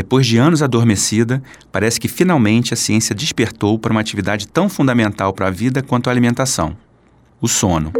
Depois 0.00 0.26
de 0.26 0.38
anos 0.38 0.62
adormecida, 0.62 1.42
parece 1.70 2.00
que 2.00 2.08
finalmente 2.08 2.72
a 2.72 2.76
ciência 2.76 3.14
despertou 3.14 3.78
para 3.78 3.92
uma 3.92 4.00
atividade 4.00 4.48
tão 4.48 4.66
fundamental 4.66 5.30
para 5.30 5.48
a 5.48 5.50
vida 5.50 5.82
quanto 5.82 6.08
a 6.08 6.10
alimentação: 6.10 6.74
o 7.38 7.46
sono. 7.46 7.92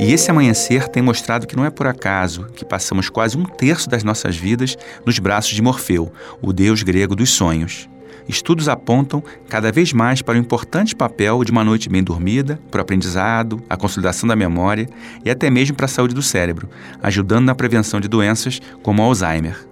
E 0.00 0.12
esse 0.12 0.32
amanhecer 0.32 0.88
tem 0.88 1.00
mostrado 1.00 1.46
que 1.46 1.56
não 1.56 1.64
é 1.64 1.70
por 1.70 1.86
acaso 1.86 2.46
que 2.56 2.64
passamos 2.64 3.08
quase 3.08 3.38
um 3.38 3.44
terço 3.44 3.88
das 3.88 4.02
nossas 4.02 4.34
vidas 4.36 4.76
nos 5.06 5.20
braços 5.20 5.52
de 5.52 5.62
Morfeu, 5.62 6.12
o 6.42 6.52
deus 6.52 6.82
grego 6.82 7.14
dos 7.14 7.30
sonhos. 7.30 7.88
Estudos 8.30 8.68
apontam 8.68 9.20
cada 9.48 9.72
vez 9.72 9.92
mais 9.92 10.22
para 10.22 10.36
o 10.36 10.40
importante 10.40 10.94
papel 10.94 11.42
de 11.42 11.50
uma 11.50 11.64
noite 11.64 11.88
bem 11.88 12.00
dormida, 12.00 12.60
para 12.70 12.78
o 12.78 12.82
aprendizado, 12.82 13.60
a 13.68 13.76
consolidação 13.76 14.28
da 14.28 14.36
memória 14.36 14.88
e 15.24 15.30
até 15.30 15.50
mesmo 15.50 15.76
para 15.76 15.86
a 15.86 15.88
saúde 15.88 16.14
do 16.14 16.22
cérebro, 16.22 16.70
ajudando 17.02 17.46
na 17.46 17.56
prevenção 17.56 18.00
de 18.00 18.06
doenças 18.06 18.60
como 18.84 19.02
Alzheimer. 19.02 19.69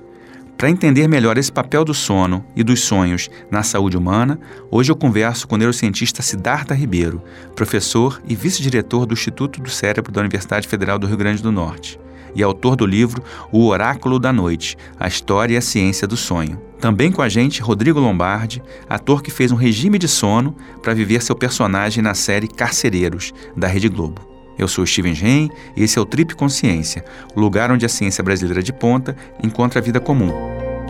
Para 0.59 0.69
entender 0.69 1.07
melhor 1.07 1.39
esse 1.39 1.53
papel 1.53 1.85
do 1.85 1.95
sono 1.95 2.45
e 2.57 2.65
dos 2.65 2.81
sonhos 2.81 3.31
na 3.49 3.63
saúde 3.63 3.97
humana, 3.97 4.41
hoje 4.73 4.91
eu 4.91 4.97
converso 4.97 5.47
com 5.47 5.55
o 5.55 5.59
neurocientista 5.59 6.21
Siddhartha 6.21 6.75
Ribeiro, 6.75 7.23
professor 7.55 8.21
e 8.27 8.35
vice-diretor 8.35 9.07
do 9.07 9.15
Instituto 9.15 9.63
do 9.63 9.71
Cérebro 9.71 10.11
da 10.11 10.21
Universidade 10.21 10.67
Federal 10.67 10.99
do 10.99 11.07
Rio 11.07 11.17
Grande 11.17 11.41
do 11.41 11.53
Norte 11.53 12.01
e 12.35 12.43
autor 12.43 12.75
do 12.75 12.85
livro 12.85 13.23
O 13.53 13.67
Oráculo 13.67 14.19
da 14.19 14.33
Noite: 14.33 14.77
A 14.99 15.07
História 15.07 15.55
e 15.55 15.57
a 15.57 15.63
Ciência 15.63 16.09
do 16.09 16.17
Sonho. 16.17 16.61
Também 16.81 17.13
com 17.13 17.23
a 17.23 17.29
gente, 17.29 17.63
Rodrigo 17.63 18.01
Lombardi, 18.01 18.61
ator 18.89 19.23
que 19.23 19.31
fez 19.31 19.53
um 19.53 19.57
regime 19.57 19.97
de 19.97 20.09
sono 20.09 20.57
para 20.83 20.93
viver 20.93 21.23
seu 21.23 21.37
personagem 21.37 22.03
na 22.03 22.15
série 22.15 22.49
Carcereiros, 22.49 23.33
da 23.57 23.69
Rede 23.69 23.89
Globo. 23.89 24.28
Eu 24.59 24.67
sou 24.67 24.85
Steven 24.85 25.15
Gen 25.15 25.51
e 25.77 25.85
esse 25.85 25.99
é 25.99 26.03
o 26.03 26.05
Trip 26.05 26.35
Consciência, 26.35 27.05
o 27.35 27.41
lugar 27.41 27.71
onde 27.71 27.87
a 27.87 27.89
ciência 27.89 28.25
brasileira 28.25 28.63
de 28.63 28.73
ponta 28.73 29.17
encontra 29.43 29.79
a 29.79 29.83
vida 29.83 30.01
comum, 30.01 30.33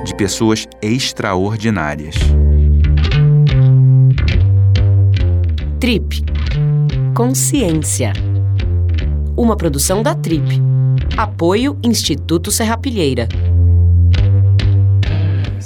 de 0.05 0.15
pessoas 0.15 0.67
extraordinárias. 0.81 2.15
Trip 5.79 6.25
Consciência. 7.15 8.13
Uma 9.37 9.57
produção 9.57 10.03
da 10.03 10.15
Trip 10.15 10.63
Apoio 11.17 11.79
Instituto 11.83 12.51
Serrapilheira. 12.51 13.29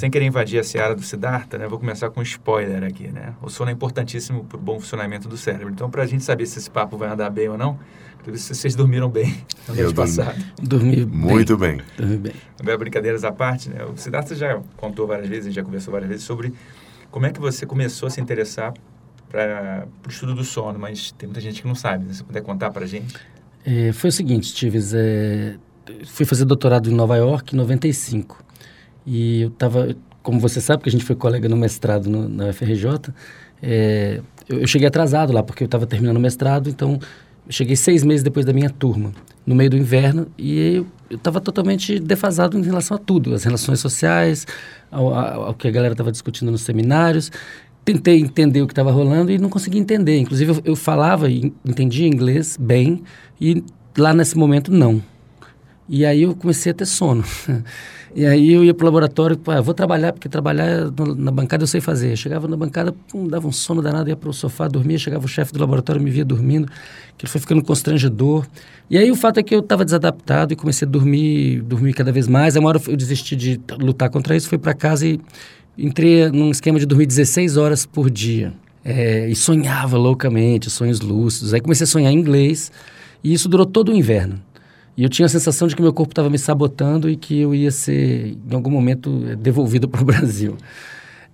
Sem 0.02 0.10
querer 0.10 0.24
invadir 0.24 0.58
a 0.58 0.64
seara 0.64 0.96
do 0.96 1.02
Siddhartha, 1.04 1.56
né, 1.56 1.68
vou 1.68 1.78
começar 1.78 2.10
com 2.10 2.18
um 2.18 2.24
spoiler 2.24 2.82
aqui. 2.82 3.06
Né? 3.06 3.34
O 3.40 3.48
sono 3.48 3.70
é 3.70 3.72
importantíssimo 3.72 4.42
para 4.42 4.58
o 4.58 4.60
bom 4.60 4.80
funcionamento 4.80 5.28
do 5.28 5.36
cérebro. 5.36 5.70
Então, 5.70 5.88
para 5.88 6.02
a 6.02 6.06
gente 6.06 6.24
saber 6.24 6.44
se 6.46 6.58
esse 6.58 6.68
papo 6.68 6.96
vai 6.96 7.08
andar 7.08 7.30
bem 7.30 7.48
ou 7.48 7.56
não, 7.56 7.78
por 8.24 8.34
isso 8.34 8.52
vocês 8.52 8.74
dormiram 8.74 9.08
bem 9.08 9.32
no 9.68 9.76
mês 9.76 9.92
passado. 9.92 10.44
Dormi 10.60 11.06
muito 11.06 11.56
bem. 11.56 11.76
bem. 11.76 11.86
Dormi 11.96 12.16
bem. 12.16 12.78
Brincadeiras 12.78 13.22
à 13.22 13.30
parte, 13.30 13.70
né? 13.70 13.84
o 13.84 13.96
Siddhartha 13.96 14.34
já 14.34 14.60
contou 14.76 15.06
várias 15.06 15.28
vezes, 15.28 15.44
a 15.44 15.48
gente 15.50 15.54
já 15.54 15.62
conversou 15.62 15.92
várias 15.92 16.10
vezes 16.10 16.24
sobre 16.24 16.52
como 17.08 17.26
é 17.26 17.30
que 17.30 17.38
você 17.38 17.64
começou 17.64 18.08
a 18.08 18.10
se 18.10 18.20
interessar 18.20 18.74
para 19.28 19.86
o 20.04 20.10
estudo 20.10 20.34
do 20.34 20.42
sono, 20.42 20.80
mas 20.80 21.12
tem 21.12 21.28
muita 21.28 21.40
gente 21.40 21.62
que 21.62 21.68
não 21.68 21.76
sabe. 21.76 22.06
Né? 22.06 22.12
Se 22.12 22.18
você 22.18 22.24
puder 22.24 22.42
contar 22.42 22.72
para 22.72 22.82
a 22.82 22.88
gente. 22.88 23.14
É, 23.64 23.92
foi 23.92 24.10
o 24.10 24.12
seguinte, 24.12 24.48
Stives, 24.48 24.92
é, 24.94 25.54
fui 26.06 26.26
fazer 26.26 26.44
doutorado 26.44 26.90
em 26.90 26.92
Nova 26.92 27.16
York 27.16 27.54
em 27.54 27.56
95. 27.56 28.50
E 29.06 29.42
eu 29.42 29.48
estava, 29.48 29.94
como 30.22 30.40
você 30.40 30.60
sabe, 30.60 30.82
que 30.82 30.88
a 30.88 30.92
gente 30.92 31.04
foi 31.04 31.16
colega 31.16 31.48
no 31.48 31.56
mestrado 31.56 32.08
no, 32.08 32.28
na 32.28 32.48
UFRJ, 32.48 33.12
é, 33.62 34.20
eu, 34.48 34.60
eu, 34.60 34.66
cheguei 34.66 34.88
atrasado 34.88 35.32
lá, 35.32 35.42
porque 35.42 35.62
eu 35.62 35.66
estava 35.66 35.86
terminando 35.86 36.16
o 36.16 36.20
mestrado, 36.20 36.68
então 36.68 36.98
eu 37.46 37.52
cheguei 37.52 37.76
seis 37.76 38.02
meses 38.02 38.22
depois 38.22 38.44
da 38.44 38.52
minha 38.52 38.70
turma, 38.70 39.12
no 39.46 39.54
meio 39.54 39.70
do 39.70 39.76
inverno, 39.76 40.26
e 40.36 40.76
eu 40.76 40.86
estava 41.16 41.40
totalmente 41.40 41.98
defasado 41.98 42.58
em 42.58 42.62
relação 42.62 42.96
a 42.96 43.00
tudo, 43.00 43.34
as 43.34 43.44
relações 43.44 43.80
sociais, 43.80 44.46
ao, 44.90 45.14
ao, 45.14 45.42
ao 45.46 45.54
que 45.54 45.68
a 45.68 45.70
galera 45.70 45.94
estava 45.94 46.10
discutindo 46.10 46.50
nos 46.50 46.62
seminários 46.62 47.30
tentei 47.84 48.20
entender 48.20 48.62
o 48.62 48.66
que 48.66 48.72
estava 48.72 48.92
rolando 48.92 49.32
e 49.32 49.38
não 49.38 49.48
consegui 49.48 49.78
entender. 49.78 50.18
Inclusive, 50.18 50.52
eu, 50.52 50.62
eu, 50.64 50.76
falava 50.76 51.28
e 51.28 51.52
entendia 51.64 52.06
inglês 52.06 52.56
bem 52.56 53.02
e 53.40 53.62
lá 53.96 54.14
nesse 54.14 54.36
momento 54.36 54.70
não. 54.72 55.02
E 55.92 56.06
aí 56.06 56.22
eu 56.22 56.34
comecei 56.34 56.72
a 56.72 56.74
ter 56.74 56.86
sono. 56.86 57.22
e 58.16 58.24
aí 58.24 58.50
eu 58.50 58.64
ia 58.64 58.72
para 58.72 58.84
o 58.84 58.86
laboratório, 58.86 59.36
pá, 59.36 59.60
vou 59.60 59.74
trabalhar, 59.74 60.14
porque 60.14 60.26
trabalhar 60.26 60.90
na 61.18 61.30
bancada 61.30 61.64
eu 61.64 61.66
sei 61.66 61.82
fazer. 61.82 62.16
chegava 62.16 62.48
na 62.48 62.56
bancada, 62.56 62.94
pum, 63.10 63.28
dava 63.28 63.46
um 63.46 63.52
sono 63.52 63.82
danado, 63.82 64.08
ia 64.08 64.16
para 64.16 64.30
o 64.30 64.32
sofá, 64.32 64.68
dormia, 64.68 64.96
chegava 64.96 65.26
o 65.26 65.28
chefe 65.28 65.52
do 65.52 65.60
laboratório, 65.60 66.00
me 66.00 66.10
via 66.10 66.24
dormindo, 66.24 66.66
que 67.18 67.26
foi 67.26 67.38
ficando 67.38 67.62
constrangedor. 67.62 68.46
E 68.88 68.96
aí 68.96 69.10
o 69.10 69.14
fato 69.14 69.38
é 69.38 69.42
que 69.42 69.54
eu 69.54 69.60
estava 69.60 69.84
desadaptado 69.84 70.54
e 70.54 70.56
comecei 70.56 70.88
a 70.88 70.90
dormir, 70.90 71.60
dormir 71.60 71.92
cada 71.92 72.10
vez 72.10 72.26
mais. 72.26 72.56
Aí 72.56 72.60
uma 72.60 72.70
hora 72.70 72.80
eu 72.88 72.96
desisti 72.96 73.36
de 73.36 73.60
lutar 73.78 74.08
contra 74.08 74.34
isso, 74.34 74.48
fui 74.48 74.56
para 74.56 74.72
casa 74.72 75.06
e 75.06 75.20
entrei 75.76 76.30
num 76.30 76.50
esquema 76.50 76.78
de 76.78 76.86
dormir 76.86 77.04
16 77.04 77.58
horas 77.58 77.84
por 77.84 78.08
dia. 78.08 78.54
É, 78.82 79.28
e 79.28 79.36
sonhava 79.36 79.98
loucamente, 79.98 80.70
sonhos 80.70 81.02
lúcidos. 81.02 81.52
Aí 81.52 81.60
comecei 81.60 81.84
a 81.84 81.86
sonhar 81.86 82.10
em 82.10 82.16
inglês 82.16 82.72
e 83.22 83.34
isso 83.34 83.46
durou 83.46 83.66
todo 83.66 83.92
o 83.92 83.94
inverno. 83.94 84.40
E 84.96 85.02
eu 85.02 85.08
tinha 85.08 85.26
a 85.26 85.28
sensação 85.28 85.66
de 85.66 85.74
que 85.74 85.82
meu 85.82 85.92
corpo 85.92 86.12
estava 86.12 86.28
me 86.28 86.38
sabotando 86.38 87.08
e 87.08 87.16
que 87.16 87.40
eu 87.40 87.54
ia 87.54 87.70
ser, 87.70 88.36
em 88.50 88.54
algum 88.54 88.70
momento, 88.70 89.10
devolvido 89.36 89.88
para 89.90 90.02
o 90.02 90.04
Brasil. 90.04 90.56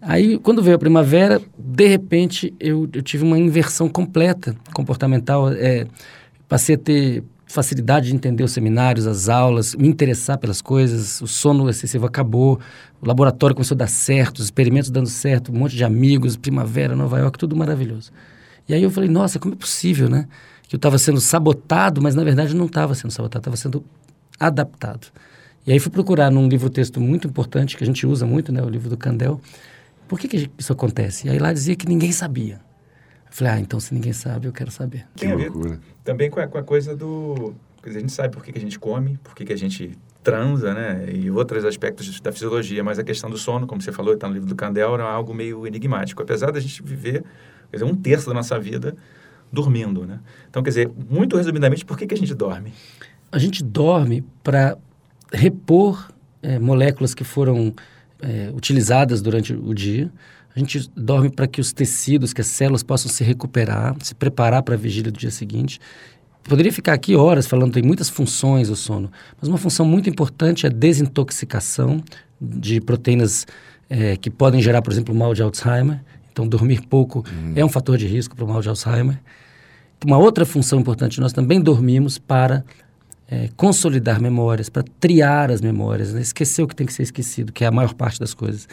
Aí, 0.01 0.39
quando 0.39 0.63
veio 0.63 0.77
a 0.77 0.79
primavera, 0.79 1.41
de 1.59 1.87
repente, 1.89 2.55
eu, 2.61 2.89
eu 2.93 3.03
tive 3.03 3.25
uma 3.25 3.39
inversão 3.39 3.89
completa 3.89 4.55
comportamental. 4.73 5.51
É, 5.51 5.87
passei 6.49 6.77
a 6.77 6.79
ter 6.79 7.25
facilidade 7.49 8.09
de 8.09 8.15
entender 8.15 8.45
os 8.45 8.53
seminários, 8.53 9.07
as 9.07 9.29
aulas, 9.29 9.75
me 9.75 9.89
interessar 9.89 10.39
pelas 10.39 10.61
coisas, 10.61 11.21
o 11.23 11.27
sono 11.27 11.69
excessivo 11.69 12.07
acabou, 12.07 12.61
o 13.01 13.09
laboratório 13.09 13.57
começou 13.57 13.75
a 13.75 13.79
dar 13.79 13.89
certo, 13.89 14.39
os 14.39 14.45
experimentos 14.45 14.91
dando 14.91 15.09
certo, 15.09 15.51
um 15.51 15.59
monte 15.59 15.75
de 15.75 15.83
amigos, 15.83 16.37
primavera, 16.37 16.95
Nova 16.95 17.19
York, 17.19 17.39
tudo 17.39 17.57
maravilhoso. 17.57 18.13
E 18.69 18.75
aí 18.75 18.83
eu 18.83 18.91
falei, 18.91 19.09
nossa, 19.09 19.39
como 19.39 19.55
é 19.55 19.57
possível, 19.57 20.11
né? 20.11 20.29
Que 20.69 20.77
eu 20.77 20.79
estava 20.79 20.99
sendo 20.99 21.21
sabotado, 21.21 22.01
mas 22.01 22.15
na 22.15 22.23
verdade 22.23 22.55
não 22.55 22.67
estava 22.67 22.95
sendo 22.95 23.11
sabotado, 23.11 23.41
estava 23.41 23.57
sendo 23.57 23.85
adaptado. 24.39 25.09
E 25.67 25.73
aí 25.73 25.79
fui 25.79 25.91
procurar 25.91 26.31
num 26.31 26.49
livro-texto 26.49 27.01
muito 27.01 27.27
importante, 27.27 27.77
que 27.77 27.83
a 27.83 27.87
gente 27.87 28.07
usa 28.07 28.25
muito, 28.25 28.53
né? 28.53 28.63
O 28.63 28.69
livro 28.69 28.89
do 28.89 28.97
Candel. 28.97 29.41
Por 30.07 30.19
que, 30.19 30.29
que 30.29 30.51
isso 30.57 30.73
acontece? 30.73 31.27
E 31.27 31.31
aí 31.31 31.39
lá 31.39 31.53
dizia 31.53 31.75
que 31.75 31.87
ninguém 31.87 32.13
sabia. 32.13 32.61
Eu 33.27 33.33
falei, 33.33 33.53
ah, 33.55 33.61
então 33.61 33.79
se 33.79 33.93
ninguém 33.93 34.13
sabe, 34.13 34.47
eu 34.47 34.53
quero 34.53 34.71
saber. 34.71 35.07
Que 35.15 35.27
Tem 35.27 35.35
loucura. 35.35 35.81
Também 36.05 36.31
com 36.31 36.41
a, 36.41 36.47
com 36.47 36.59
a 36.59 36.63
coisa 36.63 36.97
do... 36.97 37.55
Quer 37.83 37.91
dizer, 37.91 37.99
a 37.99 38.01
gente 38.01 38.13
sabe 38.13 38.35
por 38.35 38.43
que, 38.43 38.53
que 38.53 38.59
a 38.59 38.61
gente 38.61 38.79
come, 38.79 39.19
por 39.23 39.35
que, 39.35 39.45
que 39.45 39.53
a 39.53 39.57
gente 39.57 39.97
transa, 40.23 40.75
né? 40.75 41.07
E 41.13 41.31
outros 41.31 41.65
aspectos 41.65 42.21
da 42.21 42.33
fisiologia, 42.33 42.83
mas 42.83 42.99
a 42.99 43.05
questão 43.05 43.31
do 43.31 43.39
sono, 43.39 43.67
como 43.67 43.81
você 43.81 43.93
falou, 43.93 44.15
está 44.15 44.27
no 44.27 44.35
livro 44.35 44.49
do 44.49 44.55
Candel, 44.55 44.97
é 44.97 45.03
algo 45.03 45.33
meio 45.33 45.67
enigmático. 45.67 46.23
Apesar 46.23 46.51
da 46.51 46.61
gente 46.61 46.83
viver, 46.83 47.23
quer 47.71 47.77
dizer, 47.77 47.85
um 47.85 47.95
terço 47.95 48.29
da 48.29 48.35
nossa 48.35 48.59
vida 48.59 48.97
dormindo, 49.53 50.07
né? 50.07 50.21
Então, 50.49 50.63
quer 50.63 50.71
dizer, 50.71 50.91
muito 51.11 51.37
resumidamente, 51.37 51.85
por 51.85 51.97
que, 51.97 52.07
que 52.07 52.15
a 52.15 52.17
gente 52.17 52.35
dorme? 52.35 52.73
A 53.31 53.39
gente 53.39 53.63
dorme 53.63 54.25
para 54.43 54.77
repor 55.33 56.11
é, 56.43 56.59
moléculas 56.59 57.15
que 57.15 57.25
foram 57.25 57.75
é, 58.21 58.51
utilizadas 58.55 59.21
durante 59.21 59.53
o 59.53 59.75
dia, 59.75 60.11
a 60.55 60.59
gente 60.59 60.91
dorme 60.97 61.31
para 61.31 61.47
que 61.47 61.61
os 61.61 61.73
tecidos, 61.73 62.33
que 62.33 62.41
as 62.41 62.47
células 62.47 62.83
possam 62.83 63.11
se 63.11 63.23
recuperar, 63.23 63.95
se 64.03 64.15
preparar 64.15 64.63
para 64.63 64.75
a 64.75 64.79
vigília 64.79 65.13
do 65.13 65.19
dia 65.19 65.31
seguinte. 65.31 65.79
Poderia 66.43 66.73
ficar 66.73 66.95
aqui 66.95 67.15
horas 67.15 67.47
falando, 67.47 67.75
tem 67.75 67.83
muitas 67.83 68.09
funções 68.09 68.71
o 68.71 68.75
sono, 68.75 69.11
mas 69.41 69.49
uma 69.49 69.59
função 69.59 69.87
muito 69.87 70.09
importante 70.09 70.67
é 70.67 70.69
a 70.69 70.73
desintoxicação 70.73 72.03
de 72.41 72.81
proteínas 72.81 73.47
é, 73.89 74.17
que 74.17 74.31
podem 74.31 74.61
gerar, 74.61 74.83
por 74.83 74.93
exemplo, 74.93 75.15
o 75.15 75.17
mal 75.17 75.35
de 75.35 75.43
Alzheimer. 75.43 76.01
Então, 76.33 76.47
dormir 76.47 76.83
pouco 76.89 77.25
uhum. 77.31 77.53
é 77.57 77.65
um 77.65 77.69
fator 77.69 77.99
de 77.99 78.07
risco 78.07 78.35
para 78.35 78.45
o 78.45 78.49
mal 78.49 78.61
de 78.61 78.69
Alzheimer. 78.69 79.19
Uma 80.05 80.19
outra 80.19 80.47
função 80.47 80.79
importante, 80.81 81.21
nós 81.21 81.33
também 81.33 81.61
dormimos 81.61 82.19
para 82.19 82.65
é, 83.29 83.51
consolidar 83.57 84.21
memórias, 84.21 84.69
para 84.69 84.85
triar 85.01 85.51
as 85.51 85.61
memórias, 85.61 86.15
né? 86.15 86.21
esquecer 86.21 86.63
o 86.63 86.69
que 86.69 86.75
tem 86.75 86.87
que 86.87 86.93
ser 86.93 87.03
esquecido, 87.03 87.53
que 87.53 87.65
é 87.65 87.67
a 87.67 87.71
maior 87.71 87.93
parte 87.95 88.19
das 88.19 88.33
coisas. 88.33 88.69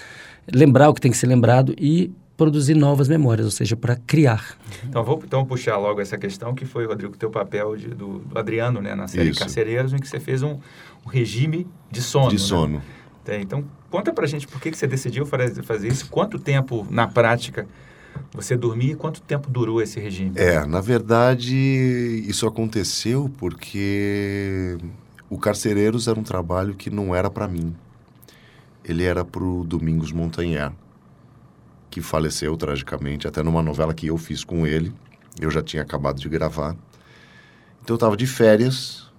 Lembrar 0.53 0.89
o 0.89 0.93
que 0.93 1.01
tem 1.01 1.11
que 1.11 1.17
ser 1.17 1.27
lembrado 1.27 1.75
e 1.77 2.11
produzir 2.37 2.75
novas 2.75 3.07
memórias, 3.07 3.45
ou 3.45 3.51
seja, 3.51 3.75
para 3.75 3.95
criar. 3.95 4.57
Então, 4.83 5.03
vou 5.03 5.21
então 5.25 5.45
puxar 5.45 5.77
logo 5.77 6.01
essa 6.01 6.17
questão 6.17 6.53
que 6.53 6.65
foi, 6.65 6.85
Rodrigo, 6.85 7.15
teu 7.17 7.29
papel 7.29 7.75
de, 7.75 7.87
do, 7.87 8.19
do, 8.19 8.37
Adriano, 8.37 8.81
né, 8.81 8.93
na 8.93 9.07
série 9.07 9.29
Isso. 9.29 9.39
Carcereiros, 9.39 9.93
em 9.93 9.97
que 9.97 10.07
você 10.07 10.19
fez 10.19 10.43
um, 10.43 10.59
um 11.05 11.09
regime 11.09 11.67
de 11.89 12.01
sono. 12.01 12.29
De 12.29 12.35
né? 12.35 12.41
sono. 12.41 12.81
Né? 13.25 13.41
então, 13.41 13.63
conta 13.89 14.13
pra 14.13 14.27
gente 14.27 14.47
por 14.47 14.61
que, 14.61 14.69
que 14.69 14.77
você 14.77 14.85
decidiu 14.85 15.25
fazer, 15.25 15.63
fazer 15.63 15.87
isso, 15.87 16.07
quanto 16.09 16.37
tempo, 16.37 16.85
na 16.89 17.07
prática, 17.07 17.67
você 18.33 18.57
dormia 18.57 18.95
quanto 18.95 19.21
tempo 19.21 19.49
durou 19.49 19.81
esse 19.81 19.99
regime? 19.99 20.33
É, 20.35 20.65
na 20.65 20.81
verdade, 20.81 21.55
isso 22.27 22.47
aconteceu 22.47 23.31
porque 23.37 24.77
o 25.29 25.37
Carcereiros 25.37 26.07
era 26.07 26.19
um 26.19 26.23
trabalho 26.23 26.75
que 26.75 26.89
não 26.89 27.15
era 27.15 27.29
para 27.29 27.47
mim. 27.47 27.75
Ele 28.83 29.03
era 29.03 29.25
para 29.25 29.43
o 29.43 29.63
Domingos 29.63 30.11
Montanher, 30.11 30.71
que 31.89 32.01
faleceu 32.01 32.55
tragicamente, 32.55 33.27
até 33.27 33.41
numa 33.41 33.63
novela 33.63 33.93
que 33.93 34.07
eu 34.07 34.17
fiz 34.17 34.43
com 34.43 34.67
ele. 34.67 34.93
Eu 35.39 35.49
já 35.49 35.61
tinha 35.61 35.81
acabado 35.81 36.19
de 36.19 36.29
gravar. 36.29 36.75
Então 37.81 37.93
eu 37.93 37.95
estava 37.95 38.17
de 38.17 38.27
férias 38.27 39.11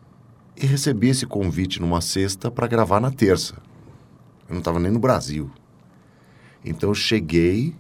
e 0.56 0.66
recebi 0.66 1.08
esse 1.08 1.26
convite 1.26 1.81
numa 1.81 2.00
sexta 2.00 2.50
para 2.50 2.66
gravar 2.66 3.00
na 3.00 3.10
terça. 3.10 3.54
Eu 4.49 4.52
não 4.52 4.58
estava 4.58 4.78
nem 4.78 4.92
no 4.92 4.99
Brasil. 4.99 5.50
Então 6.64 6.90
eu 6.90 6.94
cheguei 6.94 7.75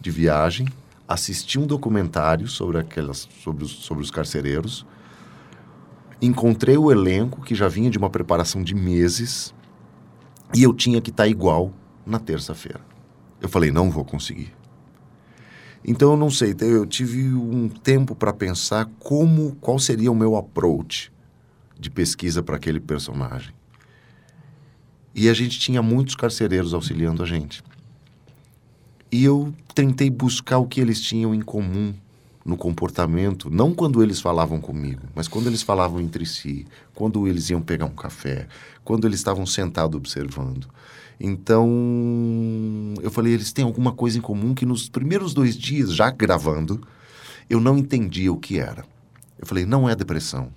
de 0.00 0.10
viagem, 0.10 0.68
assisti 1.06 1.58
um 1.58 1.66
documentário 1.66 2.46
sobre 2.48 2.78
aquelas 2.78 3.28
sobre 3.42 3.64
os, 3.64 3.70
sobre 3.70 4.02
os 4.02 4.10
carcereiros, 4.10 4.86
encontrei 6.20 6.76
o 6.76 6.90
elenco 6.90 7.42
que 7.42 7.54
já 7.54 7.68
vinha 7.68 7.90
de 7.90 7.98
uma 7.98 8.10
preparação 8.10 8.62
de 8.62 8.74
meses 8.74 9.54
e 10.54 10.62
eu 10.62 10.72
tinha 10.72 11.00
que 11.00 11.10
estar 11.10 11.24
tá 11.24 11.28
igual 11.28 11.72
na 12.04 12.18
terça-feira. 12.18 12.80
Eu 13.40 13.48
falei, 13.48 13.70
não 13.70 13.90
vou 13.90 14.04
conseguir. 14.04 14.52
Então 15.84 16.10
eu 16.10 16.16
não 16.16 16.30
sei, 16.30 16.54
eu 16.60 16.84
tive 16.84 17.32
um 17.32 17.68
tempo 17.68 18.14
para 18.14 18.32
pensar 18.32 18.90
como, 18.98 19.56
qual 19.60 19.78
seria 19.78 20.10
o 20.10 20.14
meu 20.14 20.36
approach 20.36 21.12
de 21.78 21.88
pesquisa 21.88 22.42
para 22.42 22.56
aquele 22.56 22.80
personagem. 22.80 23.54
E 25.14 25.28
a 25.28 25.34
gente 25.34 25.58
tinha 25.58 25.80
muitos 25.80 26.14
carcereiros 26.14 26.74
auxiliando 26.74 27.22
a 27.22 27.26
gente. 27.26 27.62
E 29.10 29.24
eu 29.24 29.54
tentei 29.74 30.10
buscar 30.10 30.58
o 30.58 30.66
que 30.66 30.80
eles 30.80 31.00
tinham 31.00 31.34
em 31.34 31.40
comum 31.40 31.94
no 32.44 32.56
comportamento, 32.56 33.50
não 33.50 33.74
quando 33.74 34.02
eles 34.02 34.20
falavam 34.20 34.60
comigo, 34.60 35.02
mas 35.14 35.28
quando 35.28 35.48
eles 35.48 35.62
falavam 35.62 36.00
entre 36.00 36.24
si, 36.24 36.66
quando 36.94 37.28
eles 37.28 37.50
iam 37.50 37.60
pegar 37.60 37.84
um 37.84 37.94
café, 37.94 38.48
quando 38.82 39.06
eles 39.06 39.20
estavam 39.20 39.44
sentados 39.44 39.96
observando. 39.96 40.66
Então, 41.20 41.68
eu 43.02 43.10
falei, 43.10 43.34
eles 43.34 43.52
têm 43.52 43.64
alguma 43.64 43.92
coisa 43.92 44.16
em 44.18 44.20
comum 44.20 44.54
que 44.54 44.64
nos 44.64 44.88
primeiros 44.88 45.34
dois 45.34 45.56
dias, 45.56 45.92
já 45.92 46.10
gravando, 46.10 46.80
eu 47.50 47.60
não 47.60 47.76
entendia 47.76 48.32
o 48.32 48.38
que 48.38 48.58
era. 48.58 48.84
Eu 49.38 49.46
falei, 49.46 49.66
não 49.66 49.88
é 49.88 49.94
depressão. 49.94 50.50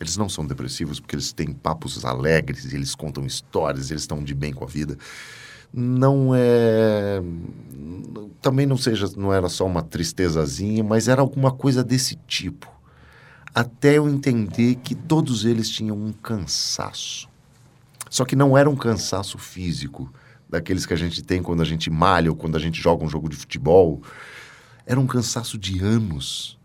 Eles 0.00 0.16
não 0.16 0.28
são 0.28 0.44
depressivos 0.44 0.98
porque 0.98 1.14
eles 1.14 1.32
têm 1.32 1.52
papos 1.52 2.04
alegres, 2.04 2.72
eles 2.72 2.94
contam 2.94 3.24
histórias, 3.24 3.90
eles 3.90 4.02
estão 4.02 4.22
de 4.22 4.34
bem 4.34 4.52
com 4.52 4.64
a 4.64 4.66
vida. 4.66 4.98
Não 5.76 6.32
é. 6.32 7.20
Também 8.40 8.64
não 8.64 8.76
seja, 8.76 9.10
não 9.16 9.32
era 9.32 9.48
só 9.48 9.66
uma 9.66 9.82
tristezazinha, 9.82 10.84
mas 10.84 11.08
era 11.08 11.20
alguma 11.20 11.50
coisa 11.50 11.82
desse 11.82 12.14
tipo. 12.28 12.70
Até 13.52 13.98
eu 13.98 14.08
entender 14.08 14.76
que 14.76 14.94
todos 14.94 15.44
eles 15.44 15.68
tinham 15.68 15.96
um 15.96 16.12
cansaço. 16.12 17.28
Só 18.08 18.24
que 18.24 18.36
não 18.36 18.56
era 18.56 18.70
um 18.70 18.76
cansaço 18.76 19.36
físico, 19.36 20.12
daqueles 20.48 20.86
que 20.86 20.92
a 20.92 20.96
gente 20.96 21.22
tem 21.22 21.42
quando 21.42 21.62
a 21.62 21.64
gente 21.64 21.90
malha 21.90 22.30
ou 22.30 22.36
quando 22.36 22.54
a 22.56 22.60
gente 22.60 22.80
joga 22.80 23.04
um 23.04 23.08
jogo 23.08 23.28
de 23.28 23.34
futebol. 23.34 24.00
Era 24.86 25.00
um 25.00 25.06
cansaço 25.08 25.58
de 25.58 25.80
anos, 25.80 26.56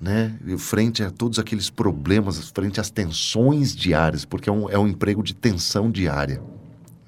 né? 0.00 0.38
Frente 0.56 1.02
a 1.02 1.10
todos 1.10 1.38
aqueles 1.38 1.68
problemas, 1.68 2.48
frente 2.50 2.80
às 2.80 2.88
tensões 2.88 3.76
diárias, 3.76 4.24
porque 4.24 4.48
é 4.48 4.52
um, 4.52 4.70
é 4.70 4.78
um 4.78 4.88
emprego 4.88 5.22
de 5.22 5.34
tensão 5.34 5.90
diária. 5.90 6.42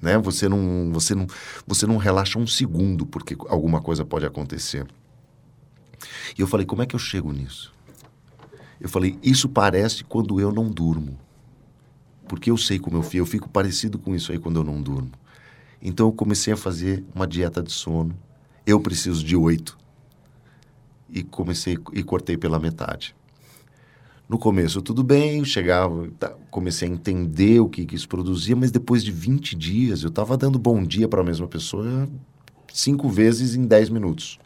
Né? 0.01 0.17
Você, 0.17 0.49
não, 0.49 0.91
você, 0.91 1.13
não, 1.13 1.27
você 1.65 1.85
não 1.85 1.97
relaxa 1.97 2.39
um 2.39 2.47
segundo 2.47 3.05
porque 3.05 3.35
alguma 3.47 3.81
coisa 3.81 4.03
pode 4.03 4.25
acontecer. 4.25 4.87
E 6.37 6.41
eu 6.41 6.47
falei, 6.47 6.65
como 6.65 6.81
é 6.81 6.85
que 6.85 6.95
eu 6.95 6.99
chego 6.99 7.31
nisso? 7.31 7.71
Eu 8.79 8.89
falei, 8.89 9.19
isso 9.21 9.47
parece 9.47 10.03
quando 10.03 10.39
eu 10.39 10.51
não 10.51 10.69
durmo 10.69 11.17
porque 12.31 12.49
eu 12.49 12.55
sei 12.55 12.79
como 12.79 12.95
eu 12.95 13.03
fico, 13.03 13.17
eu 13.17 13.25
fico 13.25 13.49
parecido 13.49 13.99
com 13.99 14.15
isso 14.15 14.31
aí 14.31 14.39
quando 14.39 14.55
eu 14.55 14.63
não 14.63 14.81
durmo. 14.81 15.11
Então 15.81 16.07
eu 16.07 16.13
comecei 16.13 16.53
a 16.53 16.55
fazer 16.55 17.03
uma 17.13 17.27
dieta 17.27 17.61
de 17.61 17.73
sono. 17.73 18.17
Eu 18.65 18.79
preciso 18.79 19.21
de 19.21 19.35
oito. 19.35 19.77
E 21.09 21.23
comecei 21.23 21.77
e 21.91 22.01
cortei 22.01 22.37
pela 22.37 22.57
metade. 22.57 23.13
No 24.31 24.39
começo 24.39 24.81
tudo 24.81 25.03
bem, 25.03 25.43
chegava, 25.43 26.07
tá, 26.17 26.29
comecei 26.49 26.87
a 26.87 26.91
entender 26.91 27.59
o 27.59 27.67
que, 27.67 27.85
que 27.85 27.95
isso 27.95 28.07
produzia, 28.07 28.55
mas 28.55 28.71
depois 28.71 29.03
de 29.03 29.11
20 29.11 29.57
dias 29.57 30.03
eu 30.03 30.07
estava 30.07 30.37
dando 30.37 30.57
bom 30.57 30.81
dia 30.81 31.05
para 31.05 31.19
a 31.19 31.23
mesma 31.25 31.49
pessoa 31.49 32.07
cinco 32.71 33.09
vezes 33.09 33.55
em 33.55 33.65
10 33.65 33.89
minutos. 33.89 34.39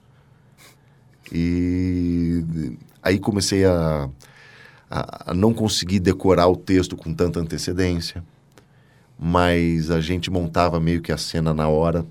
E 1.32 2.44
aí 3.04 3.20
comecei 3.20 3.64
a 3.64 4.10
a, 4.90 5.32
a 5.32 5.34
não 5.36 5.54
conseguir 5.54 6.00
decorar 6.00 6.48
o 6.48 6.56
texto 6.56 6.98
com 6.98 7.14
tanta 7.14 7.40
antecedência, 7.40 8.24
mas 9.20 9.92
a 9.92 10.02
gente 10.02 10.32
montava 10.32 10.80
meio 10.80 11.00
que 11.00 11.12
a 11.12 11.18
cena 11.18 11.54
na 11.54 11.68
hora. 11.68 12.04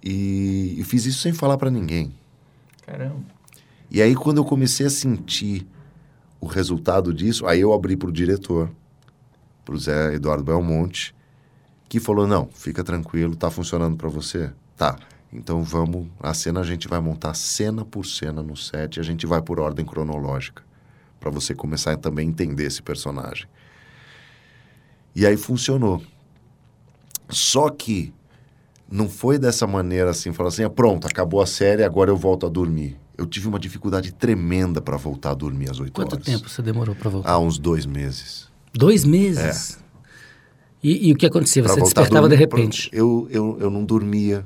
E, 0.00 0.76
e 0.78 0.84
fiz 0.84 1.04
isso 1.04 1.18
sem 1.18 1.32
falar 1.32 1.56
para 1.58 1.70
ninguém. 1.70 2.14
Caramba. 2.86 3.24
E 3.90 4.00
aí, 4.00 4.14
quando 4.14 4.38
eu 4.38 4.44
comecei 4.44 4.86
a 4.86 4.90
sentir 4.90 5.66
o 6.44 6.46
resultado 6.46 7.12
disso, 7.12 7.46
aí 7.46 7.60
eu 7.60 7.72
abri 7.72 7.96
para 7.96 8.08
o 8.08 8.12
diretor, 8.12 8.70
para 9.64 9.74
o 9.74 9.78
Zé 9.78 10.14
Eduardo 10.14 10.44
Belmonte, 10.44 11.14
que 11.88 11.98
falou: 11.98 12.26
Não, 12.26 12.48
fica 12.52 12.84
tranquilo, 12.84 13.34
tá 13.34 13.50
funcionando 13.50 13.96
para 13.96 14.08
você? 14.08 14.52
Tá. 14.76 14.96
Então 15.32 15.64
vamos, 15.64 16.06
a 16.20 16.32
cena 16.32 16.60
a 16.60 16.64
gente 16.64 16.86
vai 16.86 17.00
montar 17.00 17.34
cena 17.34 17.84
por 17.84 18.06
cena 18.06 18.42
no 18.42 18.56
set, 18.56 19.00
a 19.00 19.02
gente 19.02 19.26
vai 19.26 19.42
por 19.42 19.58
ordem 19.58 19.84
cronológica 19.84 20.62
para 21.18 21.30
você 21.30 21.54
começar 21.54 21.92
a 21.92 21.96
também 21.96 22.28
entender 22.28 22.66
esse 22.66 22.82
personagem. 22.82 23.46
E 25.16 25.26
aí 25.26 25.36
funcionou. 25.36 26.02
Só 27.30 27.70
que 27.70 28.12
não 28.88 29.08
foi 29.08 29.38
dessa 29.38 29.66
maneira 29.66 30.10
assim, 30.10 30.32
falar 30.32 30.50
assim, 30.50 30.64
ah, 30.64 30.70
pronto, 30.70 31.06
acabou 31.06 31.40
a 31.40 31.46
série, 31.46 31.82
agora 31.82 32.10
eu 32.10 32.16
volto 32.16 32.44
a 32.44 32.48
dormir. 32.50 32.98
Eu 33.16 33.26
tive 33.26 33.46
uma 33.46 33.58
dificuldade 33.58 34.12
tremenda 34.12 34.80
para 34.80 34.96
voltar 34.96 35.30
a 35.30 35.34
dormir 35.34 35.70
às 35.70 35.78
8 35.78 35.92
Quanto 35.92 36.14
horas. 36.14 36.24
tempo 36.24 36.48
você 36.48 36.60
demorou 36.60 36.94
para 36.94 37.10
voltar? 37.10 37.30
Ah, 37.30 37.38
uns 37.38 37.58
dois 37.58 37.86
meses. 37.86 38.48
Dois 38.72 39.04
meses? 39.04 39.78
É. 39.78 39.84
E, 40.82 41.08
e, 41.08 41.12
o 41.12 41.16
que 41.16 41.24
acontecia? 41.24 41.62
Você 41.62 41.80
despertava 41.80 42.28
dormir, 42.28 42.36
de 42.36 42.40
repente? 42.40 42.90
Eu, 42.92 43.26
eu, 43.30 43.56
eu 43.60 43.70
não 43.70 43.84
dormia. 43.84 44.44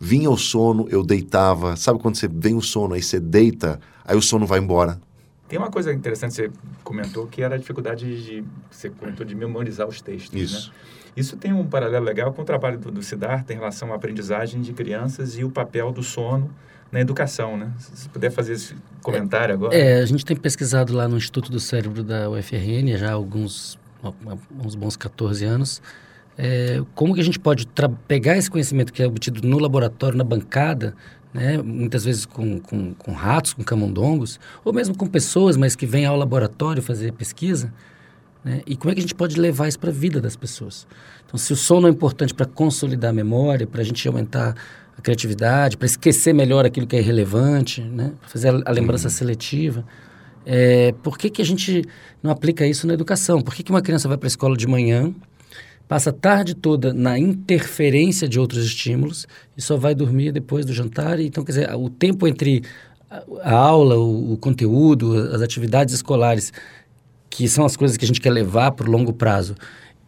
Vinha 0.00 0.30
o 0.30 0.36
sono, 0.38 0.86
eu 0.88 1.02
deitava. 1.02 1.76
Sabe 1.76 1.98
quando 1.98 2.14
você 2.14 2.28
vem 2.28 2.54
o 2.54 2.62
sono, 2.62 2.94
aí 2.94 3.02
você 3.02 3.18
deita, 3.18 3.80
aí 4.04 4.16
o 4.16 4.22
sono 4.22 4.46
vai 4.46 4.60
embora. 4.60 5.00
Tem 5.48 5.58
uma 5.58 5.70
coisa 5.70 5.92
interessante 5.92 6.30
que 6.30 6.42
você 6.42 6.50
comentou, 6.84 7.26
que 7.26 7.42
era 7.42 7.56
a 7.56 7.58
dificuldade 7.58 8.22
de, 8.22 8.44
você 8.70 8.90
comentou, 8.90 9.26
de 9.26 9.34
memorizar 9.34 9.88
os 9.88 10.00
textos, 10.00 10.40
Isso. 10.40 10.68
Né? 10.68 10.74
Isso 11.16 11.36
tem 11.36 11.52
um 11.52 11.66
paralelo 11.66 12.04
legal 12.04 12.32
com 12.32 12.42
o 12.42 12.44
trabalho 12.44 12.78
do, 12.78 12.92
do 12.92 13.02
Siddhartha 13.02 13.52
em 13.52 13.56
relação 13.56 13.92
à 13.92 13.96
aprendizagem 13.96 14.60
de 14.60 14.72
crianças 14.72 15.36
e 15.36 15.42
o 15.42 15.50
papel 15.50 15.90
do 15.90 16.02
sono 16.02 16.48
na 16.90 17.00
educação, 17.00 17.56
né? 17.56 17.70
Se 17.78 18.08
puder 18.08 18.30
fazer 18.30 18.54
esse 18.54 18.74
comentário 19.02 19.54
agora. 19.54 19.74
É, 19.76 20.00
a 20.00 20.06
gente 20.06 20.24
tem 20.24 20.36
pesquisado 20.36 20.92
lá 20.94 21.06
no 21.06 21.16
Instituto 21.16 21.50
do 21.50 21.60
Cérebro 21.60 22.02
da 22.02 22.30
UFRN 22.30 22.96
já 22.96 23.10
há 23.10 23.12
alguns 23.12 23.78
uns 24.64 24.74
bons 24.74 24.96
14 24.96 25.44
anos, 25.44 25.82
é, 26.36 26.80
como 26.94 27.14
que 27.14 27.20
a 27.20 27.24
gente 27.24 27.38
pode 27.38 27.66
pegar 28.06 28.36
esse 28.36 28.50
conhecimento 28.50 28.92
que 28.92 29.02
é 29.02 29.06
obtido 29.06 29.46
no 29.46 29.58
laboratório, 29.58 30.16
na 30.16 30.22
bancada, 30.22 30.94
né? 31.34 31.58
muitas 31.58 32.04
vezes 32.04 32.24
com, 32.24 32.60
com, 32.60 32.94
com, 32.94 33.12
ratos, 33.12 33.52
com 33.52 33.64
camundongos, 33.64 34.38
ou 34.64 34.72
mesmo 34.72 34.96
com 34.96 35.06
pessoas, 35.06 35.56
mas 35.56 35.74
que 35.74 35.84
vêm 35.84 36.06
ao 36.06 36.16
laboratório 36.16 36.80
fazer 36.80 37.12
pesquisa. 37.12 37.72
Né? 38.44 38.62
E 38.66 38.76
como 38.76 38.92
é 38.92 38.94
que 38.94 39.00
a 39.00 39.02
gente 39.02 39.16
pode 39.16 39.38
levar 39.38 39.66
isso 39.66 39.80
para 39.80 39.90
a 39.90 39.92
vida 39.92 40.20
das 40.20 40.36
pessoas? 40.36 40.86
Então, 41.26 41.36
se 41.36 41.52
o 41.52 41.56
sono 41.56 41.88
é 41.88 41.90
importante 41.90 42.32
para 42.32 42.46
consolidar 42.46 43.10
a 43.10 43.12
memória, 43.12 43.66
para 43.66 43.80
a 43.80 43.84
gente 43.84 44.06
aumentar 44.06 44.54
a 44.98 45.02
criatividade, 45.02 45.76
para 45.76 45.86
esquecer 45.86 46.32
melhor 46.32 46.66
aquilo 46.66 46.86
que 46.86 46.96
é 46.96 46.98
irrelevante, 46.98 47.80
né? 47.80 48.12
para 48.20 48.28
fazer 48.28 48.48
a, 48.48 48.62
a 48.66 48.72
lembrança 48.72 49.06
uhum. 49.06 49.14
seletiva, 49.14 49.84
é, 50.44 50.92
por 51.02 51.16
que, 51.16 51.30
que 51.30 51.40
a 51.40 51.44
gente 51.44 51.84
não 52.22 52.30
aplica 52.30 52.66
isso 52.66 52.86
na 52.86 52.94
educação? 52.94 53.40
Por 53.40 53.54
que, 53.54 53.62
que 53.62 53.70
uma 53.70 53.82
criança 53.82 54.08
vai 54.08 54.16
para 54.16 54.26
a 54.26 54.28
escola 54.28 54.56
de 54.56 54.66
manhã 54.66 55.14
passa 55.86 56.10
a 56.10 56.12
tarde 56.12 56.54
toda 56.54 56.92
na 56.92 57.18
interferência 57.18 58.28
de 58.28 58.38
outros 58.38 58.64
estímulos 58.64 59.26
e 59.56 59.62
só 59.62 59.76
vai 59.76 59.94
dormir 59.94 60.32
depois 60.32 60.66
do 60.66 60.72
jantar. 60.72 61.18
Então, 61.18 61.42
quer 61.42 61.52
dizer, 61.52 61.74
o 61.74 61.88
tempo 61.88 62.28
entre 62.28 62.62
a 63.42 63.54
aula, 63.54 63.96
o, 63.96 64.34
o 64.34 64.36
conteúdo, 64.36 65.16
as 65.34 65.40
atividades 65.40 65.94
escolares, 65.94 66.52
que 67.30 67.48
são 67.48 67.64
as 67.64 67.74
coisas 67.74 67.96
que 67.96 68.04
a 68.04 68.08
gente 68.08 68.20
quer 68.20 68.30
levar 68.30 68.72
para 68.72 68.86
o 68.86 68.92
longo 68.92 69.14
prazo, 69.14 69.54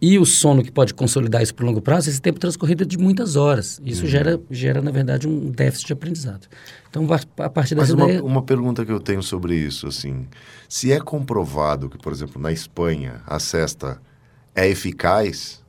e 0.00 0.18
o 0.18 0.24
sono 0.24 0.62
que 0.62 0.72
pode 0.72 0.94
consolidar 0.94 1.42
isso 1.42 1.54
para 1.54 1.64
o 1.64 1.66
longo 1.66 1.82
prazo, 1.82 2.08
esse 2.08 2.20
tempo 2.20 2.40
transcorrido 2.40 2.84
é 2.84 2.86
de 2.86 2.96
muitas 2.96 3.36
horas. 3.36 3.80
Isso 3.84 4.02
uhum. 4.02 4.08
gera, 4.08 4.40
gera, 4.50 4.80
na 4.80 4.90
verdade, 4.90 5.28
um 5.28 5.50
déficit 5.50 5.88
de 5.88 5.92
aprendizado. 5.92 6.46
Então, 6.88 7.06
a 7.38 7.50
partir 7.50 7.74
dessa 7.74 7.94
Mas 7.94 8.02
uma, 8.02 8.04
ideia... 8.06 8.24
uma 8.24 8.42
pergunta 8.42 8.84
que 8.84 8.90
eu 8.90 9.00
tenho 9.00 9.22
sobre 9.22 9.54
isso, 9.54 9.86
assim, 9.86 10.26
se 10.68 10.90
é 10.90 10.98
comprovado 10.98 11.88
que, 11.90 11.98
por 11.98 12.12
exemplo, 12.12 12.40
na 12.40 12.50
Espanha, 12.50 13.20
a 13.26 13.38
cesta 13.38 14.00
é 14.54 14.68
eficaz, 14.68 15.60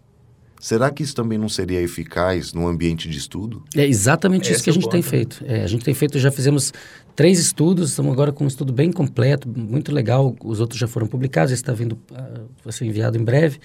Será 0.61 0.91
que 0.91 1.01
isso 1.01 1.15
também 1.15 1.39
não 1.39 1.49
seria 1.49 1.81
eficaz 1.81 2.53
no 2.53 2.67
ambiente 2.67 3.09
de 3.09 3.17
estudo? 3.17 3.63
É 3.75 3.83
exatamente 3.83 4.43
Esse 4.43 4.51
isso 4.51 4.63
que 4.63 4.69
a 4.69 4.73
gente 4.73 4.87
tem 4.89 5.01
feito. 5.01 5.43
É, 5.43 5.63
a 5.63 5.67
gente 5.67 5.83
tem 5.83 5.93
feito, 5.95 6.19
já 6.19 6.29
fizemos 6.29 6.71
três 7.15 7.39
estudos, 7.39 7.89
estamos 7.89 8.13
agora 8.13 8.31
com 8.31 8.43
um 8.43 8.47
estudo 8.47 8.71
bem 8.71 8.91
completo, 8.91 9.49
muito 9.49 9.91
legal. 9.91 10.35
Os 10.43 10.59
outros 10.59 10.79
já 10.79 10.87
foram 10.87 11.07
publicados, 11.07 11.51
esse 11.51 11.63
está 11.63 11.73
vindo, 11.73 11.93
uh, 11.93 12.47
vai 12.63 12.71
ser 12.71 12.85
enviado 12.85 13.17
em 13.17 13.23
breve. 13.23 13.59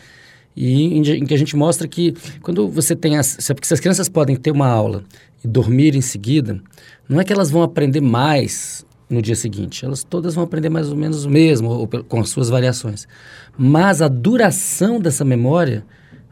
E 0.56 0.84
em, 0.84 1.06
em, 1.06 1.26
que 1.26 1.34
a 1.34 1.38
gente 1.38 1.54
mostra 1.54 1.86
que 1.86 2.14
quando 2.40 2.68
você 2.68 2.96
tem 2.96 3.18
as. 3.18 3.36
Porque 3.48 3.66
se 3.66 3.75
as 3.75 3.80
crianças 3.80 4.08
podem 4.08 4.34
ter 4.34 4.50
uma 4.50 4.68
aula 4.68 5.04
e 5.44 5.48
dormir 5.48 5.94
em 5.94 6.00
seguida, 6.00 6.60
não 7.08 7.20
é 7.20 7.25
que 7.25 7.32
elas 7.32 7.50
vão 7.50 7.62
aprender 7.62 8.00
mais 8.00 8.86
no 9.08 9.20
dia 9.20 9.36
seguinte. 9.36 9.84
Elas 9.84 10.02
todas 10.02 10.34
vão 10.34 10.44
aprender 10.44 10.68
mais 10.68 10.88
ou 10.88 10.96
menos 10.96 11.25
o 11.25 11.30
mesmo, 11.30 11.68
ou, 11.68 11.86
com 11.86 12.20
as 12.20 12.30
suas 12.30 12.48
variações. 12.48 13.06
Mas 13.56 14.00
a 14.00 14.08
duração 14.08 14.98
dessa 14.98 15.25
memória 15.25 15.84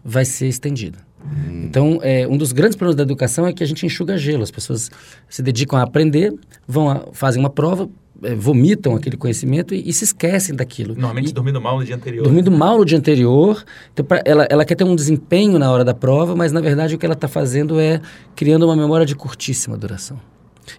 vai 0.04 0.24
ser 0.24 0.48
estendida. 0.48 0.98
Hum. 1.24 1.64
Então, 1.64 1.98
é, 2.02 2.26
um 2.26 2.36
dos 2.36 2.52
grandes 2.52 2.76
problemas 2.76 2.96
da 2.96 3.02
educação 3.02 3.46
é 3.46 3.52
que 3.52 3.62
a 3.62 3.66
gente 3.66 3.86
enxuga 3.86 4.18
gelo. 4.18 4.42
As 4.42 4.50
pessoas 4.50 4.90
se 5.28 5.42
dedicam 5.42 5.78
a 5.78 5.82
aprender, 5.82 6.34
vão 6.66 6.90
a, 6.90 7.06
fazem 7.12 7.40
uma 7.40 7.50
prova, 7.50 7.88
vomitam 8.36 8.94
aquele 8.94 9.16
conhecimento 9.16 9.74
e, 9.74 9.88
e, 9.88 9.92
se 9.92 10.04
esquecem 10.04 10.54
daquilo. 10.54 10.94
Normalmente 10.94 11.30
e, 11.30 11.32
dormindo 11.32 11.60
mal 11.60 11.78
no 11.78 11.84
dia 11.84 11.96
anterior. 11.96 12.22
Dormindo 12.22 12.50
mal 12.50 12.78
no 12.78 12.84
dia 12.84 12.96
anterior. 12.96 13.64
Então, 13.92 14.04
pra, 14.04 14.22
ela, 14.24 14.46
ela 14.48 14.64
quer 14.64 14.74
ter 14.76 14.84
um 14.84 14.94
desempenho 14.94 15.58
na 15.58 15.70
hora 15.70 15.84
da 15.84 15.94
prova, 15.94 16.34
mas 16.34 16.52
na 16.52 16.60
verdade 16.60 16.94
o 16.94 16.98
que 16.98 17.04
ela 17.04 17.14
está 17.14 17.28
fazendo 17.28 17.78
é 17.80 18.00
criando 18.34 18.64
uma 18.64 18.76
memória 18.76 19.04
de 19.04 19.14
curtíssima 19.14 19.76
duração. 19.76 20.18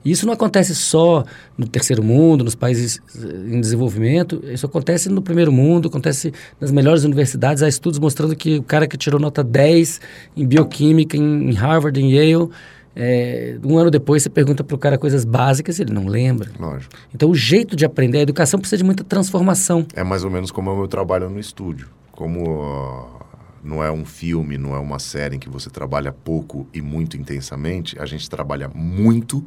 E 0.03 0.11
isso 0.11 0.25
não 0.25 0.33
acontece 0.33 0.73
só 0.73 1.23
no 1.57 1.67
terceiro 1.67 2.03
mundo, 2.03 2.43
nos 2.43 2.55
países 2.55 2.99
eh, 3.15 3.55
em 3.55 3.61
desenvolvimento, 3.61 4.43
isso 4.51 4.65
acontece 4.65 5.09
no 5.09 5.21
primeiro 5.21 5.51
mundo, 5.51 5.87
acontece 5.87 6.33
nas 6.59 6.71
melhores 6.71 7.03
universidades. 7.03 7.61
Há 7.61 7.67
estudos 7.67 7.99
mostrando 7.99 8.35
que 8.35 8.57
o 8.57 8.63
cara 8.63 8.87
que 8.87 8.97
tirou 8.97 9.19
nota 9.19 9.43
10 9.43 10.01
em 10.35 10.45
bioquímica, 10.45 11.15
em 11.15 11.53
Harvard, 11.53 11.99
em 11.99 12.11
Yale, 12.11 12.49
é, 12.95 13.57
um 13.63 13.77
ano 13.77 13.91
depois 13.91 14.23
você 14.23 14.29
pergunta 14.29 14.63
para 14.63 14.75
o 14.75 14.77
cara 14.77 14.97
coisas 14.97 15.25
básicas 15.25 15.79
e 15.79 15.81
ele 15.81 15.93
não 15.93 16.07
lembra. 16.07 16.49
Lógico. 16.57 16.93
Então 17.13 17.29
o 17.29 17.35
jeito 17.35 17.75
de 17.75 17.85
aprender, 17.85 18.19
a 18.19 18.21
educação 18.21 18.59
precisa 18.59 18.77
de 18.77 18.83
muita 18.83 19.03
transformação. 19.03 19.85
É 19.93 20.03
mais 20.03 20.23
ou 20.23 20.31
menos 20.31 20.49
como 20.49 20.69
é 20.69 20.73
o 20.73 20.77
meu 20.77 20.87
trabalho 20.87 21.29
no 21.29 21.39
estúdio. 21.39 21.89
Como 22.11 22.61
uh, 22.61 23.19
não 23.61 23.83
é 23.83 23.91
um 23.91 24.05
filme, 24.05 24.57
não 24.57 24.73
é 24.73 24.79
uma 24.79 24.99
série 24.99 25.35
em 25.35 25.39
que 25.39 25.49
você 25.49 25.69
trabalha 25.69 26.13
pouco 26.13 26.67
e 26.73 26.81
muito 26.81 27.17
intensamente, 27.17 27.99
a 27.99 28.05
gente 28.05 28.29
trabalha 28.29 28.69
muito 28.73 29.43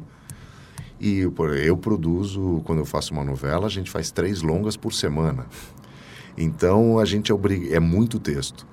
e 0.99 1.25
eu 1.65 1.77
produzo, 1.77 2.61
quando 2.65 2.79
eu 2.79 2.85
faço 2.85 3.13
uma 3.13 3.23
novela, 3.23 3.67
a 3.67 3.69
gente 3.69 3.89
faz 3.89 4.11
três 4.11 4.41
longas 4.41 4.75
por 4.75 4.93
semana. 4.93 5.45
Então 6.37 6.99
a 6.99 7.05
gente 7.05 7.31
é, 7.31 7.35
é 7.71 7.79
muito 7.79 8.19
texto. 8.19 8.67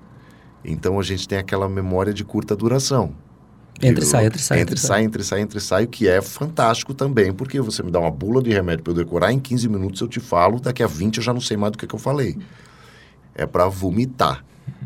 Então 0.64 0.98
a 0.98 1.02
gente 1.02 1.28
tem 1.28 1.38
aquela 1.38 1.68
memória 1.68 2.12
de 2.12 2.24
curta 2.24 2.56
duração. 2.56 3.14
Entre 3.82 4.04
e 4.04 4.06
sai, 4.06 4.26
entre 4.26 4.40
sai. 4.40 4.60
Entre, 4.60 4.78
sai, 4.78 5.02
entre 5.02 5.22
sai, 5.22 5.40
entre 5.40 5.60
sai, 5.60 5.84
o 5.84 5.88
que 5.88 6.08
é 6.08 6.22
fantástico 6.22 6.94
também, 6.94 7.32
porque 7.32 7.60
você 7.60 7.82
me 7.82 7.90
dá 7.90 8.00
uma 8.00 8.10
bula 8.10 8.42
de 8.42 8.50
remédio 8.50 8.82
para 8.82 8.92
eu 8.92 8.96
decorar, 8.96 9.32
em 9.32 9.38
15 9.38 9.68
minutos 9.68 10.00
eu 10.00 10.08
te 10.08 10.20
falo, 10.20 10.60
daqui 10.60 10.82
a 10.82 10.86
20 10.86 11.18
eu 11.18 11.22
já 11.22 11.32
não 11.32 11.40
sei 11.40 11.56
mais 11.56 11.72
do 11.72 11.78
que, 11.78 11.86
que 11.86 11.94
eu 11.94 11.98
falei. 11.98 12.36
É 13.34 13.44
para 13.44 13.68
vomitar 13.68 14.44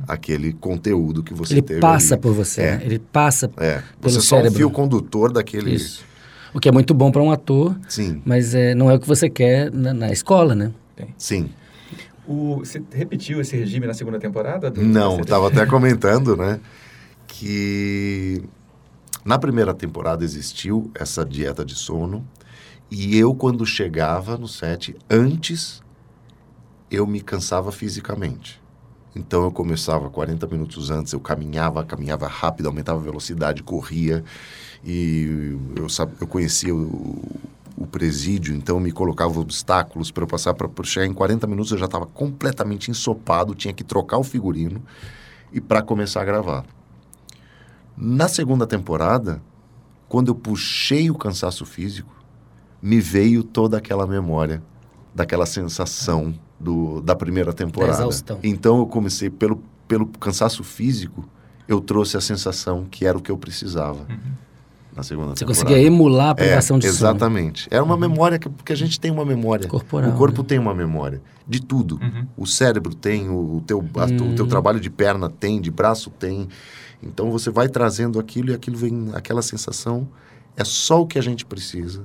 aquele 0.08 0.52
conteúdo 0.52 1.22
que 1.22 1.32
você 1.32 1.54
ele 1.54 1.62
teve. 1.62 1.74
Ele 1.74 1.80
passa 1.80 2.14
ali. 2.14 2.22
por 2.22 2.32
você, 2.32 2.62
é. 2.62 2.76
né? 2.76 2.82
ele 2.84 2.98
passa 2.98 3.46
é. 3.46 3.48
pelo 3.48 3.84
você 4.00 4.10
cérebro. 4.10 4.10
Você 4.10 4.18
é 4.18 4.20
só 4.20 4.42
um 4.42 4.50
fio 4.52 4.70
condutor 4.70 5.32
daquele... 5.32 5.74
Isso. 5.74 6.04
O 6.52 6.58
que 6.58 6.68
é 6.68 6.72
muito 6.72 6.92
bom 6.92 7.12
para 7.12 7.22
um 7.22 7.30
ator, 7.30 7.78
Sim. 7.88 8.20
mas 8.24 8.56
é, 8.56 8.74
não 8.74 8.90
é 8.90 8.94
o 8.94 8.98
que 8.98 9.06
você 9.06 9.30
quer 9.30 9.70
na, 9.70 9.94
na 9.94 10.10
escola, 10.10 10.52
né? 10.52 10.72
Sim. 11.16 11.48
O, 12.26 12.56
você 12.58 12.82
repetiu 12.92 13.40
esse 13.40 13.56
regime 13.56 13.86
na 13.86 13.94
segunda 13.94 14.18
temporada? 14.18 14.70
Do, 14.70 14.82
não, 14.82 15.20
estava 15.20 15.48
até 15.48 15.64
comentando, 15.64 16.36
né? 16.36 16.58
Que 17.28 18.42
na 19.24 19.38
primeira 19.38 19.74
temporada 19.74 20.24
existiu 20.24 20.90
essa 20.94 21.24
dieta 21.24 21.64
de 21.64 21.74
sono 21.74 22.26
e 22.90 23.16
eu, 23.16 23.34
quando 23.34 23.64
chegava 23.64 24.36
no 24.36 24.48
set, 24.48 24.96
antes 25.08 25.80
eu 26.90 27.06
me 27.06 27.20
cansava 27.20 27.70
fisicamente. 27.70 28.60
Então 29.14 29.44
eu 29.44 29.52
começava 29.52 30.08
40 30.08 30.46
minutos 30.46 30.90
antes, 30.90 31.12
eu 31.12 31.20
caminhava, 31.20 31.84
caminhava 31.84 32.26
rápido, 32.26 32.66
aumentava 32.66 33.00
a 33.00 33.02
velocidade, 33.02 33.62
corria 33.62 34.24
e 34.84 35.56
eu, 35.76 35.86
eu 36.20 36.26
conhecia 36.26 36.74
o, 36.74 37.22
o 37.76 37.86
presídio, 37.86 38.54
então 38.54 38.80
me 38.80 38.92
colocava 38.92 39.38
obstáculos 39.38 40.10
para 40.10 40.22
eu 40.22 40.28
passar 40.28 40.54
para 40.54 40.68
chegar 40.84 41.06
em 41.06 41.12
40 41.12 41.46
minutos 41.46 41.72
eu 41.72 41.78
já 41.78 41.86
estava 41.86 42.06
completamente 42.06 42.90
ensopado, 42.90 43.54
tinha 43.54 43.74
que 43.74 43.84
trocar 43.84 44.18
o 44.18 44.24
figurino 44.24 44.82
e 45.52 45.60
para 45.60 45.82
começar 45.82 46.22
a 46.22 46.24
gravar. 46.24 46.64
Na 48.00 48.28
segunda 48.28 48.66
temporada, 48.66 49.42
quando 50.08 50.28
eu 50.28 50.34
puxei 50.34 51.10
o 51.10 51.14
cansaço 51.14 51.66
físico, 51.66 52.10
me 52.80 52.98
veio 52.98 53.42
toda 53.44 53.76
aquela 53.76 54.06
memória 54.06 54.62
daquela 55.14 55.44
sensação 55.44 56.34
do, 56.58 57.02
da 57.02 57.14
primeira 57.14 57.52
temporada. 57.52 58.08
Então 58.42 58.78
eu 58.78 58.86
comecei 58.86 59.28
pelo, 59.28 59.62
pelo 59.86 60.06
cansaço 60.06 60.64
físico, 60.64 61.28
eu 61.68 61.80
trouxe 61.80 62.16
a 62.16 62.20
sensação 62.20 62.86
que 62.90 63.04
era 63.04 63.18
o 63.18 63.20
que 63.20 63.30
eu 63.30 63.36
precisava. 63.36 64.06
Uhum 64.08 64.50
na 64.94 65.02
segunda 65.02 65.28
Você 65.30 65.44
temporada. 65.44 65.64
conseguia 65.64 65.86
emular 65.86 66.30
a 66.30 66.34
privação 66.34 66.76
é, 66.76 66.80
de 66.80 66.86
sono. 66.86 67.10
Exatamente. 67.10 67.68
Era 67.70 67.82
uma 67.82 67.94
uhum. 67.94 68.00
memória, 68.00 68.38
que, 68.38 68.48
porque 68.48 68.72
a 68.72 68.76
gente 68.76 68.98
tem 68.98 69.10
uma 69.10 69.24
memória. 69.24 69.68
Corporal. 69.68 70.10
O 70.10 70.14
corpo 70.14 70.42
né? 70.42 70.48
tem 70.48 70.58
uma 70.58 70.74
memória 70.74 71.22
de 71.46 71.60
tudo. 71.60 71.98
Uhum. 72.02 72.26
O 72.36 72.46
cérebro 72.46 72.94
tem, 72.94 73.28
o, 73.28 73.62
teu, 73.66 73.78
a, 73.96 74.04
o 74.04 74.34
teu 74.34 74.44
uhum. 74.44 74.48
trabalho 74.48 74.80
de 74.80 74.90
perna 74.90 75.28
tem, 75.28 75.60
de 75.60 75.70
braço 75.70 76.10
tem. 76.10 76.48
Então 77.02 77.30
você 77.30 77.50
vai 77.50 77.68
trazendo 77.68 78.18
aquilo 78.18 78.50
e 78.50 78.54
aquilo 78.54 78.76
vem, 78.76 79.10
aquela 79.14 79.42
sensação 79.42 80.08
é 80.56 80.64
só 80.64 81.02
o 81.02 81.06
que 81.06 81.18
a 81.18 81.22
gente 81.22 81.44
precisa 81.44 82.04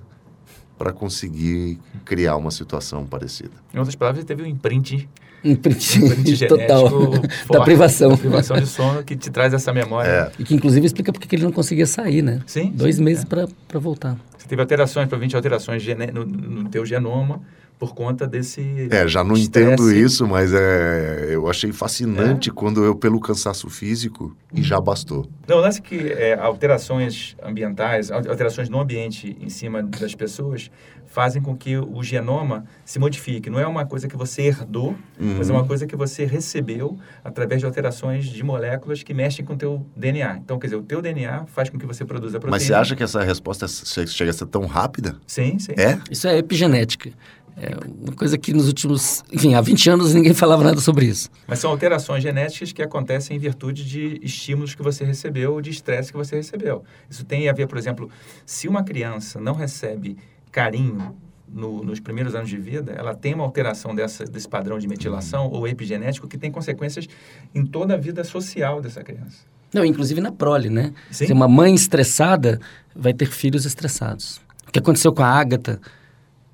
para 0.77 0.91
conseguir 0.91 1.79
criar 2.03 2.35
uma 2.35 2.51
situação 2.51 3.05
parecida. 3.05 3.51
Em 3.73 3.77
outras 3.77 3.95
palavras, 3.95 4.25
teve 4.25 4.43
um 4.43 4.45
imprint 4.45 5.07
imprint 5.43 6.47
total 6.47 7.11
da 7.51 7.61
privação. 7.61 8.09
Da 8.09 8.17
privação 8.17 8.57
de 8.57 8.67
sono 8.67 9.03
que 9.03 9.15
te 9.15 9.29
traz 9.29 9.53
essa 9.53 9.71
memória. 9.71 10.09
É. 10.09 10.31
E 10.39 10.43
que 10.43 10.55
inclusive 10.55 10.85
explica 10.85 11.13
porque 11.13 11.35
ele 11.35 11.43
não 11.43 11.51
conseguia 11.51 11.85
sair, 11.85 12.21
né? 12.21 12.41
Sim. 12.45 12.71
Dois 12.73 12.95
sim, 12.95 13.03
meses 13.03 13.23
é. 13.23 13.27
para 13.27 13.79
voltar. 13.79 14.17
Você 14.37 14.47
teve 14.47 14.61
alterações, 14.61 15.07
provavelmente 15.07 15.35
alterações 15.35 15.83
no, 16.13 16.25
no 16.25 16.69
teu 16.69 16.85
genoma 16.85 17.41
por 17.77 17.93
conta 17.93 18.25
desse. 18.25 18.87
É, 18.89 19.07
já 19.07 19.23
não 19.23 19.35
estresse. 19.35 19.67
entendo 19.67 19.91
isso, 19.91 20.27
mas 20.27 20.53
é, 20.53 21.27
eu 21.31 21.49
achei 21.49 21.71
fascinante 21.71 22.49
é. 22.49 22.53
quando 22.53 22.83
eu, 22.83 22.95
pelo 22.95 23.19
cansaço 23.19 23.69
físico, 23.69 24.35
e 24.53 24.63
já 24.63 24.79
bastou. 24.79 25.27
Não, 25.47 25.57
o 25.57 25.61
lance 25.61 25.79
é 25.79 25.81
que 25.81 25.95
é, 25.95 26.33
alterações 26.33 27.35
ambientais, 27.43 28.09
alterações 28.11 28.69
no 28.69 28.79
ambiente 28.79 29.35
em 29.39 29.49
cima 29.49 29.83
das 29.83 30.15
pessoas, 30.15 30.71
fazem 31.05 31.41
com 31.41 31.55
que 31.55 31.77
o 31.77 32.03
genoma 32.03 32.65
se 32.83 32.99
modifique. 32.99 33.49
Não 33.49 33.59
é 33.59 33.65
uma 33.65 33.85
coisa 33.85 34.07
que 34.07 34.17
você 34.17 34.43
herdou, 34.43 34.89
uhum. 35.19 35.35
mas 35.37 35.49
é 35.49 35.53
uma 35.53 35.61
uhum. 35.61 35.67
coisa 35.67 35.87
que 35.87 35.95
você 35.95 36.25
recebeu 36.25 36.97
através 37.23 37.61
de 37.61 37.65
alterações 37.65 38.25
de 38.25 38.43
moléculas 38.43 39.01
que 39.01 39.13
mexem 39.13 39.45
com 39.45 39.53
o 39.53 39.57
teu 39.57 39.85
DNA. 39.95 40.37
Então, 40.43 40.59
quer 40.59 40.67
dizer, 40.67 40.75
o 40.75 40.83
teu 40.83 41.01
DNA 41.01 41.45
faz 41.47 41.69
com 41.69 41.77
que 41.77 41.85
você 41.85 42.03
produza 42.03 42.39
proteína. 42.39 42.51
Mas 42.51 42.63
você 42.63 42.73
acha 42.73 42.95
que 42.95 43.03
essa 43.03 43.23
resposta 43.23 43.65
chega 43.67 44.31
a 44.31 44.33
ser 44.33 44.47
tão 44.47 44.65
rápida? 44.65 45.15
Sim, 45.25 45.57
sim. 45.57 45.73
É? 45.77 45.99
Isso 46.11 46.27
é 46.27 46.37
epigenética. 46.37 47.11
É 47.57 47.73
uma 48.01 48.13
coisa 48.13 48.37
que 48.37 48.53
nos 48.53 48.67
últimos, 48.67 49.23
enfim, 49.31 49.53
há 49.53 49.61
20 49.61 49.89
anos 49.89 50.13
ninguém 50.13 50.33
falava 50.33 50.63
nada 50.63 50.81
sobre 50.81 51.05
isso. 51.05 51.29
Mas 51.47 51.59
são 51.59 51.71
alterações 51.71 52.21
genéticas 52.21 52.73
que 52.73 52.81
acontecem 52.81 53.37
em 53.37 53.39
virtude 53.39 53.85
de 53.85 54.19
estímulos 54.21 54.75
que 54.75 54.83
você 54.83 55.05
recebeu 55.05 55.53
ou 55.53 55.61
de 55.61 55.69
estresse 55.69 56.11
que 56.11 56.17
você 56.17 56.35
recebeu. 56.35 56.83
Isso 57.09 57.23
tem 57.23 57.47
a 57.47 57.53
ver, 57.53 57.67
por 57.67 57.77
exemplo, 57.77 58.09
se 58.45 58.67
uma 58.67 58.83
criança 58.83 59.39
não 59.39 59.53
recebe 59.53 60.17
carinho 60.51 61.15
no, 61.47 61.81
nos 61.81 62.01
primeiros 62.01 62.35
anos 62.35 62.49
de 62.49 62.57
vida, 62.57 62.91
ela 62.91 63.15
tem 63.15 63.33
uma 63.33 63.45
alteração 63.45 63.95
dessa, 63.95 64.25
desse 64.25 64.49
padrão 64.49 64.77
de 64.77 64.87
metilação 64.87 65.49
ou 65.49 65.65
epigenético 65.65 66.27
que 66.27 66.37
tem 66.37 66.51
consequências 66.51 67.07
em 67.53 67.65
toda 67.65 67.93
a 67.93 67.97
vida 67.97 68.23
social 68.25 68.81
dessa 68.81 69.01
criança. 69.01 69.45
Não, 69.73 69.85
inclusive 69.85 70.19
na 70.19 70.31
prole, 70.31 70.69
né? 70.69 70.93
Sim. 71.09 71.27
Se 71.27 71.33
uma 71.33 71.47
mãe 71.47 71.73
estressada 71.73 72.59
vai 72.93 73.13
ter 73.13 73.27
filhos 73.27 73.65
estressados. 73.65 74.41
O 74.67 74.71
que 74.71 74.79
aconteceu 74.79 75.13
com 75.13 75.23
a 75.23 75.27
Ágata 75.27 75.79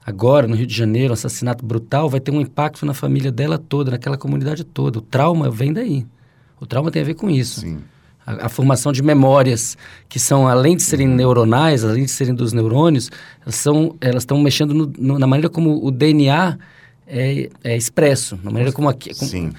agora 0.06 0.48
no 0.48 0.56
Rio 0.56 0.68
de 0.68 0.76
Janeiro, 0.76 1.12
um 1.12 1.14
assassinato 1.14 1.66
brutal, 1.66 2.10
vai 2.10 2.20
ter 2.20 2.32
um 2.32 2.42
impacto 2.42 2.86
na 2.86 2.94
família 2.94 3.32
dela 3.32 3.58
toda, 3.58 3.92
naquela 3.92 4.18
comunidade 4.18 4.64
toda. 4.64 5.00
O 5.00 5.02
trauma 5.02 5.50
vem 5.50 5.72
daí. 5.72 6.06
O 6.60 6.66
trauma 6.66 6.92
tem 6.92 7.02
a 7.02 7.06
ver 7.06 7.16
com 7.16 7.30
isso. 7.30 7.62
Sim. 7.62 7.80
A, 8.26 8.46
a 8.46 8.50
formação 8.50 8.92
de 8.92 9.02
memórias 9.02 9.78
que 10.08 10.20
são, 10.20 10.48
além 10.48 10.76
de 10.76 10.84
serem 10.84 11.08
uhum. 11.08 11.16
neuronais, 11.16 11.84
além 11.84 12.06
de 12.06 12.12
serem 12.12 12.36
dos 12.36 12.54
neurônios, 12.54 13.10
elas 13.42 13.56
são, 13.56 13.96
elas 14.00 14.24
estão 14.24 14.40
mexendo 14.40 14.74
no, 14.74 14.94
no, 14.98 15.20
na 15.20 15.28
maneira 15.28 15.50
como 15.50 15.86
o 15.86 15.90
DNA 15.90 16.58
é, 17.08 17.50
é 17.64 17.76
expresso, 17.76 18.40
na 18.44 18.52
maneira 18.52 18.72
como 18.72 18.88
aqui. 18.88 19.14
Como, 19.16 19.52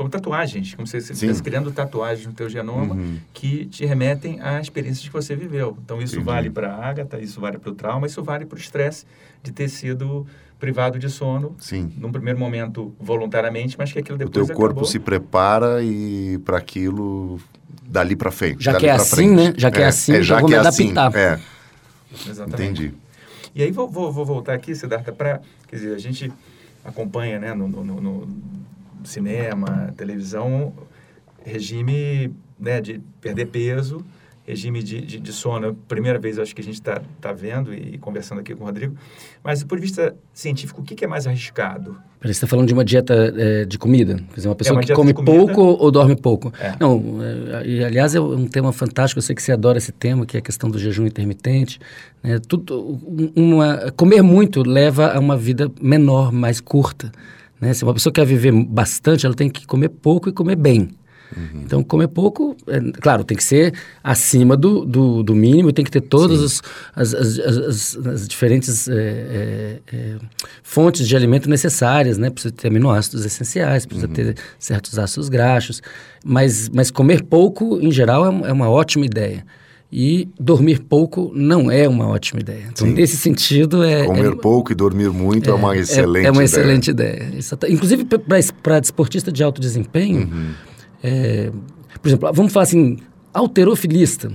como 0.00 0.08
tatuagens, 0.08 0.74
como 0.74 0.86
se 0.86 0.98
você 0.98 1.12
estivesse 1.12 1.42
criando 1.42 1.70
tatuagens 1.70 2.26
no 2.26 2.32
teu 2.32 2.48
genoma 2.48 2.94
uhum. 2.94 3.18
que 3.34 3.66
te 3.66 3.84
remetem 3.84 4.40
a 4.40 4.58
experiências 4.58 5.06
que 5.06 5.12
você 5.12 5.36
viveu. 5.36 5.76
Então, 5.84 6.00
isso 6.00 6.22
vale 6.22 6.48
para 6.48 6.72
a 6.72 6.88
ágata, 6.88 7.20
isso 7.20 7.38
vale 7.38 7.58
para 7.58 7.70
o 7.70 7.74
trauma, 7.74 8.06
isso 8.06 8.22
vale 8.22 8.46
para 8.46 8.56
o 8.56 8.58
estresse 8.58 9.04
de 9.42 9.52
ter 9.52 9.68
sido 9.68 10.26
privado 10.58 10.98
de 10.98 11.10
sono, 11.10 11.54
Sim. 11.58 11.92
num 11.98 12.10
primeiro 12.10 12.38
momento 12.38 12.94
voluntariamente, 12.98 13.76
mas 13.78 13.92
que 13.92 13.98
aquilo 13.98 14.16
depois 14.16 14.44
O 14.44 14.46
teu 14.46 14.56
corpo 14.56 14.70
acabou... 14.70 14.84
se 14.86 14.98
prepara 14.98 15.82
e 15.82 16.38
para 16.46 16.56
aquilo 16.56 17.38
dali 17.86 18.16
para 18.16 18.30
frente. 18.30 18.64
Já 18.64 18.76
que 18.76 18.86
é 18.86 18.92
assim, 18.92 19.36
frente. 19.36 19.48
né? 19.50 19.54
Já 19.54 19.70
que 19.70 19.80
é, 19.80 19.82
é 19.82 19.86
assim, 19.86 20.12
é, 20.14 20.22
já 20.22 20.40
vou 20.40 20.48
me 20.48 20.54
é 20.54 20.58
assim, 20.60 20.92
adaptar. 20.92 21.28
Assim, 21.34 21.44
é. 22.26 22.30
Exatamente. 22.30 22.62
Entendi. 22.62 22.94
E 23.54 23.62
aí 23.62 23.70
vou, 23.70 23.86
vou, 23.86 24.10
vou 24.10 24.24
voltar 24.24 24.54
aqui, 24.54 24.74
Siddhartha, 24.74 25.12
para... 25.12 25.42
Quer 25.68 25.76
dizer, 25.76 25.94
a 25.94 25.98
gente 25.98 26.32
acompanha 26.82 27.38
né, 27.38 27.52
no, 27.52 27.68
no, 27.68 28.00
no 28.00 28.28
cinema, 29.04 29.92
televisão, 29.96 30.72
regime 31.44 32.34
né, 32.58 32.80
de 32.80 33.00
perder 33.20 33.46
peso, 33.46 34.04
regime 34.46 34.82
de, 34.82 35.00
de, 35.00 35.20
de 35.20 35.32
sono. 35.32 35.74
Primeira 35.88 36.18
vez, 36.18 36.38
acho 36.38 36.54
que 36.54 36.60
a 36.60 36.64
gente 36.64 36.74
está 36.74 37.00
tá 37.20 37.32
vendo 37.32 37.72
e 37.72 37.96
conversando 37.98 38.40
aqui 38.40 38.54
com 38.54 38.64
o 38.64 38.66
Rodrigo. 38.66 38.96
Mas, 39.42 39.60
do 39.60 39.66
ponto 39.66 39.78
de 39.78 39.86
vista 39.86 40.14
científico, 40.34 40.80
o 40.80 40.84
que, 40.84 40.94
que 40.94 41.04
é 41.04 41.08
mais 41.08 41.26
arriscado? 41.26 41.96
Você 42.20 42.30
está 42.32 42.46
falando 42.46 42.66
de 42.66 42.74
uma 42.74 42.84
dieta 42.84 43.14
é, 43.36 43.64
de 43.64 43.78
comida? 43.78 44.16
Quer 44.16 44.36
dizer, 44.36 44.48
uma 44.48 44.54
pessoa 44.54 44.74
é 44.74 44.76
uma 44.76 44.82
que 44.82 44.92
come 44.92 45.14
pouco 45.14 45.62
ou 45.62 45.90
dorme 45.90 46.16
pouco? 46.16 46.52
É. 46.60 46.74
Não, 46.78 47.18
é, 47.22 47.66
e, 47.66 47.84
aliás, 47.84 48.14
é 48.14 48.20
um 48.20 48.46
tema 48.46 48.72
fantástico. 48.72 49.18
Eu 49.18 49.22
sei 49.22 49.34
que 49.34 49.42
você 49.42 49.52
adora 49.52 49.78
esse 49.78 49.92
tema, 49.92 50.26
que 50.26 50.36
é 50.36 50.40
a 50.40 50.42
questão 50.42 50.68
do 50.70 50.78
jejum 50.78 51.06
intermitente. 51.06 51.80
Né? 52.22 52.38
Tudo, 52.46 53.00
uma, 53.34 53.90
comer 53.96 54.22
muito 54.22 54.62
leva 54.62 55.12
a 55.12 55.18
uma 55.18 55.36
vida 55.36 55.70
menor, 55.80 56.30
mais 56.32 56.60
curta. 56.60 57.10
Né? 57.60 57.74
Se 57.74 57.84
uma 57.84 57.94
pessoa 57.94 58.12
quer 58.12 58.24
viver 58.24 58.52
bastante, 58.52 59.26
ela 59.26 59.34
tem 59.34 59.50
que 59.50 59.66
comer 59.66 59.88
pouco 59.88 60.28
e 60.28 60.32
comer 60.32 60.56
bem. 60.56 60.90
Uhum. 61.36 61.62
Então, 61.64 61.82
comer 61.82 62.08
pouco, 62.08 62.56
é, 62.66 62.80
claro, 63.00 63.22
tem 63.22 63.36
que 63.36 63.44
ser 63.44 63.72
acima 64.02 64.56
do, 64.56 64.84
do, 64.84 65.22
do 65.22 65.34
mínimo, 65.34 65.72
tem 65.72 65.84
que 65.84 65.90
ter 65.90 66.00
todas 66.00 66.60
as, 66.94 67.14
as, 67.14 67.38
as, 67.38 67.96
as, 68.06 68.28
diferentes 68.28 68.88
é, 68.88 68.94
é, 68.94 69.80
é, 69.92 70.16
fontes 70.62 71.06
de 71.06 71.14
alimento 71.14 71.48
necessárias, 71.48 72.18
né? 72.18 72.30
Precisa 72.30 72.52
ter 72.52 72.68
aminoácidos 72.68 73.24
essenciais, 73.24 73.86
precisa 73.86 74.08
uhum. 74.08 74.12
ter 74.12 74.36
certos 74.58 74.98
ácidos 74.98 75.28
graxos, 75.28 75.80
mas, 76.24 76.68
mas 76.68 76.90
comer 76.90 77.22
pouco, 77.22 77.78
em 77.80 77.92
geral, 77.92 78.24
é, 78.26 78.48
é 78.48 78.52
uma 78.52 78.68
ótima 78.68 79.06
ideia. 79.06 79.44
E 79.92 80.28
dormir 80.38 80.80
pouco 80.82 81.32
não 81.34 81.68
é 81.68 81.88
uma 81.88 82.06
ótima 82.06 82.40
ideia. 82.40 82.68
Então, 82.70 82.86
Sim. 82.86 82.94
nesse 82.94 83.16
sentido, 83.16 83.82
é. 83.82 84.04
Comer 84.04 84.32
é, 84.32 84.36
pouco 84.36 84.70
e 84.70 84.74
dormir 84.74 85.10
muito 85.10 85.50
é, 85.50 85.52
uma 85.52 85.76
excelente 85.76 86.10
ideia. 86.10 86.26
É, 86.28 86.30
uma 86.30 86.44
excelente 86.44 86.90
ideia. 86.90 87.24
ideia. 87.24 87.72
Inclusive, 87.72 88.04
para 88.62 88.78
desportista 88.78 89.32
de 89.32 89.42
alto 89.42 89.60
desempenho, 89.60 90.28
uhum. 90.28 90.50
É, 91.02 91.50
por 92.00 92.08
exemplo, 92.08 92.32
vamos 92.32 92.52
falar 92.52 92.64
assim, 92.64 92.98
alterofilista. 93.32 94.30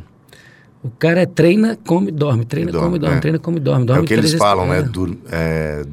O 0.84 0.90
cara 0.90 1.26
treina, 1.26 1.78
come, 1.86 2.12
dorme, 2.12 2.46
treina, 2.46 2.72
dorme, 2.72 2.88
come, 2.88 3.00
dorme, 3.00 3.18
é. 3.18 3.20
treina, 3.20 3.40
come, 3.40 3.60
dorme, 3.60 3.86
dorme. 3.86 4.02
É 4.02 4.04
o 4.04 4.08
que 4.08 4.14
eles 4.14 4.34
falam, 4.34 4.68
né? 4.68 4.84
Dur, 4.84 5.16
é, 5.32 5.84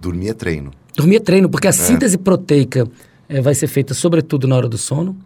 dormir 0.00 0.28
é 0.28 0.34
treino. 0.34 0.70
Dormir 0.96 1.16
é 1.16 1.20
treino, 1.20 1.48
porque 1.48 1.66
a 1.66 1.70
é. 1.70 1.72
síntese 1.72 2.18
proteica 2.18 2.86
é, 3.28 3.40
vai 3.40 3.54
ser 3.54 3.66
feita 3.66 3.94
sobretudo 3.94 4.48
na 4.48 4.56
hora 4.56 4.68
do 4.68 4.78
sono. 4.78 5.16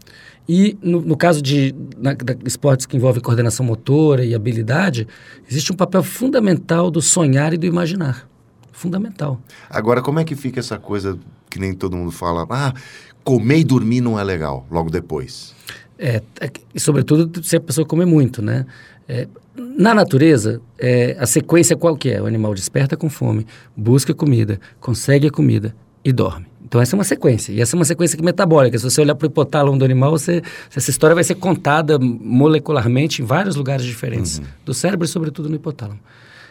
E 0.49 0.77
no, 0.83 1.01
no 1.01 1.17
caso 1.17 1.41
de 1.41 1.75
na, 1.97 2.15
da, 2.15 2.37
esportes 2.45 2.85
que 2.85 2.97
envolvem 2.97 3.23
coordenação 3.23 3.65
motora 3.65 4.25
e 4.25 4.35
habilidade, 4.35 5.07
existe 5.49 5.73
um 5.73 5.77
papel 5.77 6.03
fundamental 6.03 6.91
do 6.91 7.01
sonhar 7.01 7.55
e 7.55 7.57
do 7.57 7.67
imaginar. 7.67 8.29
Fundamental. 8.73 9.41
Agora, 9.71 10.03
como 10.03 10.19
é 10.19 10.25
que 10.25 10.35
fica 10.35 10.59
essa 10.59 10.79
coisa 10.79 11.17
que 11.49 11.61
nem 11.61 11.73
todo 11.73 11.97
mundo 11.97 12.11
fala? 12.11 12.45
Ah, 12.51 12.75
comer 13.23 13.59
e 13.59 13.65
dormir 13.65 14.01
não 14.01 14.19
é 14.19 14.25
legal 14.25 14.67
logo 14.69 14.91
depois. 14.91 15.55
É, 15.97 16.21
é 16.41 16.79
sobretudo 16.79 17.45
se 17.45 17.55
a 17.55 17.61
pessoa 17.61 17.87
comer 17.87 18.07
muito, 18.07 18.43
né? 18.43 18.67
É, 19.09 19.29
na 19.55 19.95
natureza, 19.95 20.61
é, 20.79 21.17
a 21.21 21.27
sequência 21.27 21.77
qual 21.77 21.97
que 21.97 22.11
é? 22.11 22.21
O 22.21 22.27
animal 22.27 22.55
desperta 22.55 22.97
com 22.97 23.09
fome, 23.09 23.47
busca 23.77 24.13
comida, 24.13 24.59
consegue 24.81 25.29
a 25.29 25.31
comida 25.31 25.75
e 26.05 26.13
dorme. 26.13 26.52
Então 26.65 26.81
essa 26.81 26.95
é 26.95 26.97
uma 26.97 27.05
sequência. 27.05 27.53
E 27.53 27.61
essa 27.61 27.75
é 27.75 27.79
uma 27.79 27.85
sequência 27.85 28.17
que 28.17 28.25
metabólica. 28.25 28.79
Se 28.79 28.85
você 28.85 29.01
olhar 29.01 29.15
para 29.15 29.27
o 29.27 29.31
hipotálamo 29.31 29.79
do 29.79 29.85
animal, 29.85 30.13
você, 30.13 30.43
essa 30.75 30.91
história 30.91 31.15
vai 31.15 31.25
ser 31.25 31.35
contada 31.35 31.99
molecularmente 31.99 33.23
em 33.23 33.25
vários 33.25 33.57
lugares 33.57 33.85
diferentes 33.85 34.39
uhum. 34.39 34.45
do 34.65 34.75
cérebro 34.75 35.05
e 35.05 35.09
sobretudo 35.09 35.49
no 35.49 35.57
hipotálamo. 35.57 36.01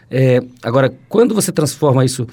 É, 0.10 0.42
agora, 0.62 0.94
quando 1.08 1.34
você 1.34 1.52
transforma 1.52 2.04
isso 2.04 2.28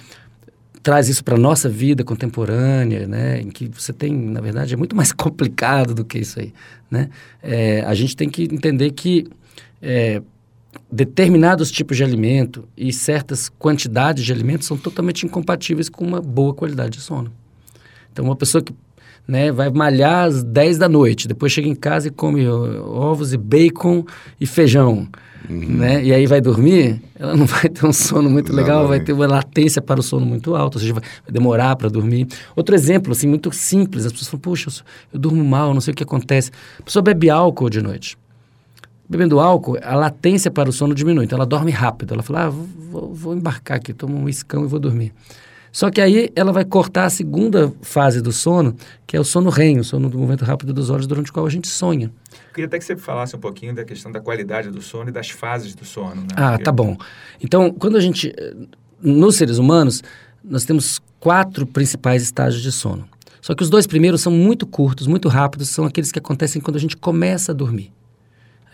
traz 0.82 1.08
isso 1.08 1.22
para 1.22 1.34
a 1.34 1.38
nossa 1.38 1.68
vida 1.68 2.04
contemporânea, 2.04 3.06
né, 3.06 3.40
em 3.40 3.50
que 3.50 3.68
você 3.68 3.92
tem, 3.92 4.12
na 4.14 4.40
verdade, 4.40 4.74
é 4.74 4.76
muito 4.76 4.96
mais 4.96 5.12
complicado 5.12 5.94
do 5.94 6.04
que 6.04 6.18
isso 6.18 6.40
aí. 6.40 6.52
Né? 6.90 7.10
É, 7.42 7.82
a 7.82 7.94
gente 7.94 8.16
tem 8.16 8.28
que 8.30 8.44
entender 8.44 8.92
que 8.92 9.26
é, 9.82 10.22
determinados 10.90 11.70
tipos 11.70 11.96
de 11.96 12.04
alimento 12.04 12.66
e 12.76 12.92
certas 12.92 13.50
quantidades 13.58 14.24
de 14.24 14.32
alimentos 14.32 14.66
são 14.66 14.76
totalmente 14.76 15.26
incompatíveis 15.26 15.88
com 15.88 16.04
uma 16.04 16.20
boa 16.20 16.54
qualidade 16.54 16.96
de 16.96 17.00
sono. 17.02 17.32
Então, 18.18 18.24
uma 18.24 18.34
pessoa 18.34 18.60
que 18.60 18.74
né, 19.28 19.52
vai 19.52 19.70
malhar 19.70 20.24
às 20.24 20.42
10 20.42 20.78
da 20.78 20.88
noite, 20.88 21.28
depois 21.28 21.52
chega 21.52 21.68
em 21.68 21.74
casa 21.74 22.08
e 22.08 22.10
come 22.10 22.48
ovos 22.48 23.32
e 23.32 23.36
bacon 23.36 24.04
e 24.40 24.46
feijão 24.46 25.06
uhum. 25.48 25.76
né? 25.76 26.02
E 26.02 26.12
aí 26.12 26.26
vai 26.26 26.40
dormir, 26.40 27.00
ela 27.16 27.36
não 27.36 27.46
vai 27.46 27.68
ter 27.68 27.86
um 27.86 27.92
sono 27.92 28.28
muito 28.28 28.52
legal, 28.52 28.88
vai 28.88 28.98
ter 28.98 29.12
uma 29.12 29.28
latência 29.28 29.80
para 29.80 30.00
o 30.00 30.02
sono 30.02 30.26
muito 30.26 30.56
alta, 30.56 30.78
ou 30.78 30.80
seja, 30.80 30.94
vai, 30.94 31.02
demorar 31.28 31.76
para 31.76 31.88
dormir. 31.88 32.26
Outro 32.56 32.74
exemplo, 32.74 33.12
assim, 33.12 33.28
muito 33.28 33.52
simples, 33.52 34.04
as 34.04 34.10
pessoas 34.10 34.28
falam, 34.28 34.40
puxa, 34.40 34.68
eu, 34.68 34.74
eu 35.12 35.20
durmo 35.20 35.44
mal, 35.44 35.72
não 35.72 35.80
sei 35.80 35.92
o 35.92 35.94
que 35.94 36.02
acontece. 36.02 36.50
A 36.80 36.82
pessoa 36.82 37.02
bebe 37.02 37.30
álcool 37.30 37.70
de 37.70 37.80
noite. 37.80 38.18
Bebendo 39.08 39.38
álcool, 39.38 39.78
a 39.80 39.94
latência 39.94 40.50
para 40.50 40.68
o 40.68 40.72
sono 40.72 40.92
diminui, 40.92 41.24
então 41.24 41.36
ela 41.36 41.46
dorme 41.46 41.70
rápido. 41.70 42.14
Ela 42.14 42.22
fala, 42.22 42.46
ah, 42.46 42.50
vou, 42.50 43.14
vou 43.14 43.34
embarcar 43.34 43.76
aqui, 43.76 43.94
tomo 43.94 44.18
um 44.18 44.28
escão 44.28 44.64
e 44.64 44.66
vou 44.66 44.80
dormir. 44.80 45.12
Só 45.72 45.90
que 45.90 46.00
aí 46.00 46.30
ela 46.34 46.52
vai 46.52 46.64
cortar 46.64 47.04
a 47.04 47.10
segunda 47.10 47.72
fase 47.82 48.20
do 48.20 48.32
sono, 48.32 48.74
que 49.06 49.16
é 49.16 49.20
o 49.20 49.24
sono 49.24 49.50
REM, 49.50 49.78
o 49.78 49.84
sono 49.84 50.08
do 50.08 50.18
movimento 50.18 50.44
rápido 50.44 50.72
dos 50.72 50.90
olhos, 50.90 51.06
durante 51.06 51.30
o 51.30 51.32
qual 51.32 51.46
a 51.46 51.50
gente 51.50 51.68
sonha. 51.68 52.10
Queria 52.52 52.66
até 52.66 52.78
que 52.78 52.84
você 52.84 52.96
falasse 52.96 53.36
um 53.36 53.38
pouquinho 53.38 53.74
da 53.74 53.84
questão 53.84 54.10
da 54.10 54.20
qualidade 54.20 54.70
do 54.70 54.80
sono 54.80 55.10
e 55.10 55.12
das 55.12 55.30
fases 55.30 55.74
do 55.74 55.84
sono. 55.84 56.22
Né? 56.22 56.28
Ah, 56.34 56.50
Porque... 56.50 56.64
tá 56.64 56.72
bom. 56.72 56.96
Então, 57.42 57.70
quando 57.70 57.96
a 57.96 58.00
gente. 58.00 58.34
Nos 59.00 59.36
seres 59.36 59.58
humanos, 59.58 60.02
nós 60.42 60.64
temos 60.64 61.00
quatro 61.20 61.64
principais 61.64 62.22
estágios 62.22 62.62
de 62.62 62.72
sono. 62.72 63.08
Só 63.40 63.54
que 63.54 63.62
os 63.62 63.70
dois 63.70 63.86
primeiros 63.86 64.20
são 64.20 64.32
muito 64.32 64.66
curtos, 64.66 65.06
muito 65.06 65.28
rápidos, 65.28 65.68
são 65.68 65.84
aqueles 65.84 66.10
que 66.10 66.18
acontecem 66.18 66.60
quando 66.60 66.76
a 66.76 66.80
gente 66.80 66.96
começa 66.96 67.52
a 67.52 67.54
dormir. 67.54 67.92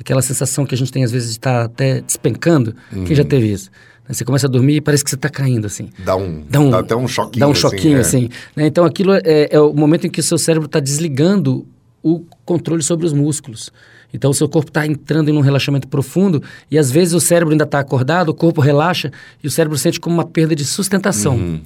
Aquela 0.00 0.22
sensação 0.22 0.66
que 0.66 0.74
a 0.74 0.78
gente 0.78 0.90
tem 0.90 1.04
às 1.04 1.12
vezes 1.12 1.28
de 1.28 1.36
estar 1.36 1.64
até 1.64 2.00
despencando. 2.00 2.74
Uhum. 2.92 3.04
Quem 3.04 3.14
já 3.14 3.24
teve 3.24 3.52
isso? 3.52 3.70
Você 4.08 4.24
começa 4.24 4.46
a 4.46 4.50
dormir 4.50 4.76
e 4.76 4.80
parece 4.80 5.02
que 5.02 5.08
você 5.08 5.16
está 5.16 5.30
caindo, 5.30 5.66
assim. 5.66 5.88
Dá 5.98 6.14
um, 6.14 6.42
dá 6.48 6.60
um. 6.60 6.70
Dá 6.70 6.80
até 6.80 6.94
um 6.94 7.08
choquinho. 7.08 7.40
Dá 7.40 7.48
um 7.48 7.52
assim, 7.52 7.60
choquinho, 7.60 8.00
assim. 8.00 8.24
assim 8.26 8.28
né? 8.54 8.66
Então, 8.66 8.84
aquilo 8.84 9.14
é, 9.14 9.48
é, 9.50 9.60
o 9.60 9.72
momento 9.72 10.06
em 10.06 10.10
que 10.10 10.20
o 10.20 10.22
seu 10.22 10.36
cérebro 10.36 10.66
está 10.66 10.78
desligando 10.78 11.66
o 12.02 12.22
controle 12.44 12.82
sobre 12.82 13.06
os 13.06 13.14
músculos. 13.14 13.72
Então, 14.12 14.30
o 14.30 14.34
seu 14.34 14.48
corpo 14.48 14.68
está 14.68 14.86
entrando 14.86 15.30
em 15.30 15.36
um 15.36 15.40
relaxamento 15.40 15.88
profundo 15.88 16.42
e, 16.70 16.78
às 16.78 16.90
vezes, 16.90 17.14
o 17.14 17.20
cérebro 17.20 17.52
ainda 17.52 17.64
está 17.64 17.80
acordado, 17.80 18.28
o 18.28 18.34
corpo 18.34 18.60
relaxa 18.60 19.10
e 19.42 19.46
o 19.46 19.50
cérebro 19.50 19.76
sente 19.78 19.98
como 19.98 20.14
uma 20.14 20.24
perda 20.24 20.54
de 20.54 20.64
sustentação. 20.64 21.34
Uhum. 21.34 21.60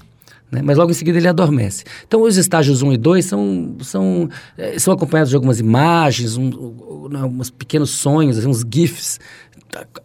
Né? 0.51 0.63
Mas 0.63 0.79
logo 0.79 0.91
em 0.91 0.95
seguida 0.95 1.19
ele 1.19 1.29
adormece. 1.29 1.85
Então, 2.07 2.23
os 2.23 2.37
estágios 2.37 2.81
1 2.83 2.93
e 2.93 2.97
2 2.97 3.25
são, 3.25 3.77
são, 3.83 4.31
é, 4.57 4.79
são 4.79 4.95
acompanhados 4.95 5.29
de 5.29 5.37
algumas 5.37 5.61
imagens, 5.61 6.37
um, 6.37 6.49
um, 6.49 7.09
uns 7.39 7.51
pequenos 7.51 7.91
sonhos, 7.91 8.39
assim, 8.39 8.49
uns 8.49 8.65
GIFs 8.67 9.21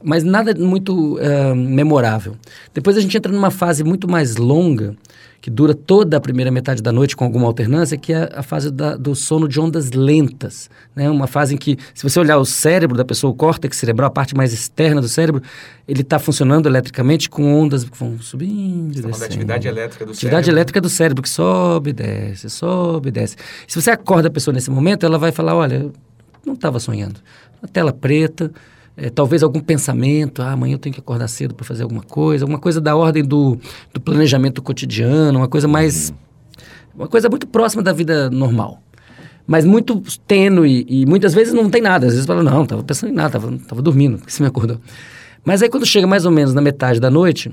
mas 0.03 0.23
nada 0.23 0.53
muito 0.55 1.17
uh, 1.17 1.55
memorável. 1.55 2.35
Depois 2.73 2.97
a 2.97 3.01
gente 3.01 3.15
entra 3.17 3.31
numa 3.31 3.51
fase 3.51 3.83
muito 3.83 4.09
mais 4.09 4.35
longa, 4.35 4.95
que 5.43 5.49
dura 5.49 5.73
toda 5.73 6.15
a 6.15 6.21
primeira 6.21 6.49
metade 6.49 6.81
da 6.81 6.89
noite 6.89 7.17
com 7.17 7.25
alguma 7.25 7.47
alternância, 7.47 7.97
que 7.97 8.13
é 8.13 8.29
a 8.33 8.41
fase 8.41 8.71
da, 8.71 8.95
do 8.95 9.13
sono 9.13 9.45
de 9.45 9.59
ondas 9.59 9.91
lentas. 9.91 10.69
Né? 10.95 11.09
Uma 11.09 11.27
fase 11.27 11.53
em 11.53 11.57
que, 11.57 11.77
se 11.93 12.01
você 12.01 12.17
olhar 12.17 12.37
o 12.37 12.45
cérebro 12.45 12.95
da 12.95 13.03
pessoa, 13.03 13.31
o 13.31 13.35
córtex 13.35 13.75
cerebral, 13.75 14.07
a 14.07 14.11
parte 14.11 14.33
mais 14.33 14.53
externa 14.53 15.01
do 15.01 15.09
cérebro, 15.09 15.43
ele 15.85 16.01
está 16.01 16.17
funcionando 16.17 16.67
eletricamente 16.67 17.29
com 17.29 17.53
ondas 17.53 17.83
que 17.83 17.97
vão 17.97 18.17
subindo 18.19 18.97
e 18.97 19.01
descendo. 19.01 19.19
Da 19.19 19.25
atividade 19.25 19.67
elétrica 19.67 20.05
do 20.05 20.11
atividade 20.11 20.15
cérebro. 20.15 20.15
Atividade 20.15 20.49
elétrica 20.49 20.81
do 20.81 20.89
cérebro, 20.89 21.23
que 21.23 21.29
sobe 21.29 21.89
e 21.89 21.93
desce, 21.93 22.49
sobe 22.49 23.09
e 23.09 23.11
desce. 23.11 23.35
Se 23.67 23.81
você 23.81 23.91
acorda 23.91 24.29
a 24.29 24.31
pessoa 24.31 24.53
nesse 24.53 24.71
momento, 24.71 25.05
ela 25.05 25.17
vai 25.17 25.33
falar, 25.33 25.55
olha, 25.55 25.91
não 26.45 26.53
estava 26.53 26.79
sonhando. 26.79 27.19
Uma 27.61 27.67
tela 27.67 27.91
preta, 27.91 28.49
é, 28.95 29.09
talvez 29.09 29.41
algum 29.41 29.59
pensamento, 29.59 30.41
ah, 30.41 30.51
amanhã 30.51 30.75
eu 30.75 30.79
tenho 30.79 30.93
que 30.93 30.99
acordar 30.99 31.27
cedo 31.27 31.55
para 31.55 31.65
fazer 31.65 31.83
alguma 31.83 32.03
coisa, 32.03 32.43
alguma 32.45 32.59
coisa 32.59 32.79
da 32.79 32.95
ordem 32.95 33.23
do, 33.23 33.57
do 33.93 33.99
planejamento 33.99 34.61
cotidiano, 34.61 35.39
uma 35.39 35.47
coisa 35.47 35.67
mais. 35.67 36.09
Uhum. 36.09 36.15
Uma 36.95 37.07
coisa 37.07 37.27
muito 37.27 37.47
próxima 37.47 37.81
da 37.81 37.91
vida 37.91 38.29
normal. 38.29 38.79
Mas 39.47 39.65
muito 39.65 40.01
tênue 40.27 40.85
e 40.87 41.05
muitas 41.07 41.33
vezes 41.33 41.51
não 41.51 41.69
tem 41.69 41.81
nada. 41.81 42.05
Às 42.05 42.13
vezes 42.13 42.27
fala, 42.27 42.43
não, 42.43 42.63
estava 42.63 42.83
pensando 42.83 43.09
em 43.11 43.15
nada, 43.15 43.37
estava 43.37 43.57
tava 43.67 43.81
dormindo, 43.81 44.19
que 44.19 44.31
você 44.31 44.43
me 44.43 44.47
acordou. 44.47 44.79
Mas 45.43 45.63
aí 45.63 45.69
quando 45.69 45.85
chega 45.87 46.05
mais 46.05 46.23
ou 46.23 46.31
menos 46.31 46.53
na 46.53 46.61
metade 46.61 46.99
da 46.99 47.09
noite, 47.09 47.51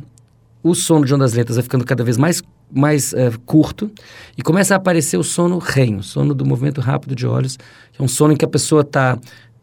o 0.63 0.75
sono 0.75 1.07
de 1.07 1.15
ondas 1.15 1.33
lentas 1.33 1.57
vai 1.57 1.63
ficando 1.63 1.85
cada 1.85 2.05
vez 2.05 2.19
mais, 2.19 2.43
mais 2.71 3.15
é, 3.15 3.33
curto 3.47 3.91
e 4.37 4.43
começa 4.43 4.75
a 4.75 4.77
aparecer 4.77 5.17
o 5.17 5.25
sono 5.25 5.59
REM, 5.59 5.97
o 5.97 6.03
sono 6.03 6.35
do 6.35 6.45
movimento 6.45 6.81
rápido 6.81 7.15
de 7.15 7.27
olhos, 7.27 7.57
que 7.93 8.01
é 8.01 8.05
um 8.05 8.09
sono 8.09 8.35
em 8.35 8.37
que 8.37 8.45
a 8.45 8.49
pessoa 8.49 8.83
está 8.83 9.19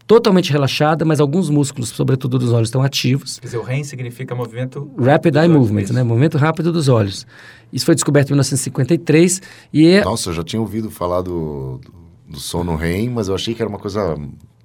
totalmente 0.08 0.52
relaxada, 0.52 1.04
mas 1.04 1.20
alguns 1.20 1.50
músculos, 1.50 1.89
sobretudo 1.89 2.39
dos 2.39 2.54
olhos, 2.54 2.70
estão 2.70 2.82
ativos. 2.82 3.39
Quer 3.39 3.48
dizer, 3.48 3.58
o 3.58 3.62
REM 3.62 3.84
significa 3.84 4.34
movimento... 4.34 4.89
Rapid 4.98 5.36
Eye 5.36 5.50
Movement, 5.50 5.91
né? 5.91 6.02
Movimento 6.02 6.38
rápido 6.38 6.72
dos 6.72 6.88
olhos. 6.88 7.28
Isso 7.72 7.86
foi 7.86 7.93
descoberto 7.93 8.30
em 8.30 8.32
1953 8.32 9.41
e... 9.74 9.88
É... 9.88 10.04
Nossa, 10.06 10.30
eu 10.30 10.34
já 10.34 10.43
tinha 10.43 10.62
ouvido 10.62 10.89
falar 10.89 11.22
do, 11.22 11.82
do 12.26 12.39
sono 12.39 12.78
REM, 12.78 13.10
mas 13.10 13.28
eu 13.28 13.36
achei 13.36 13.54
que 13.54 13.62
era 13.62 13.67
uma 13.67 13.78
coisa 13.78 14.15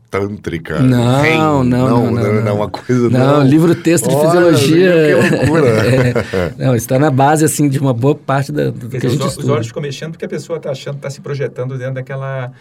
tântrica. 0.09 0.79
Não, 0.79 1.23
REM. 1.23 1.39
não, 1.39 1.65
não, 1.65 1.89
não, 1.89 2.11
não, 2.13 2.43
não, 2.43 2.57
uma 2.57 2.69
coisa 2.69 3.11
não. 3.11 3.39
Não, 3.39 3.43
livro 3.43 3.75
texto 3.75 4.09
de 4.09 4.15
Olha, 4.15 4.29
fisiologia. 4.29 4.93
Que 4.93 5.35
loucura. 5.35 5.69
é, 6.59 6.67
não, 6.67 6.77
está 6.77 6.99
na 6.99 7.11
base 7.11 7.45
assim 7.45 7.69
de 7.69 7.81
uma 7.81 7.93
boa 7.93 8.15
parte 8.15 8.53
da, 8.53 8.71
do 8.71 8.89
que 8.89 8.99
a 8.99 9.11
gente 9.11 9.21
os, 9.21 9.31
estuda. 9.31 9.47
Os 9.47 9.53
olhos 9.53 9.67
ficam 9.67 9.83
mexendo 9.83 10.13
porque 10.13 10.27
a 10.27 10.29
pessoa 10.29 10.59
está 10.59 10.71
achando, 10.71 10.97
está 10.97 11.11
se 11.11 11.21
projetando 11.21 11.77
dentro 11.77 11.95
daquela 11.95 12.53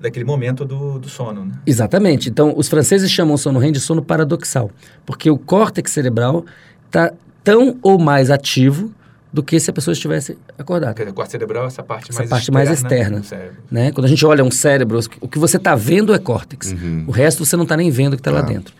daquele 0.00 0.24
momento 0.24 0.64
do, 0.64 0.98
do 0.98 1.08
sono, 1.08 1.44
né? 1.44 1.54
Exatamente. 1.66 2.28
Então, 2.28 2.54
os 2.56 2.68
franceses 2.68 3.10
chamam 3.10 3.34
o 3.34 3.38
sono 3.38 3.58
REM 3.58 3.72
de 3.72 3.80
sono 3.80 4.02
paradoxal, 4.02 4.70
porque 5.04 5.30
o 5.30 5.38
córtex 5.38 5.90
cerebral 5.90 6.44
está 6.86 7.12
tão 7.44 7.76
ou 7.82 7.98
mais 7.98 8.30
ativo 8.30 8.92
do 9.32 9.42
que 9.42 9.60
se 9.60 9.70
a 9.70 9.72
pessoa 9.72 9.92
estivesse 9.92 10.38
acordada. 10.58 10.94
Quer 10.94 11.02
dizer, 11.02 11.10
o 11.12 11.14
corte 11.14 11.32
cerebral 11.32 11.64
é 11.64 11.66
essa 11.66 11.82
parte 11.82 12.10
Essa 12.10 12.20
mais 12.20 12.30
parte 12.30 12.42
externa. 12.44 12.64
mais 12.64 12.78
externa. 12.80 13.22
cérebro. 13.22 13.56
Né? 13.70 13.92
Quando 13.92 14.04
a 14.06 14.08
gente 14.08 14.24
olha 14.24 14.42
um 14.42 14.50
cérebro, 14.50 14.98
o 15.20 15.28
que 15.28 15.38
você 15.38 15.58
está 15.58 15.74
vendo 15.74 16.14
é 16.14 16.18
córtex. 16.18 16.72
Uhum. 16.72 17.04
O 17.06 17.10
resto 17.10 17.44
você 17.44 17.54
não 17.56 17.64
está 17.64 17.76
nem 17.76 17.90
vendo 17.90 18.14
o 18.14 18.16
que 18.16 18.20
está 18.20 18.30
lá 18.30 18.40
Tá. 18.42 18.48
dentro. 18.48 18.74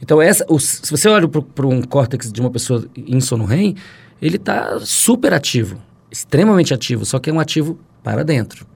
Então, 0.00 0.20
essa, 0.20 0.44
o- 0.48 0.58
se 0.58 0.90
você 0.90 1.08
olha 1.08 1.28
para 1.28 1.66
um 1.66 1.82
córtex 1.82 2.32
de 2.32 2.40
uma 2.40 2.50
pessoa 2.50 2.84
em 2.96 3.20
sono 3.20 3.44
REM, 3.44 3.76
ele 4.20 4.36
está 4.36 4.78
super 4.80 5.32
ativo, 5.32 5.76
extremamente 6.10 6.74
ativo, 6.74 7.04
só 7.04 7.20
que 7.20 7.30
é 7.30 7.32
um 7.32 7.38
ativo 7.38 7.78
para 8.02 8.24
dentro. 8.24 8.66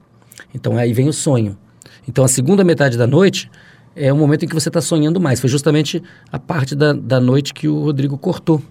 Então, 0.55 0.77
aí 0.77 0.93
vem 0.93 1.09
o 1.09 1.13
sonho. 1.13 1.57
Então, 2.07 2.23
a 2.23 2.27
segunda 2.27 2.63
metade 2.63 2.97
da 2.97 3.07
noite 3.07 3.49
é 3.95 4.11
o 4.13 4.17
momento 4.17 4.45
em 4.45 4.47
que 4.47 4.53
você 4.53 4.69
está 4.69 4.81
sonhando 4.81 5.19
mais. 5.19 5.39
Foi 5.39 5.49
justamente 5.49 6.01
a 6.31 6.39
parte 6.39 6.75
da, 6.75 6.93
da 6.93 7.19
noite 7.19 7.53
que 7.53 7.67
o 7.67 7.83
Rodrigo 7.83 8.17
cortou. 8.17 8.61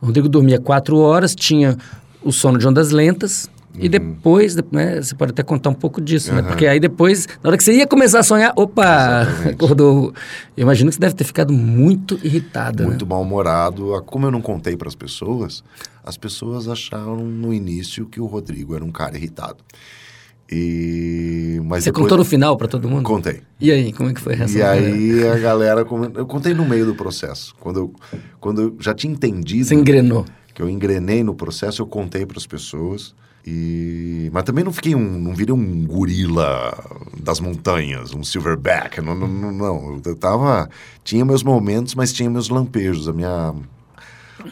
O 0.00 0.06
Rodrigo 0.06 0.28
dormia 0.28 0.58
quatro 0.58 0.98
horas, 0.98 1.34
tinha 1.34 1.76
o 2.22 2.32
sono 2.32 2.58
de 2.58 2.66
ondas 2.66 2.90
lentas, 2.90 3.48
e 3.76 3.88
depois, 3.88 4.54
né, 4.70 5.02
você 5.02 5.14
pode 5.14 5.32
até 5.32 5.42
contar 5.42 5.70
um 5.70 5.74
pouco 5.74 6.00
disso, 6.00 6.32
né? 6.32 6.40
Aham. 6.40 6.48
Porque 6.48 6.66
aí 6.66 6.78
depois, 6.78 7.26
na 7.42 7.48
hora 7.50 7.56
que 7.56 7.64
você 7.64 7.72
ia 7.72 7.86
começar 7.86 8.20
a 8.20 8.22
sonhar, 8.22 8.52
opa, 8.54 9.22
Exatamente. 9.22 9.54
acordou. 9.54 10.14
Eu 10.56 10.62
imagino 10.62 10.90
que 10.90 10.94
você 10.94 11.00
deve 11.00 11.14
ter 11.14 11.24
ficado 11.24 11.52
muito 11.52 12.18
irritada, 12.22 12.84
Muito 12.84 13.04
né? 13.04 13.08
mal-humorado. 13.08 14.00
Como 14.06 14.26
eu 14.26 14.30
não 14.30 14.40
contei 14.40 14.76
para 14.76 14.86
as 14.86 14.94
pessoas, 14.94 15.64
as 16.04 16.16
pessoas 16.16 16.68
acharam 16.68 17.16
no 17.16 17.52
início 17.52 18.06
que 18.06 18.20
o 18.20 18.26
Rodrigo 18.26 18.76
era 18.76 18.84
um 18.84 18.92
cara 18.92 19.16
irritado. 19.16 19.56
E... 20.50 21.58
Mas 21.64 21.84
Você 21.84 21.90
depois... 21.90 22.04
contou 22.04 22.18
no 22.18 22.24
final 22.24 22.56
para 22.56 22.68
todo 22.68 22.88
mundo? 22.88 23.02
Contei. 23.02 23.40
E 23.60 23.70
aí, 23.70 23.92
como 23.92 24.10
é 24.10 24.14
que 24.14 24.20
foi 24.20 24.34
a 24.34 24.36
reação? 24.36 24.56
E 24.56 24.60
galera? 24.60 24.86
aí 24.86 25.28
a 25.28 25.38
galera... 25.38 25.86
Eu 26.14 26.26
contei 26.26 26.52
no 26.54 26.64
meio 26.64 26.84
do 26.86 26.94
processo. 26.94 27.54
Quando 27.58 27.78
eu, 27.78 27.94
quando 28.40 28.60
eu 28.60 28.76
já 28.78 28.94
tinha 28.94 29.12
entendido 29.12 29.64
Você 29.64 29.74
engrenou. 29.74 30.24
que 30.54 30.60
eu 30.60 30.68
engrenei 30.68 31.24
no 31.24 31.34
processo, 31.34 31.82
eu 31.82 31.86
contei 31.86 32.26
para 32.26 32.38
as 32.38 32.46
pessoas. 32.46 33.14
E... 33.46 34.30
Mas 34.32 34.44
também 34.44 34.64
não 34.64 34.72
fiquei 34.72 34.94
um... 34.94 35.18
Não 35.18 35.34
virei 35.34 35.54
um 35.54 35.86
gorila 35.86 36.72
das 37.18 37.40
montanhas, 37.40 38.14
um 38.14 38.22
silverback. 38.22 39.00
Não, 39.00 39.14
não, 39.14 39.26
não, 39.26 39.52
não. 39.52 40.00
Eu 40.04 40.14
tava... 40.14 40.68
Tinha 41.02 41.24
meus 41.24 41.42
momentos, 41.42 41.94
mas 41.94 42.12
tinha 42.12 42.28
meus 42.28 42.48
lampejos. 42.48 43.08
A 43.08 43.12
minha... 43.12 43.54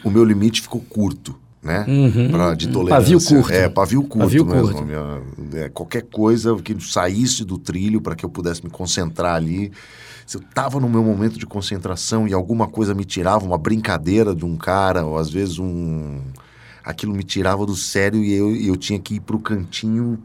O 0.03 0.09
meu 0.09 0.23
limite 0.25 0.61
ficou 0.61 0.81
curto, 0.81 1.35
né? 1.63 1.85
Uhum. 1.87 2.29
Pra, 2.29 2.53
de 2.53 2.67
tolerância. 2.67 3.01
pavio 3.17 3.23
curto. 3.23 3.51
É, 3.53 3.69
pavio 3.69 4.01
curto 4.03 4.19
Pavio 4.19 4.45
mesmo. 4.45 4.67
curto. 4.73 4.83
Minha- 4.85 5.21
é, 5.63 5.69
qualquer 5.69 6.01
coisa 6.03 6.55
que 6.57 6.75
saísse 6.83 7.45
do 7.45 7.57
trilho 7.57 8.01
para 8.01 8.15
que 8.15 8.25
eu 8.25 8.29
pudesse 8.29 8.63
me 8.63 8.69
concentrar 8.69 9.35
ali. 9.35 9.71
Se 10.25 10.37
eu 10.37 10.41
tava 10.53 10.79
no 10.79 10.87
meu 10.89 11.03
momento 11.03 11.37
de 11.37 11.45
concentração 11.45 12.27
e 12.27 12.33
alguma 12.33 12.67
coisa 12.67 12.93
me 12.93 13.03
tirava, 13.05 13.45
uma 13.45 13.57
brincadeira 13.57 14.33
de 14.35 14.45
um 14.45 14.55
cara, 14.57 15.05
ou 15.05 15.17
às 15.17 15.29
vezes 15.29 15.59
um... 15.59 16.19
Aquilo 16.83 17.13
me 17.13 17.23
tirava 17.23 17.65
do 17.65 17.75
sério 17.75 18.21
e 18.23 18.33
eu, 18.33 18.53
eu 18.55 18.75
tinha 18.75 18.99
que 18.99 19.15
ir 19.15 19.19
pro 19.21 19.39
cantinho, 19.39 20.19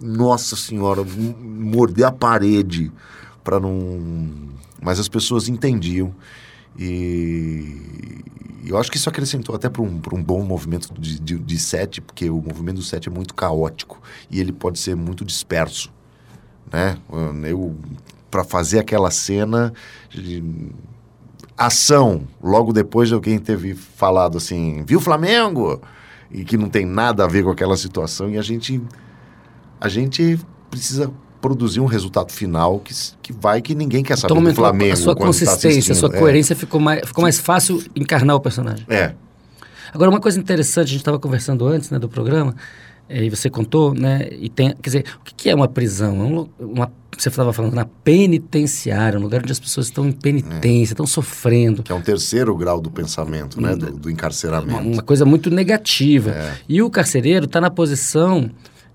nossa 0.00 0.56
senhora, 0.56 1.04
morder 1.40 2.06
a 2.06 2.12
parede 2.12 2.90
para 3.44 3.60
não... 3.60 4.28
Mas 4.82 4.98
as 4.98 5.08
pessoas 5.08 5.48
entendiam. 5.48 6.12
E 6.78 8.22
eu 8.64 8.78
acho 8.78 8.90
que 8.90 8.96
isso 8.96 9.08
acrescentou 9.08 9.54
até 9.54 9.68
para 9.68 9.82
um, 9.82 10.00
um 10.12 10.22
bom 10.22 10.42
movimento 10.44 10.92
de, 10.98 11.18
de, 11.18 11.38
de 11.38 12.00
porque 12.02 12.30
o 12.30 12.40
movimento 12.40 12.76
do 12.76 12.82
set 12.82 13.08
é 13.08 13.10
muito 13.10 13.34
caótico 13.34 14.00
e 14.30 14.40
ele 14.40 14.52
pode 14.52 14.78
ser 14.78 14.94
muito 14.94 15.24
disperso, 15.24 15.92
né? 16.72 16.96
Eu 17.44 17.76
para 18.30 18.44
fazer 18.44 18.78
aquela 18.78 19.10
cena 19.10 19.72
de 20.08 20.70
ação, 21.58 22.22
logo 22.40 22.72
depois 22.72 23.08
de 23.08 23.14
alguém 23.14 23.38
ter 23.38 23.74
falado 23.74 24.38
assim, 24.38 24.84
viu 24.86 25.00
Flamengo? 25.00 25.82
E 26.30 26.44
que 26.44 26.56
não 26.56 26.68
tem 26.68 26.86
nada 26.86 27.24
a 27.24 27.26
ver 27.26 27.42
com 27.42 27.50
aquela 27.50 27.76
situação 27.76 28.30
e 28.30 28.38
a 28.38 28.42
gente 28.42 28.80
a 29.80 29.88
gente 29.88 30.38
precisa 30.70 31.10
produzir 31.40 31.80
um 31.80 31.86
resultado 31.86 32.32
final 32.32 32.78
que, 32.80 32.94
que 33.22 33.32
vai 33.32 33.62
que 33.62 33.74
ninguém 33.74 34.02
quer 34.02 34.16
saber 34.16 34.34
Então, 34.34 34.44
do 34.44 34.54
Flamengo 34.54 34.92
a 34.92 34.96
sua 34.96 35.14
quando 35.14 35.18
tá 35.18 35.26
consistência, 35.26 35.92
a 35.92 35.94
sua 35.96 36.08
assistindo. 36.08 36.14
É. 36.14 36.18
coerência 36.18 36.56
ficou, 36.56 36.80
mais, 36.80 37.00
ficou 37.06 37.22
mais 37.22 37.38
fácil 37.38 37.82
encarnar 37.94 38.36
o 38.36 38.40
personagem. 38.40 38.84
É, 38.88 39.14
Agora, 39.92 40.10
uma 40.10 40.20
coisa 40.20 40.38
interessante, 40.38 40.86
a 40.86 40.90
gente 40.90 41.00
estava 41.00 41.18
conversando 41.18 41.66
antes 41.66 41.90
né, 41.90 41.98
do 41.98 42.08
programa, 42.08 42.54
e 43.08 43.28
você 43.28 43.50
contou, 43.50 43.92
né? 43.92 44.28
E 44.30 44.48
tem, 44.48 44.68
quer 44.68 44.82
dizer, 44.82 45.04
o 45.20 45.24
que, 45.24 45.50
é 45.50 45.54
uma 45.54 45.66
prisão? 45.66 46.20
É 46.20 46.24
um 46.24 46.48
uma, 46.60 46.92
você 47.18 47.28
estava 47.28 47.52
falando 47.52 47.74
na 47.74 47.84
penitenciária, 47.84 49.18
um 49.18 49.22
lugar 49.22 49.42
onde 49.42 49.50
as 49.50 49.58
pessoas 49.58 49.86
estão 49.86 50.06
em 50.06 50.12
penitência, 50.12 50.92
estão 50.92 51.06
sofrendo. 51.06 51.82
que 51.82 51.90
é 51.90 51.94
um 51.94 52.00
terceiro 52.00 52.54
grau 52.56 52.80
do 52.80 52.88
pensamento, 52.88 53.60
né? 53.60 53.74
Do, 53.74 53.90
do 53.90 54.08
Uma, 54.08 54.12
encarceramento. 54.12 54.80
uma 54.80 55.02
coisa 55.02 55.24
muito 55.24 55.50
negativa. 55.50 56.30
É. 56.30 56.54
E 56.68 56.80
o 56.82 56.88
carcereiro 56.88 57.46
está 57.46 57.60
na 57.60 57.68
posição 57.68 58.48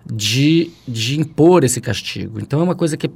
de, 0.06 0.72
de 0.88 1.20
impor 1.20 1.64
esse 1.64 1.82
castigo. 1.82 2.40
Então 2.40 2.60
é 2.60 2.64
uma 2.64 2.76
coisa 2.76 2.96
que, 2.96 3.10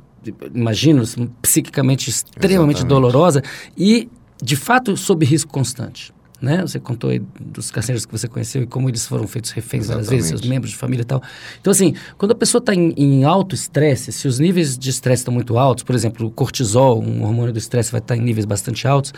imagino, 0.54 1.04
psiquicamente 1.42 2.10
extremamente 2.10 2.78
Exatamente. 2.78 2.88
dolorosa 2.88 3.44
e, 3.78 4.10
de 4.42 4.56
fato, 4.56 4.98
sob 4.98 5.26
risco 5.26 5.52
constante. 5.52 6.12
Né? 6.42 6.62
Você 6.62 6.80
contou 6.80 7.10
aí 7.10 7.22
dos 7.38 7.70
carcereiros 7.70 8.06
que 8.06 8.12
você 8.14 8.26
conheceu 8.26 8.64
e 8.64 8.66
como 8.66 8.90
eles 8.90 9.06
foram 9.06 9.28
feitos 9.28 9.52
reféns 9.52 9.88
várias 9.88 10.08
vezes, 10.08 10.28
seus 10.28 10.40
Exatamente. 10.40 10.50
membros 10.50 10.72
de 10.72 10.78
família 10.78 11.02
e 11.02 11.06
tal. 11.06 11.22
Então, 11.60 11.70
assim, 11.70 11.94
quando 12.18 12.32
a 12.32 12.36
pessoa 12.36 12.60
está 12.60 12.74
em, 12.74 12.94
em 12.96 13.26
alto 13.26 13.54
estresse, 13.54 14.14
se 14.14 14.26
os 14.26 14.40
níveis 14.40 14.78
de 14.78 14.90
estresse 14.90 15.20
estão 15.20 15.34
muito 15.34 15.58
altos, 15.58 15.84
por 15.84 15.94
exemplo, 15.94 16.28
o 16.28 16.32
cortisol, 16.32 17.04
um 17.04 17.24
hormônio 17.24 17.52
do 17.52 17.60
estresse, 17.60 17.92
vai 17.92 18.00
estar 18.00 18.16
em 18.16 18.22
níveis 18.22 18.46
bastante 18.46 18.88
altos, 18.88 19.14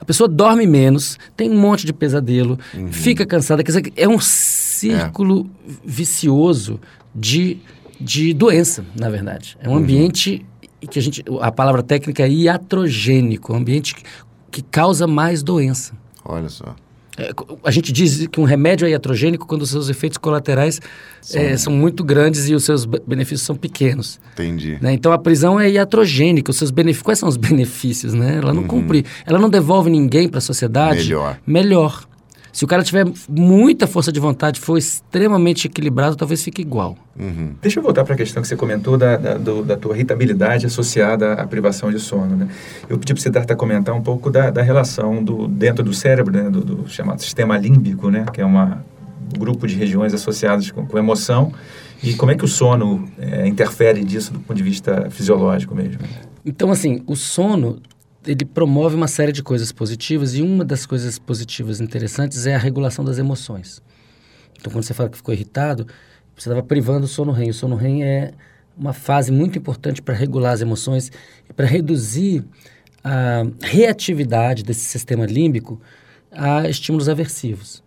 a 0.00 0.04
pessoa 0.04 0.28
dorme 0.28 0.66
menos, 0.66 1.16
tem 1.36 1.48
um 1.48 1.60
monte 1.60 1.86
de 1.86 1.92
pesadelo, 1.92 2.58
fica 2.90 3.24
cansada. 3.24 3.62
Quer 3.62 3.70
dizer, 3.70 3.92
é 3.94 4.08
um 4.08 4.18
círculo 4.18 5.48
vicioso 5.84 6.80
de, 7.14 7.58
de 8.00 8.32
doença, 8.34 8.84
na 8.98 9.08
verdade. 9.08 9.56
É 9.60 9.68
um 9.68 9.76
ambiente 9.76 10.44
que 10.90 10.98
a 10.98 11.02
gente. 11.02 11.22
A 11.40 11.50
palavra 11.52 11.82
técnica 11.82 12.22
é 12.24 12.28
iatrogênico, 12.28 13.52
um 13.52 13.56
ambiente 13.56 13.94
que, 13.94 14.02
que 14.50 14.62
causa 14.62 15.06
mais 15.06 15.42
doença. 15.42 15.92
Olha 16.24 16.48
só. 16.48 16.74
É, 17.16 17.30
a 17.62 17.70
gente 17.70 17.92
diz 17.92 18.26
que 18.26 18.40
um 18.40 18.44
remédio 18.44 18.86
é 18.88 18.90
iatrogênico 18.90 19.46
quando 19.46 19.62
os 19.62 19.70
seus 19.70 19.88
efeitos 19.88 20.18
colaterais 20.18 20.80
eh, 21.32 21.56
são 21.56 21.72
muito 21.72 22.02
grandes 22.02 22.48
e 22.48 22.54
os 22.56 22.64
seus 22.64 22.84
be- 22.84 23.00
benefícios 23.06 23.42
são 23.42 23.54
pequenos. 23.54 24.18
Entendi. 24.32 24.78
né? 24.80 24.92
Então 24.92 25.12
a 25.12 25.18
prisão 25.18 25.60
é 25.60 25.70
iatrogênica. 25.70 26.50
Os 26.50 26.56
seus 26.56 26.72
benefícios, 26.72 27.04
quais 27.04 27.18
são 27.20 27.28
os 27.28 27.36
benefícios? 27.38 28.14
Né? 28.14 28.38
Ela 28.38 28.52
não 28.52 28.64
cumpre, 28.64 29.04
ela 29.24 29.38
não 29.38 29.48
devolve 29.48 29.88
ninguém 29.90 30.28
para 30.28 30.38
a 30.38 30.40
sociedade. 30.40 31.04
Melhor. 31.04 31.38
Melhor. 31.46 32.04
Se 32.54 32.64
o 32.64 32.68
cara 32.68 32.84
tiver 32.84 33.04
muita 33.28 33.84
força 33.86 34.12
de 34.12 34.20
vontade, 34.20 34.60
for 34.60 34.78
extremamente 34.78 35.66
equilibrado, 35.66 36.14
talvez 36.14 36.40
fique 36.42 36.62
igual. 36.62 36.96
Uhum. 37.18 37.54
Deixa 37.60 37.80
eu 37.80 37.82
voltar 37.82 38.04
para 38.04 38.14
a 38.14 38.16
questão 38.16 38.40
que 38.40 38.46
você 38.48 38.54
comentou 38.54 38.96
da, 38.96 39.16
da, 39.16 39.34
do- 39.36 39.64
da 39.64 39.76
tua 39.76 39.94
irritabilidade 39.96 40.64
associada 40.64 41.32
à 41.34 41.44
privação 41.48 41.90
de 41.90 41.98
sono. 41.98 42.36
Né? 42.36 42.48
Eu 42.88 42.96
pedi 42.96 43.12
para 43.12 43.20
você 43.20 43.28
tentar 43.28 43.56
comentar 43.56 43.92
um 43.92 44.00
pouco 44.00 44.30
da, 44.30 44.50
da 44.50 44.62
relação 44.62 45.22
do, 45.22 45.48
dentro 45.48 45.82
do 45.84 45.92
cérebro, 45.92 46.32
né? 46.32 46.48
do, 46.48 46.60
do 46.64 46.88
chamado 46.88 47.20
sistema 47.20 47.58
límbico, 47.58 48.08
né? 48.08 48.24
que 48.32 48.40
é 48.40 48.44
uma, 48.46 48.84
um 49.34 49.38
grupo 49.38 49.66
de 49.66 49.74
regiões 49.74 50.14
associadas 50.14 50.70
com, 50.70 50.86
com 50.86 50.96
emoção, 50.96 51.52
e 52.04 52.14
como 52.14 52.30
é 52.30 52.36
que 52.36 52.44
o 52.44 52.48
sono 52.48 53.08
eh, 53.18 53.48
interfere 53.48 54.04
disso 54.04 54.32
do 54.32 54.38
ponto 54.38 54.56
de 54.56 54.62
vista 54.62 55.08
fisiológico 55.10 55.74
mesmo. 55.74 55.98
Então, 56.46 56.70
assim, 56.70 57.02
o 57.06 57.16
sono, 57.16 57.80
ele 58.26 58.44
promove 58.44 58.94
uma 58.96 59.08
série 59.08 59.32
de 59.32 59.42
coisas 59.42 59.72
positivas 59.72 60.34
e 60.34 60.42
uma 60.42 60.64
das 60.64 60.86
coisas 60.86 61.18
positivas 61.18 61.80
interessantes 61.80 62.46
é 62.46 62.54
a 62.54 62.58
regulação 62.58 63.04
das 63.04 63.18
emoções. 63.18 63.82
Então, 64.58 64.72
quando 64.72 64.84
você 64.84 64.94
fala 64.94 65.08
que 65.08 65.16
ficou 65.16 65.34
irritado, 65.34 65.86
você 66.36 66.48
estava 66.48 66.62
privando 66.62 67.04
o 67.04 67.08
sono 67.08 67.32
REM. 67.32 67.50
O 67.50 67.54
sono 67.54 67.76
REM 67.76 68.02
é 68.02 68.32
uma 68.76 68.92
fase 68.92 69.30
muito 69.30 69.58
importante 69.58 70.02
para 70.02 70.14
regular 70.14 70.52
as 70.52 70.60
emoções 70.60 71.12
e 71.48 71.52
para 71.52 71.66
reduzir 71.66 72.44
a 73.02 73.42
reatividade 73.62 74.62
desse 74.62 74.80
sistema 74.80 75.26
límbico 75.26 75.80
a 76.32 76.68
estímulos 76.68 77.08
aversivos. 77.08 77.82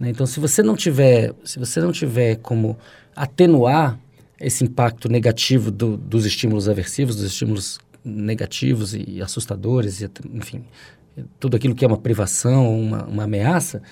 né? 0.00 0.10
Então, 0.10 0.26
se 0.26 0.40
você 0.40 0.62
não 0.62 0.74
tiver, 0.74 1.32
se 1.44 1.58
você 1.58 1.80
não 1.80 1.92
tiver 1.92 2.36
como 2.36 2.76
atenuar 3.14 3.98
esse 4.40 4.64
impacto 4.64 5.08
negativo 5.08 5.70
do- 5.70 5.96
dos 5.96 6.24
estímulos 6.26 6.68
aversivos, 6.68 7.14
dos 7.14 7.26
estímulos 7.26 7.78
negativos 8.04 8.94
e 8.94 9.20
assustadores, 9.22 10.00
e, 10.00 10.10
enfim, 10.34 10.62
tudo 11.38 11.56
aquilo 11.56 11.74
que 11.74 11.84
é 11.84 11.88
uma 11.88 11.98
privação, 11.98 12.78
uma, 12.80 13.04
uma 13.04 13.24
ameaça, 13.24 13.82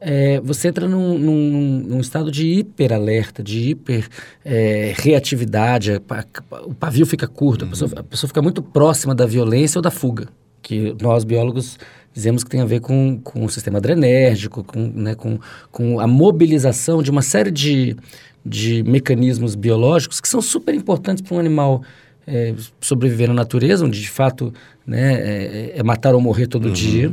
é, 0.00 0.40
você 0.40 0.66
entra 0.68 0.88
num, 0.88 1.16
num- 1.16 1.78
num 1.86 2.00
estado 2.00 2.30
de 2.30 2.44
hiperalerta, 2.58 3.40
de 3.42 3.70
hiper 3.70 4.08
é, 4.44 4.92
reatividade, 4.96 6.00
pa- 6.00 6.24
o 6.64 6.74
pavio 6.74 7.06
fica 7.06 7.28
curto, 7.28 7.64
a, 7.64 7.68
pessoa, 7.68 7.90
a 7.96 8.02
pessoa 8.02 8.28
fica 8.28 8.42
muito 8.42 8.62
próxima 8.62 9.14
da 9.14 9.26
violência 9.26 9.78
ou 9.78 9.82
da 9.82 9.90
fuga, 9.92 10.26
que 10.60 10.94
nós 11.00 11.22
biólogos 11.22 11.78
dizemos 12.12 12.42
que 12.42 12.50
tem 12.50 12.60
a 12.60 12.64
ver 12.64 12.80
com, 12.80 13.20
com 13.22 13.44
o 13.44 13.48
sistema 13.48 13.78
adrenérgico, 13.78 14.64
com, 14.64 14.80
né, 14.88 15.14
com, 15.14 15.38
com 15.70 16.00
a 16.00 16.06
mobilização 16.06 17.00
de 17.02 17.10
uma 17.10 17.22
série 17.22 17.50
de, 17.52 17.96
de 18.44 18.82
mecanismos 18.82 19.54
biológicos 19.54 20.20
que 20.20 20.28
são 20.28 20.42
super 20.42 20.74
importantes 20.74 21.22
para 21.22 21.36
um 21.36 21.38
animal 21.38 21.82
é, 22.26 22.54
sobreviver 22.80 23.28
na 23.28 23.34
natureza, 23.34 23.84
onde 23.84 24.00
de 24.00 24.08
fato 24.10 24.52
né, 24.86 25.14
é, 25.14 25.72
é 25.78 25.82
matar 25.82 26.14
ou 26.14 26.20
morrer 26.20 26.46
todo 26.46 26.66
Uhum. 26.66 26.72
dia. 26.72 27.12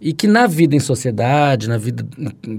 E 0.00 0.12
que 0.12 0.28
na 0.28 0.46
vida 0.46 0.76
em 0.76 0.80
sociedade, 0.80 1.68
na 1.68 1.76
vida, 1.76 2.06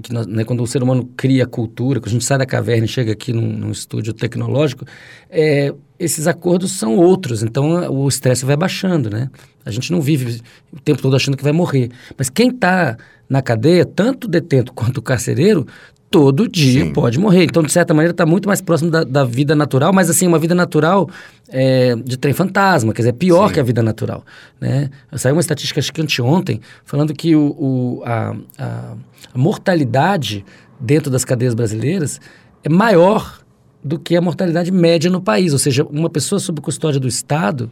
que 0.02 0.12
nós- 0.12 0.26
né, 0.26 0.44
quando 0.44 0.62
o 0.62 0.66
ser 0.66 0.82
humano 0.82 1.08
cria 1.16 1.46
cultura, 1.46 1.98
quando 1.98 2.08
a 2.08 2.12
gente 2.12 2.24
sai 2.24 2.36
da 2.36 2.44
caverna 2.44 2.84
e 2.84 2.88
chega 2.88 3.12
aqui 3.12 3.32
num, 3.32 3.50
num 3.50 3.70
estúdio 3.70 4.12
tecnológico, 4.12 4.84
é, 5.30 5.72
esses 5.98 6.26
acordos 6.26 6.72
são 6.72 6.96
outros, 6.96 7.42
então 7.42 7.90
o 7.90 8.06
estresse 8.08 8.44
vai 8.44 8.56
baixando, 8.58 9.08
né? 9.08 9.30
A 9.64 9.70
gente 9.70 9.90
não 9.90 10.02
vive 10.02 10.42
o 10.70 10.80
tempo 10.80 11.00
todo 11.00 11.16
achando 11.16 11.34
que 11.36 11.42
vai 11.42 11.52
morrer. 11.52 11.90
Mas 12.16 12.28
quem 12.28 12.50
está 12.50 12.98
na 13.26 13.40
cadeia, 13.40 13.86
tanto 13.86 14.24
o 14.24 14.28
detento 14.28 14.72
quanto 14.74 14.98
o 14.98 15.02
carcereiro, 15.02 15.66
todo 16.10 16.48
dia 16.48 16.84
Sim. 16.84 16.92
pode 16.92 17.18
morrer. 17.20 17.44
Então, 17.44 17.62
de 17.62 17.70
certa 17.70 17.94
maneira, 17.94 18.10
está 18.10 18.26
muito 18.26 18.48
mais 18.48 18.60
próximo 18.60 18.90
da, 18.90 19.04
da 19.04 19.24
vida 19.24 19.54
natural, 19.54 19.92
mas 19.92 20.10
assim, 20.10 20.26
uma 20.26 20.38
vida 20.40 20.54
natural 20.54 21.08
é, 21.48 21.94
de 21.94 22.16
trem 22.18 22.34
fantasma, 22.34 22.92
quer 22.92 23.02
dizer, 23.02 23.12
pior 23.12 23.48
Sim. 23.48 23.54
que 23.54 23.60
a 23.60 23.62
vida 23.62 23.82
natural. 23.82 24.24
Né? 24.60 24.90
Saiu 25.14 25.36
uma 25.36 25.40
estatística, 25.40 25.78
acho 25.78 25.92
que 25.92 26.00
anteontem, 26.02 26.60
falando 26.84 27.14
que 27.14 27.36
o, 27.36 27.42
o- 27.58 28.02
a, 28.04 28.34
a- 28.58 28.94
mortalidade 29.34 30.44
dentro 30.80 31.10
das 31.10 31.24
cadeias 31.24 31.54
brasileiras 31.54 32.20
é 32.64 32.68
maior 32.68 33.40
do 33.82 33.98
que 33.98 34.16
a 34.16 34.20
mortalidade 34.20 34.70
média 34.72 35.10
no 35.10 35.20
país. 35.20 35.52
Ou 35.52 35.58
seja, 35.58 35.84
uma 35.84 36.10
pessoa 36.10 36.38
sob 36.38 36.60
custódia 36.60 36.98
do 37.00 37.06
Estado, 37.08 37.70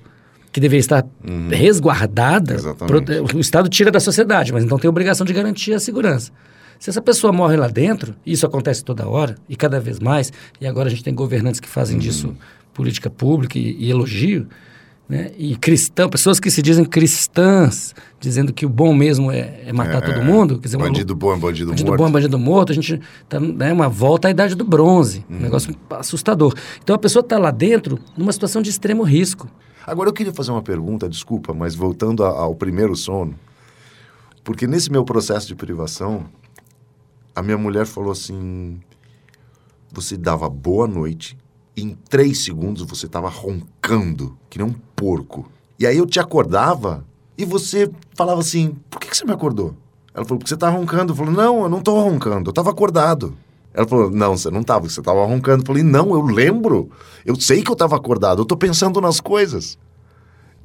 que 0.53 0.61
deveria 0.61 0.81
estar 0.81 1.05
resguardada, 1.51 2.55
Exatamente. 2.55 2.87
prote- 2.87 3.37
o 3.37 3.41
Estado 3.41 3.69
tira 3.69 3.91
da 3.91 4.01
sociedade, 4.01 4.53
mas 4.53 4.65
então 4.65 4.79
tem 4.79 4.89
obrigação 4.89 5.27
de 5.27 5.33
garantir 5.33 5.75
a 5.75 5.79
segurança. 5.81 6.31
Se 6.79 6.91
essa 6.91 7.03
pessoa 7.03 7.33
morre 7.33 7.57
lá 7.57 7.69
dentro, 7.69 8.15
e 8.25 8.33
isso 8.33 8.47
acontece 8.47 8.85
toda 8.85 9.09
hora, 9.09 9.37
e 9.49 9.57
cada 9.57 9.81
vez 9.81 9.99
mais, 9.99 10.33
e 10.61 10.67
agora 10.67 10.89
a 10.89 10.91
gente 10.91 11.03
tem 11.05 11.15
governantes 11.15 11.59
que 11.61 11.69
fazem 11.69 11.99
disso 11.99 12.37
política 12.73 13.11
pública 13.11 13.59
e, 13.59 13.73
e 13.87 13.91
elogio, 13.91 14.47
né? 15.09 15.33
e 15.37 15.57
cristão, 15.57 16.09
pessoas 16.09 16.39
que 16.39 16.51
se 16.51 16.63
dizem 16.63 16.85
cristãs, 16.85 17.95
dizendo 18.21 18.53
que 18.53 18.65
o 18.65 18.69
bom 18.69 18.95
mesmo 18.95 19.33
é, 19.33 19.63
é 19.67 19.73
matar 19.73 20.03
É, 20.03 20.13
todo 20.13 20.23
mundo. 20.25 20.59
Quer 20.61 20.67
dizer, 20.67 20.77
uma 20.77 20.87
Bandido 20.87 21.17
bom 21.17 21.33
é 21.33 21.37
bandido, 21.37 21.71
Bandido 21.71 21.89
morto. 21.89 21.99
bom 22.01 22.09
é 22.09 22.11
bandido 22.13 22.39
morto, 22.39 22.71
a 22.73 22.75
gente 22.75 23.01
tá 23.29 23.41
né, 23.41 23.73
uma 23.73 23.89
volta 23.89 24.29
à 24.29 24.31
idade 24.31 24.55
do 24.55 24.65
bronze, 24.65 25.25
um 25.29 25.39
negócio 25.41 25.75
assustador. 25.91 26.55
Então 26.83 26.95
a 26.95 26.99
pessoa 26.99 27.21
está 27.23 27.39
lá 27.39 27.51
dentro 27.51 27.99
numa 28.17 28.31
situação 28.33 28.63
de 28.63 28.71
extremo 28.71 29.03
risco. 29.03 29.49
Agora 29.85 30.11
eu 30.11 30.13
queria 30.13 30.33
fazer 30.33 30.51
uma 30.53 30.63
pergunta, 30.63 31.09
desculpa, 31.09 31.53
mas 31.55 31.75
voltando 31.75 32.23
a- 32.23 32.29
ao 32.29 32.55
primeiro 32.55 32.95
sono, 32.95 33.35
porque 34.45 34.67
nesse 34.67 34.93
meu 34.93 35.05
processo 35.05 35.47
de 35.49 35.55
privação, 35.55 36.27
a 37.39 37.43
minha 37.43 37.57
mulher 37.57 37.87
falou 37.87 38.11
assim: 38.11 38.81
você 39.93 40.17
dava 40.17 40.49
boa 40.49 40.89
noite, 40.89 41.39
e 41.77 41.83
em 41.83 41.97
três 42.09 42.45
segundos 42.45 42.83
você 42.83 43.07
estava 43.07 43.29
roncando, 43.29 44.37
que 44.51 44.59
nem 44.59 44.67
um 44.67 44.75
porco. 44.97 45.49
E 45.79 45.87
aí 45.87 45.97
eu 45.97 46.07
te 46.07 46.19
acordava 46.19 47.07
e 47.37 47.45
você 47.45 47.89
falava 48.17 48.41
assim: 48.41 48.77
por 48.91 48.99
que, 48.99 49.09
que 49.09 49.17
você 49.17 49.25
me 49.25 49.33
acordou? 49.33 49.77
Ela 50.13 50.25
falou: 50.25 50.39
porque 50.39 50.49
você 50.49 50.57
tá 50.57 50.69
roncando. 50.69 51.13
Eu 51.13 51.17
falei: 51.17 51.33
não, 51.33 51.63
eu 51.63 51.69
não 51.69 51.81
tô 51.81 52.01
roncando, 52.01 52.51
eu 52.51 52.53
tava 52.53 52.71
acordado. 52.71 53.35
Ela 53.73 53.87
falou: 53.87 54.11
não, 54.11 54.37
você 54.37 54.51
não 54.51 54.65
tava, 54.65 54.89
você 54.89 55.01
tava 55.01 55.25
roncando. 55.25 55.63
Eu 55.63 55.67
falei: 55.67 55.85
não, 55.85 56.11
eu 56.11 56.23
lembro. 56.23 56.91
Eu 57.25 57.41
sei 57.41 57.63
que 57.63 57.71
eu 57.71 57.77
tava 57.77 57.95
acordado, 57.95 58.43
eu 58.43 58.47
tô 58.47 58.57
pensando 58.57 59.01
nas 59.01 59.21
coisas. 59.21 59.79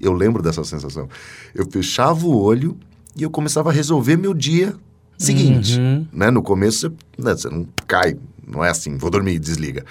Eu 0.02 0.12
lembro 0.12 0.42
dessa 0.42 0.64
sensação. 0.64 1.08
Eu 1.54 1.70
fechava 1.70 2.26
o 2.26 2.36
olho 2.36 2.76
e 3.16 3.22
eu 3.22 3.30
começava 3.30 3.70
a 3.70 3.74
resolver 3.74 4.18
meu 4.18 4.34
dia 4.34 4.76
seguinte. 5.18 5.80
Uhum. 5.80 6.08
Né? 6.12 6.32
No 6.32 6.42
começo 6.42 6.90
você, 6.90 6.96
né, 7.18 7.32
você 7.36 7.50
não 7.50 7.68
cai, 7.88 8.16
não 8.46 8.64
é 8.64 8.70
assim, 8.70 8.98
vou 8.98 9.10
dormir, 9.10 9.40
desliga. 9.40 9.84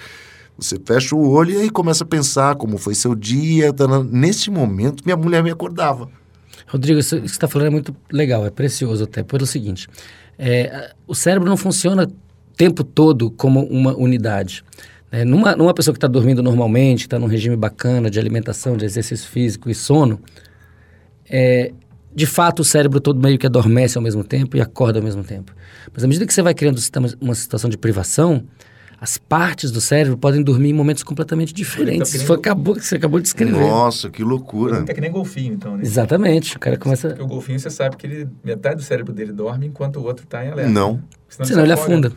Você 0.57 0.79
fecha 0.85 1.15
o 1.15 1.29
olho 1.29 1.51
e 1.51 1.57
aí 1.57 1.69
começa 1.69 2.03
a 2.03 2.07
pensar 2.07 2.55
como 2.55 2.77
foi 2.77 2.93
seu 2.93 3.15
dia. 3.15 3.73
tanana. 3.73 4.07
Nesse 4.09 4.51
momento, 4.51 5.03
minha 5.03 5.17
mulher 5.17 5.43
me 5.43 5.49
acordava. 5.49 6.09
Rodrigo, 6.67 6.99
isso 6.99 7.15
isso 7.15 7.23
que 7.23 7.29
você 7.29 7.35
está 7.35 7.47
falando 7.47 7.67
é 7.67 7.71
muito 7.71 7.95
legal, 8.11 8.45
é 8.45 8.49
precioso 8.49 9.03
até, 9.03 9.23
pelo 9.23 9.45
seguinte: 9.45 9.87
é, 10.37 10.93
o 11.07 11.15
cérebro 11.15 11.49
não 11.49 11.57
funciona 11.57 12.03
o 12.05 12.55
tempo 12.55 12.83
todo 12.83 13.31
como 13.31 13.63
uma 13.65 13.95
unidade. 13.95 14.63
É, 15.11 15.23
numa, 15.23 15.55
numa 15.55 15.73
pessoa 15.73 15.93
que 15.93 15.97
está 15.97 16.07
dormindo 16.07 16.41
normalmente, 16.41 17.01
está 17.01 17.19
num 17.19 17.27
regime 17.27 17.55
bacana 17.55 18.09
de 18.09 18.19
alimentação, 18.19 18.75
de 18.75 18.85
exercício 18.85 19.29
físico 19.29 19.69
e 19.69 19.75
sono, 19.75 20.19
é, 21.29 21.71
de 22.15 22.25
fato 22.25 22.61
o 22.61 22.63
cérebro 22.63 22.99
todo 22.99 23.19
meio 23.19 23.37
que 23.37 23.45
adormece 23.45 23.97
ao 23.97 24.01
mesmo 24.03 24.23
tempo 24.23 24.57
e 24.57 24.61
acorda 24.61 24.99
ao 24.99 25.03
mesmo 25.03 25.23
tempo. 25.23 25.53
Mas 25.93 26.03
à 26.03 26.07
medida 26.07 26.25
que 26.25 26.33
você 26.33 26.41
vai 26.41 26.53
criando 26.53 26.79
uma 27.21 27.35
situação 27.35 27.69
de 27.69 27.77
privação, 27.77 28.43
as 29.03 29.17
partes 29.17 29.69
do 29.69 29.81
cérebro 29.81 30.17
podem 30.17 30.41
dormir 30.41 30.69
em 30.69 30.73
momentos 30.73 31.03
completamente 31.03 31.53
diferentes. 31.53 32.13
nem 32.13 32.25
foi, 32.25 32.37
acabou, 32.37 32.73
que 32.75 32.85
você 32.85 32.95
acabou 32.95 33.19
de 33.19 33.27
escrever. 33.27 33.59
Nossa, 33.59 34.09
que 34.09 34.23
loucura. 34.23 34.85
É 34.87 34.93
que 34.93 35.01
nem 35.01 35.11
golfinho, 35.11 35.53
então, 35.53 35.75
né? 35.75 35.83
Exatamente. 35.83 36.55
O 36.55 36.59
cara 36.59 36.77
começa. 36.77 37.09
Porque 37.09 37.21
o 37.21 37.27
golfinho, 37.27 37.59
você 37.59 37.69
sabe 37.69 37.97
que 37.97 38.07
ele, 38.07 38.29
metade 38.41 38.77
do 38.77 38.81
cérebro 38.81 39.11
dele 39.11 39.33
dorme 39.33 39.67
enquanto 39.67 39.97
o 39.97 40.03
outro 40.03 40.23
está 40.23 40.45
em 40.45 40.51
alerta. 40.51 40.71
Não. 40.71 41.01
Senão 41.27 41.63
ele 41.63 41.67
se 41.67 41.73
afoga. 41.73 41.93
afunda. 41.93 42.13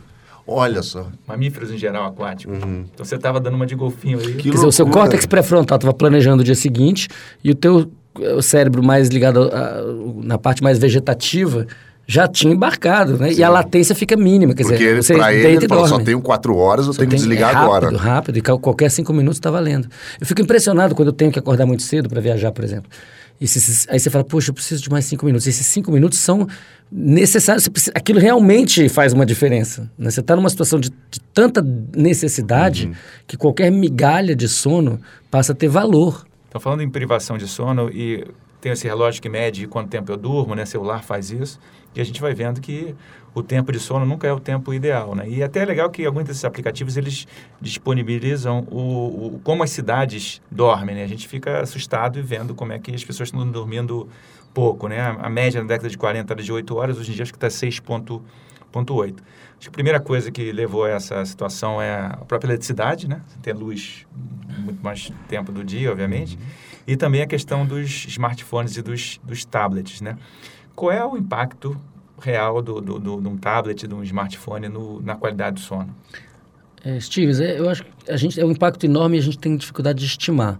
Olha 0.47 0.81
só. 0.81 1.11
Mamíferos 1.27 1.71
em 1.71 1.77
geral, 1.77 2.05
aquáticos. 2.07 2.57
Uhum. 2.63 2.85
Então 2.93 3.05
você 3.05 3.15
estava 3.15 3.37
dando 3.37 3.55
uma 3.55 3.65
de 3.65 3.75
golfinho 3.75 4.19
aí. 4.19 4.35
Que 4.35 4.43
Quer 4.43 4.55
dizer, 4.55 4.65
o 4.65 4.71
seu 4.71 4.85
loucura. 4.85 5.03
córtex 5.03 5.25
pré-frontal 5.25 5.75
estava 5.75 5.93
planejando 5.93 6.41
o 6.41 6.45
dia 6.45 6.55
seguinte 6.55 7.09
e 7.43 7.51
o 7.51 7.55
teu 7.55 7.91
o 8.19 8.41
cérebro 8.41 8.83
mais 8.83 9.07
ligado 9.09 9.43
a- 9.43 9.57
a- 9.57 9.83
na 10.23 10.37
parte 10.37 10.63
mais 10.63 10.77
vegetativa 10.77 11.65
já 12.09 12.25
tinha 12.27 12.53
embarcado, 12.53 13.17
né? 13.17 13.33
E 13.33 13.43
a 13.43 13.49
latência 13.49 13.93
fica 13.93 14.15
mínima, 14.15 14.53
quer 14.53 14.63
Porque 14.63 14.77
dizer, 14.77 14.89
ele, 14.91 15.01
você 15.03 15.13
pra 15.13 15.33
ele, 15.33 15.65
e 15.65 15.87
só 15.89 15.99
tenho 15.99 16.21
quatro 16.21 16.55
horas, 16.55 16.87
eu 16.87 16.93
Só 16.93 16.99
tenho 16.99 17.09
que 17.09 17.15
tem- 17.17 17.19
desligar 17.25 17.49
é 17.51 17.53
rápido, 17.53 17.87
agora. 17.87 17.97
rápido, 17.97 18.37
e 18.37 18.41
cal- 18.41 18.59
qualquer 18.59 18.89
cinco 18.89 19.11
minutos 19.11 19.37
está 19.37 19.51
valendo. 19.51 19.89
Eu 20.19 20.25
fico 20.25 20.41
impressionado 20.41 20.95
quando 20.95 21.09
eu 21.09 21.13
tenho 21.13 21.31
que 21.31 21.39
acordar 21.39 21.65
muito 21.65 21.83
cedo 21.83 22.07
para 22.07 22.21
viajar, 22.21 22.51
por 22.53 22.63
exemplo. 22.63 22.89
Esses- 23.41 23.85
aí 23.89 23.99
você 23.99 24.09
fala, 24.09 24.23
poxa, 24.23 24.49
eu 24.49 24.53
preciso 24.53 24.81
de 24.81 24.89
mais 24.89 25.03
cinco 25.05 25.25
minutos. 25.25 25.45
Esses 25.45 25.65
cinco 25.67 25.91
minutos 25.91 26.17
são 26.17 26.47
necessários. 26.91 27.67
precisa- 27.67 27.91
aquilo 27.93 28.19
realmente 28.19 28.87
faz 28.89 29.11
uma 29.13 29.25
diferença. 29.25 29.89
né? 29.97 30.09
Você 30.09 30.21
está 30.21 30.33
numa 30.35 30.49
situação 30.49 30.79
de, 30.79 30.89
de 30.89 31.19
tanta 31.33 31.61
necessidade 31.95 32.89
que 33.27 33.35
qualquer 33.37 33.69
migalha 33.71 34.35
de 34.35 34.47
sono 34.47 34.99
passa 35.29 35.51
a 35.51 35.55
ter 35.55 35.67
valor. 35.67 36.25
Falando 36.59 36.81
em 36.81 36.89
privação 36.89 37.37
de 37.37 37.47
sono, 37.47 37.89
e 37.89 38.25
tem 38.59 38.71
esse 38.71 38.87
relógio 38.87 39.21
que 39.21 39.29
mede 39.29 39.67
quanto 39.67 39.89
tempo 39.89 40.11
eu 40.11 40.17
durmo, 40.17 40.55
né? 40.55 40.65
Celular 40.65 41.03
faz 41.03 41.31
isso, 41.31 41.59
e 41.95 42.01
a 42.01 42.03
gente 42.03 42.19
vai 42.21 42.33
vendo 42.33 42.59
que 42.59 42.95
o 43.33 43.43
tempo 43.43 43.71
de 43.71 43.79
sono 43.79 44.05
nunca 44.05 44.27
é 44.27 44.33
o 44.33 44.39
tempo 44.39 44.73
ideal, 44.73 45.13
né? 45.13 45.29
E 45.29 45.43
até 45.43 45.61
é 45.61 45.65
legal 45.65 45.89
que 45.89 46.05
alguns 46.05 46.23
desses 46.25 46.43
aplicativos, 46.43 46.97
eles 46.97 47.27
disponibilizam 47.61 48.67
o, 48.71 49.35
o- 49.35 49.41
como 49.43 49.61
as 49.63 49.69
cidades 49.69 50.41
dormem, 50.51 50.95
né? 50.95 51.03
A 51.03 51.07
gente 51.07 51.27
fica 51.27 51.61
assustado 51.61 52.17
e 52.17 52.21
vendo 52.21 52.55
como 52.55 52.73
é 52.73 52.79
que 52.79 52.93
as 52.93 53.03
pessoas 53.03 53.29
estão 53.29 53.47
dormindo 53.49 54.07
pouco, 54.53 54.87
né? 54.87 54.99
A, 55.19 55.29
média 55.29 55.61
na 55.61 55.67
década 55.67 55.87
de 55.89 55.97
40 55.97 56.33
era 56.33 56.41
de 56.41 56.51
8 56.51 56.75
horas, 56.75 56.97
hoje 56.97 57.11
em 57.11 57.15
dia 57.15 57.23
acho 57.23 57.31
que 57.31 57.37
está 57.37 57.49
6,8. 58.73 59.15
Acho 59.59 59.61
que 59.61 59.67
a 59.69 59.71
primeira 59.71 59.99
coisa 59.99 60.31
que 60.31 60.51
levou 60.51 60.85
a 60.85 60.89
essa 60.89 61.23
situação 61.25 61.81
é 61.81 61.95
a 61.97 62.17
própria 62.27 62.49
eletricidade, 62.49 63.07
né? 63.07 63.21
Você 63.27 63.37
tem 63.41 63.53
luz 63.53 64.05
muito 64.59 64.83
mais 64.83 65.11
tempo 65.27 65.51
do 65.51 65.63
dia, 65.63 65.91
obviamente. 65.91 66.37
E 66.85 66.95
também 66.95 67.21
a 67.21 67.27
questão 67.27 67.65
dos 67.65 68.05
smartphones 68.07 68.77
e 68.77 68.81
dos, 68.81 69.19
dos 69.23 69.43
tablets, 69.45 69.99
né? 70.01 70.17
Qual 70.75 70.91
é 70.91 71.03
o 71.05 71.17
impacto 71.17 71.79
real 72.21 72.61
do, 72.61 72.79
do, 72.79 72.99
do- 72.99 73.21
de 73.21 73.27
um 73.27 73.37
tablet, 73.37 73.87
de 73.87 73.93
um 73.93 74.03
smartphone 74.03 74.69
no, 74.69 75.01
na 75.01 75.15
qualidade 75.15 75.55
do 75.55 75.59
sono? 75.61 75.93
É, 76.83 76.99
Stevens, 76.99 77.39
é, 77.39 77.59
eu 77.59 77.69
acho 77.69 77.83
que 77.83 78.11
a 78.11 78.15
gente 78.15 78.39
é 78.39 78.45
um 78.45 78.51
impacto 78.51 78.85
enorme 78.85 79.17
e 79.17 79.19
a 79.19 79.23
gente 79.23 79.39
tem 79.39 79.57
dificuldade 79.57 79.99
de 79.99 80.05
estimar. 80.05 80.59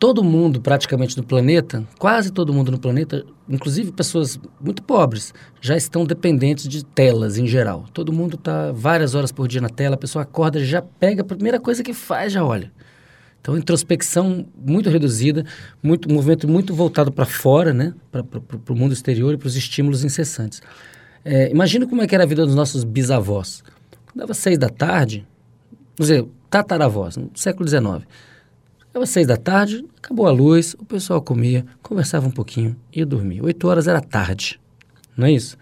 Todo 0.00 0.24
mundo, 0.24 0.62
praticamente, 0.62 1.14
no 1.14 1.22
planeta, 1.22 1.86
quase 1.98 2.32
todo 2.32 2.54
mundo 2.54 2.72
no 2.72 2.78
planeta, 2.78 3.22
inclusive 3.46 3.92
pessoas 3.92 4.40
muito 4.58 4.82
pobres, 4.82 5.34
já 5.60 5.76
estão 5.76 6.06
dependentes 6.06 6.66
de 6.66 6.82
telas 6.82 7.36
em 7.36 7.46
geral. 7.46 7.84
Todo 7.92 8.10
mundo 8.10 8.36
está 8.36 8.72
várias 8.72 9.14
horas 9.14 9.30
por 9.30 9.46
dia 9.46 9.60
na 9.60 9.68
tela, 9.68 9.96
a 9.96 9.98
pessoa 9.98 10.22
acorda, 10.22 10.64
já 10.64 10.80
pega, 10.80 11.20
a 11.20 11.24
primeira 11.24 11.60
coisa 11.60 11.82
que 11.82 11.92
faz, 11.92 12.32
já 12.32 12.42
olha. 12.42 12.72
Então, 13.42 13.58
introspecção 13.58 14.46
muito 14.56 14.88
reduzida, 14.88 15.44
muito, 15.82 16.10
movimento 16.10 16.48
muito 16.48 16.74
voltado 16.74 17.12
para 17.12 17.26
fora, 17.26 17.74
né? 17.74 17.92
para 18.10 18.24
o 18.70 18.74
mundo 18.74 18.94
exterior 18.94 19.34
e 19.34 19.36
para 19.36 19.48
os 19.48 19.56
estímulos 19.56 20.02
incessantes. 20.02 20.62
É, 21.22 21.50
imagina 21.50 21.86
como 21.86 22.00
é 22.00 22.06
que 22.06 22.14
era 22.14 22.24
a 22.24 22.26
vida 22.26 22.46
dos 22.46 22.54
nossos 22.54 22.84
bisavós. 22.84 23.62
Dava 24.16 24.32
seis 24.32 24.56
da 24.56 24.70
tarde, 24.70 25.26
vamos 25.98 26.08
dizer, 26.08 26.26
tataravós, 26.48 27.18
no 27.18 27.30
século 27.34 27.68
XIX. 27.68 28.06
Dava 28.92 29.06
seis 29.06 29.26
da 29.26 29.36
tarde, 29.36 29.84
acabou 29.98 30.26
a 30.26 30.32
luz, 30.32 30.74
o 30.78 30.84
pessoal 30.84 31.22
comia, 31.22 31.64
conversava 31.82 32.26
um 32.26 32.30
pouquinho 32.30 32.74
e 32.92 32.98
ia 33.00 33.06
dormir. 33.06 33.40
Oito 33.44 33.68
horas 33.68 33.86
era 33.86 34.00
tarde, 34.00 34.60
não 35.16 35.26
é 35.26 35.32
isso? 35.32 35.56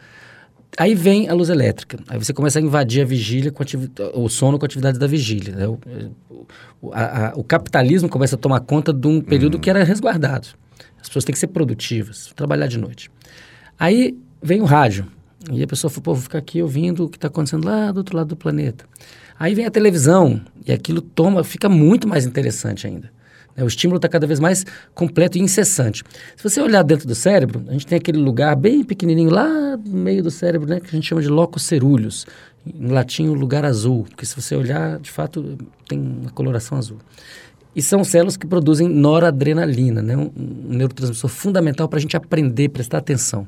Aí 0.79 0.95
vem 0.95 1.29
a 1.29 1.35
luz 1.35 1.49
elétrica. 1.49 1.99
Aí 2.09 2.19
você 2.19 2.33
começa 2.33 2.59
a 2.59 2.63
invadir 2.63 3.03
a 3.03 3.05
vigília, 3.05 3.51
com 3.51 3.63
ativi- 3.63 3.91
o 4.15 4.29
sono 4.29 4.59
com 4.59 4.65
a 4.65 4.67
atividade 4.67 4.99
da 4.99 5.07
vigília. 5.07 5.55
né? 5.57 5.67
O, 5.67 5.79
o- 6.81 6.93
a- 6.93 7.29
a- 7.29 7.33
o 7.35 7.43
capitalismo 7.43 8.09
começa 8.09 8.37
a 8.37 8.39
tomar 8.39 8.61
conta 8.61 8.93
de 8.93 9.07
um 9.09 9.21
período 9.21 9.59
que 9.59 9.69
era 9.69 9.83
resguardado. 9.83 10.49
As 11.01 11.09
pessoas 11.09 11.25
têm 11.25 11.33
que 11.33 11.39
ser 11.39 11.49
produtivas, 11.49 12.31
trabalhar 12.37 12.67
de 12.67 12.79
noite. 12.79 13.11
Aí 13.79 14.17
vem 14.43 14.61
o 14.61 14.65
rádio. 14.65 15.07
E 15.53 15.63
a 15.63 15.67
pessoa 15.67 15.91
fala, 15.91 16.03
pô, 16.03 16.15
vou 16.15 16.23
ficar 16.23 16.39
aqui 16.39 16.63
ouvindo 16.63 17.05
o 17.05 17.09
que 17.09 17.17
está 17.17 17.29
acontecendo 17.29 17.65
lá 17.65 17.91
do 17.93 17.99
outro 17.99 18.17
lado 18.17 18.29
do 18.29 18.37
planeta. 18.37 18.85
Aí 19.39 19.55
vem 19.55 19.65
a 19.67 19.71
televisão, 19.71 20.41
e 20.67 20.73
aquilo 20.73 21.01
toma, 21.01 21.43
fica 21.45 21.69
muito 21.69 22.07
mais 22.09 22.27
interessante 22.27 22.87
ainda. 22.87 23.11
Né? 23.59 23.65
O 23.65 23.67
estímulo 23.67 23.97
está 23.97 24.09
cada 24.09 24.27
vez 24.27 24.39
mais 24.39 24.65
completo 24.95 25.37
e 25.37 25.41
incessante. 25.41 26.05
Se 26.37 26.43
você 26.43 26.61
olhar 26.61 26.83
dentro 26.85 27.09
do 27.09 27.15
cérebro, 27.15 27.65
a 27.69 27.73
gente 27.73 27.87
tem 27.87 27.99
aquele 27.99 28.19
lugar 28.19 28.55
bem 28.55 28.85
pequenininho 28.85 29.31
lá 29.31 29.77
no 29.77 29.99
meio 29.99 30.23
do 30.23 30.31
cérebro, 30.31 30.69
né, 30.69 30.79
que 30.79 30.87
a 30.87 30.91
gente 30.93 31.07
chama 31.07 31.21
de 31.21 31.29
locus 31.29 31.65
cerúleos. 31.65 32.25
Em 32.65 32.89
latim, 32.89 33.29
o 33.29 33.35
lugar 33.35 33.65
azul, 33.65 34.05
porque 34.09 34.25
se 34.25 34.41
você 34.41 34.55
olhar, 34.55 34.99
de 34.99 35.11
fato, 35.11 35.59
tem 35.89 35.99
uma 35.99 36.31
coloração 36.31 36.79
azul. 36.79 36.99
E 37.75 37.83
são 37.83 38.03
células 38.05 38.37
que 38.37 38.47
produzem 38.47 38.89
noradrenalina, 38.89 40.03
né? 40.03 40.17
um, 40.17 40.31
um 40.37 40.77
neurotransmissor 40.77 41.31
fundamental 41.31 41.89
para 41.89 41.99
a 41.99 42.01
gente 42.01 42.17
aprender, 42.17 42.69
prestar 42.71 42.99
atenção. 42.99 43.47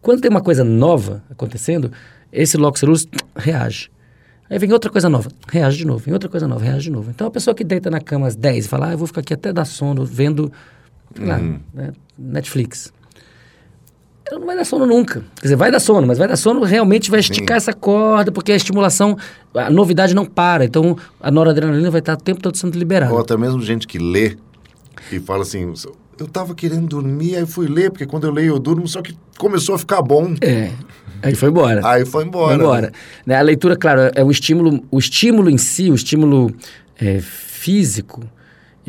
Quando 0.00 0.20
tem 0.20 0.30
uma 0.30 0.40
coisa 0.40 0.64
nova 0.64 1.22
acontecendo, 1.30 1.90
esse 2.32 2.56
locus 2.56 2.80
cerúleus 2.80 3.06
reage. 3.36 3.90
Aí 4.50 4.58
vem 4.58 4.72
outra 4.72 4.90
coisa 4.90 5.08
nova, 5.08 5.30
reage 5.48 5.78
de 5.78 5.86
novo, 5.86 6.00
vem 6.00 6.12
outra 6.12 6.28
coisa 6.28 6.48
nova, 6.48 6.64
reage 6.64 6.84
de 6.84 6.90
novo. 6.90 7.08
Então 7.10 7.26
a 7.28 7.30
pessoa 7.30 7.54
que 7.54 7.62
deita 7.62 7.88
na 7.88 8.00
cama 8.00 8.26
às 8.26 8.34
10 8.34 8.64
e 8.64 8.68
fala, 8.68 8.88
ah, 8.88 8.92
eu 8.92 8.98
vou 8.98 9.06
ficar 9.06 9.20
aqui 9.20 9.32
até 9.32 9.52
dar 9.52 9.64
sono 9.64 10.04
vendo 10.04 10.50
lá, 11.18 11.38
Uhum. 11.38 11.60
né, 11.72 11.92
Netflix. 12.18 12.92
Ela 14.28 14.38
não 14.40 14.46
vai 14.46 14.56
dar 14.56 14.64
sono 14.64 14.86
nunca. 14.86 15.20
Quer 15.36 15.42
dizer, 15.42 15.56
vai 15.56 15.70
dar 15.70 15.80
sono, 15.80 16.06
mas 16.06 16.18
vai 16.18 16.28
dar 16.28 16.36
sono 16.36 16.62
realmente 16.64 17.10
vai 17.10 17.20
esticar 17.20 17.56
essa 17.56 17.72
corda, 17.72 18.30
porque 18.30 18.52
a 18.52 18.56
estimulação, 18.56 19.16
a 19.54 19.70
novidade 19.70 20.14
não 20.14 20.24
para. 20.24 20.64
Então 20.64 20.96
a 21.20 21.30
noradrenalina 21.30 21.90
vai 21.90 22.00
estar 22.00 22.14
o 22.14 22.16
tempo 22.16 22.40
todo 22.40 22.56
sendo 22.56 22.78
liberada. 22.78 23.12
Ou 23.12 23.18
até 23.20 23.36
mesmo 23.36 23.60
gente 23.62 23.86
que 23.86 23.98
lê 23.98 24.36
e 25.12 25.18
fala 25.20 25.42
assim, 25.42 25.72
eu 26.18 26.26
tava 26.28 26.54
querendo 26.54 26.86
dormir, 26.86 27.36
aí 27.36 27.46
fui 27.46 27.66
ler, 27.66 27.90
porque 27.90 28.06
quando 28.06 28.26
eu 28.26 28.32
leio 28.32 28.54
eu 28.54 28.58
durmo, 28.58 28.86
só 28.86 29.00
que 29.00 29.16
começou 29.38 29.74
a 29.74 29.78
ficar 29.78 30.02
bom. 30.02 30.34
É. 30.40 30.70
Aí 31.22 31.34
foi 31.34 31.48
embora. 31.50 31.80
Aí 31.86 32.04
foi 32.04 32.24
embora. 32.24 32.56
Vai 32.56 32.56
embora. 32.56 32.92
né? 33.26 33.36
A 33.36 33.42
leitura, 33.42 33.76
claro, 33.76 34.10
é 34.14 34.24
o 34.24 34.30
estímulo, 34.30 34.82
o 34.90 34.98
estímulo 34.98 35.50
em 35.50 35.58
si, 35.58 35.90
o 35.90 35.94
estímulo 35.94 36.54
é, 37.00 37.20
físico, 37.20 38.22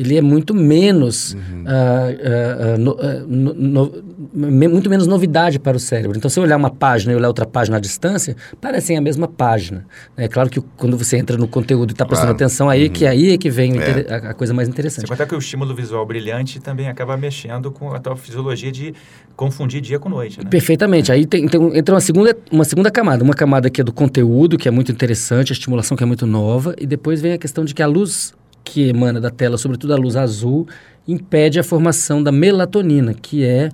ele 0.02 0.16
é 0.16 0.20
muito 0.22 0.54
menos, 0.54 1.34
Uhum. 1.34 1.64
ah, 1.66 2.74
ah, 2.74 2.78
no- 2.78 3.54
no- 3.54 3.54
no- 3.54 4.70
muito 4.70 4.88
menos 4.90 5.06
novidade 5.06 5.58
para 5.58 5.76
o 5.76 5.80
cérebro. 5.80 6.16
Então, 6.16 6.28
se 6.30 6.38
eu 6.38 6.44
olhar 6.44 6.56
uma 6.56 6.70
página 6.70 7.12
e 7.12 7.16
olhar 7.16 7.28
outra 7.28 7.46
página 7.46 7.76
à 7.76 7.80
distância, 7.80 8.36
parecem 8.60 8.96
a 8.96 9.00
mesma 9.00 9.26
página. 9.28 9.86
É 10.16 10.28
claro 10.28 10.48
que 10.50 10.60
quando 10.76 10.96
você 10.96 11.16
entra 11.16 11.36
no 11.36 11.46
conteúdo 11.48 11.90
e 11.90 11.92
está 11.92 12.04
prestando 12.04 12.32
Claro. 12.32 12.40
Uhum. 12.42 12.46
atenção, 12.46 12.68
aí 12.68 12.88
que 12.88 13.06
aí 13.06 13.32
é 13.32 13.38
que 13.38 13.50
vem 13.50 13.72
É. 13.72 13.76
inter- 13.76 14.06
a, 14.12 14.16
a 14.30 14.34
coisa 14.34 14.52
mais 14.54 14.68
interessante. 14.68 15.06
contar 15.08 15.26
que 15.26 15.34
o 15.34 15.38
estímulo 15.38 15.74
visual 15.74 16.04
brilhante 16.06 16.60
também 16.60 16.88
acaba 16.88 17.16
mexendo 17.16 17.70
com 17.70 17.92
a 17.94 17.98
tua 17.98 18.16
fisiologia 18.16 18.70
de 18.72 18.94
confundir 19.36 19.80
dia 19.80 19.98
com 19.98 20.08
noite, 20.08 20.38
né? 20.38 20.48
Perfeitamente. 20.50 21.10
Aí 21.12 21.26
tem, 21.26 21.44
então, 21.44 21.74
entra 21.74 21.94
uma 21.94 22.00
segunda, 22.00 22.36
uma 22.50 22.64
segunda 22.64 22.90
camada. 22.90 23.22
Uma 23.24 23.34
camada 23.34 23.70
que 23.70 23.80
é 23.80 23.84
do 23.84 23.92
conteúdo, 23.92 24.56
que 24.58 24.68
é 24.68 24.70
muito 24.70 24.90
interessante, 24.92 25.52
a 25.52 25.54
estimulação 25.54 25.96
que 25.96 26.02
é 26.02 26.06
muito 26.06 26.26
nova, 26.26 26.74
e 26.78 26.86
depois 26.86 27.20
vem 27.20 27.32
a 27.32 27.38
questão 27.38 27.64
de 27.64 27.74
que 27.74 27.82
a 27.82 27.86
luz 27.86 28.32
que 28.64 28.88
emana 28.88 29.20
da 29.20 29.30
tela, 29.30 29.56
sobretudo 29.58 29.92
a 29.92 29.96
luz 29.96 30.16
azul, 30.16 30.66
impede 31.06 31.58
a 31.58 31.64
formação 31.64 32.22
da 32.22 32.30
melatonina, 32.30 33.12
que 33.14 33.44
é 33.44 33.68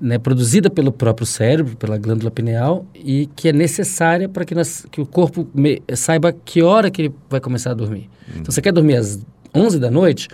né, 0.00 0.18
produzida 0.18 0.70
pelo 0.70 0.92
próprio 0.92 1.26
cérebro, 1.26 1.76
pela 1.76 1.98
glândula 1.98 2.30
pineal, 2.30 2.84
e 2.94 3.28
que 3.34 3.48
é 3.48 3.52
necessária 3.52 4.28
para 4.28 4.44
que, 4.44 4.54
nós- 4.54 4.86
que 4.90 5.00
o 5.00 5.06
corpo 5.06 5.46
me- 5.54 5.82
saiba 5.94 6.32
que 6.32 6.62
hora 6.62 6.90
que 6.90 7.02
ele 7.02 7.14
vai 7.28 7.40
começar 7.40 7.72
a 7.72 7.74
dormir. 7.74 8.08
Então, 8.36 8.52
você 8.52 8.60
quer 8.62 8.72
dormir 8.72 8.96
às 8.96 9.18
11 9.54 9.78
da 9.80 9.90
noite, 9.90 10.28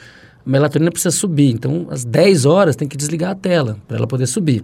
a 0.46 0.50
melatonina 0.50 0.90
precisa 0.90 1.10
subir. 1.10 1.50
Então, 1.50 1.86
às 1.90 2.04
10 2.04 2.44
horas 2.46 2.76
tem 2.76 2.86
que 2.86 2.96
desligar 2.96 3.30
a 3.30 3.34
tela 3.34 3.78
para 3.88 3.96
ela 3.98 4.06
poder 4.06 4.26
subir. 4.26 4.62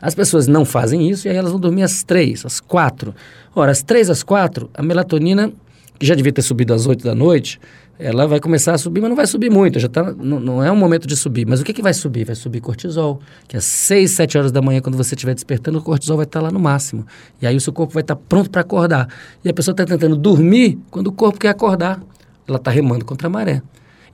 As 0.00 0.14
pessoas 0.14 0.46
não 0.46 0.64
fazem 0.64 1.08
isso 1.10 1.26
e 1.26 1.30
aí 1.30 1.36
elas 1.36 1.50
vão 1.50 1.60
dormir 1.60 1.82
às 1.82 2.02
3, 2.04 2.44
às 2.46 2.60
4. 2.60 3.12
Ora, 3.54 3.70
às 3.72 3.82
3, 3.82 4.10
às 4.10 4.22
4, 4.22 4.70
a 4.74 4.82
melatonina, 4.82 5.52
que 5.98 6.06
já 6.06 6.14
devia 6.14 6.32
ter 6.32 6.42
subido 6.42 6.72
às 6.72 6.86
8 6.86 7.04
da 7.04 7.14
noite, 7.16 7.60
ela 8.00 8.26
vai 8.26 8.40
começar 8.40 8.72
a 8.72 8.78
subir, 8.78 9.02
mas 9.02 9.10
não 9.10 9.16
vai 9.16 9.26
subir 9.26 9.50
muito. 9.50 9.78
Já 9.78 9.88
tá, 9.88 10.02
não, 10.14 10.40
não 10.40 10.64
é 10.64 10.72
um 10.72 10.76
momento 10.76 11.06
de 11.06 11.14
subir. 11.14 11.46
Mas 11.46 11.60
o 11.60 11.64
que, 11.64 11.72
que 11.74 11.82
vai 11.82 11.92
subir? 11.92 12.24
Vai 12.24 12.34
subir 12.34 12.60
cortisol, 12.60 13.20
que 13.46 13.56
às 13.56 13.64
6, 13.64 14.12
7 14.12 14.38
horas 14.38 14.52
da 14.52 14.62
manhã, 14.62 14.80
quando 14.80 14.96
você 14.96 15.14
estiver 15.14 15.34
despertando, 15.34 15.78
o 15.78 15.82
cortisol 15.82 16.16
vai 16.16 16.24
estar 16.24 16.40
lá 16.40 16.50
no 16.50 16.58
máximo. 16.58 17.06
E 17.42 17.46
aí 17.46 17.54
o 17.54 17.60
seu 17.60 17.72
corpo 17.72 17.92
vai 17.92 18.00
estar 18.00 18.16
pronto 18.16 18.48
para 18.50 18.62
acordar. 18.62 19.06
E 19.44 19.48
a 19.50 19.52
pessoa 19.52 19.74
está 19.74 19.84
tentando 19.84 20.16
dormir 20.16 20.78
quando 20.90 21.08
o 21.08 21.12
corpo 21.12 21.38
quer 21.38 21.48
acordar. 21.48 22.02
Ela 22.48 22.56
está 22.56 22.70
remando 22.70 23.04
contra 23.04 23.28
a 23.28 23.30
maré. 23.30 23.62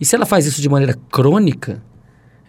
E 0.01 0.05
se 0.05 0.17
ela 0.17 0.27
faz 0.27 0.47
isso 0.47 0.61
de 0.61 0.69
maneira 0.69 0.99
crônica, 1.11 1.81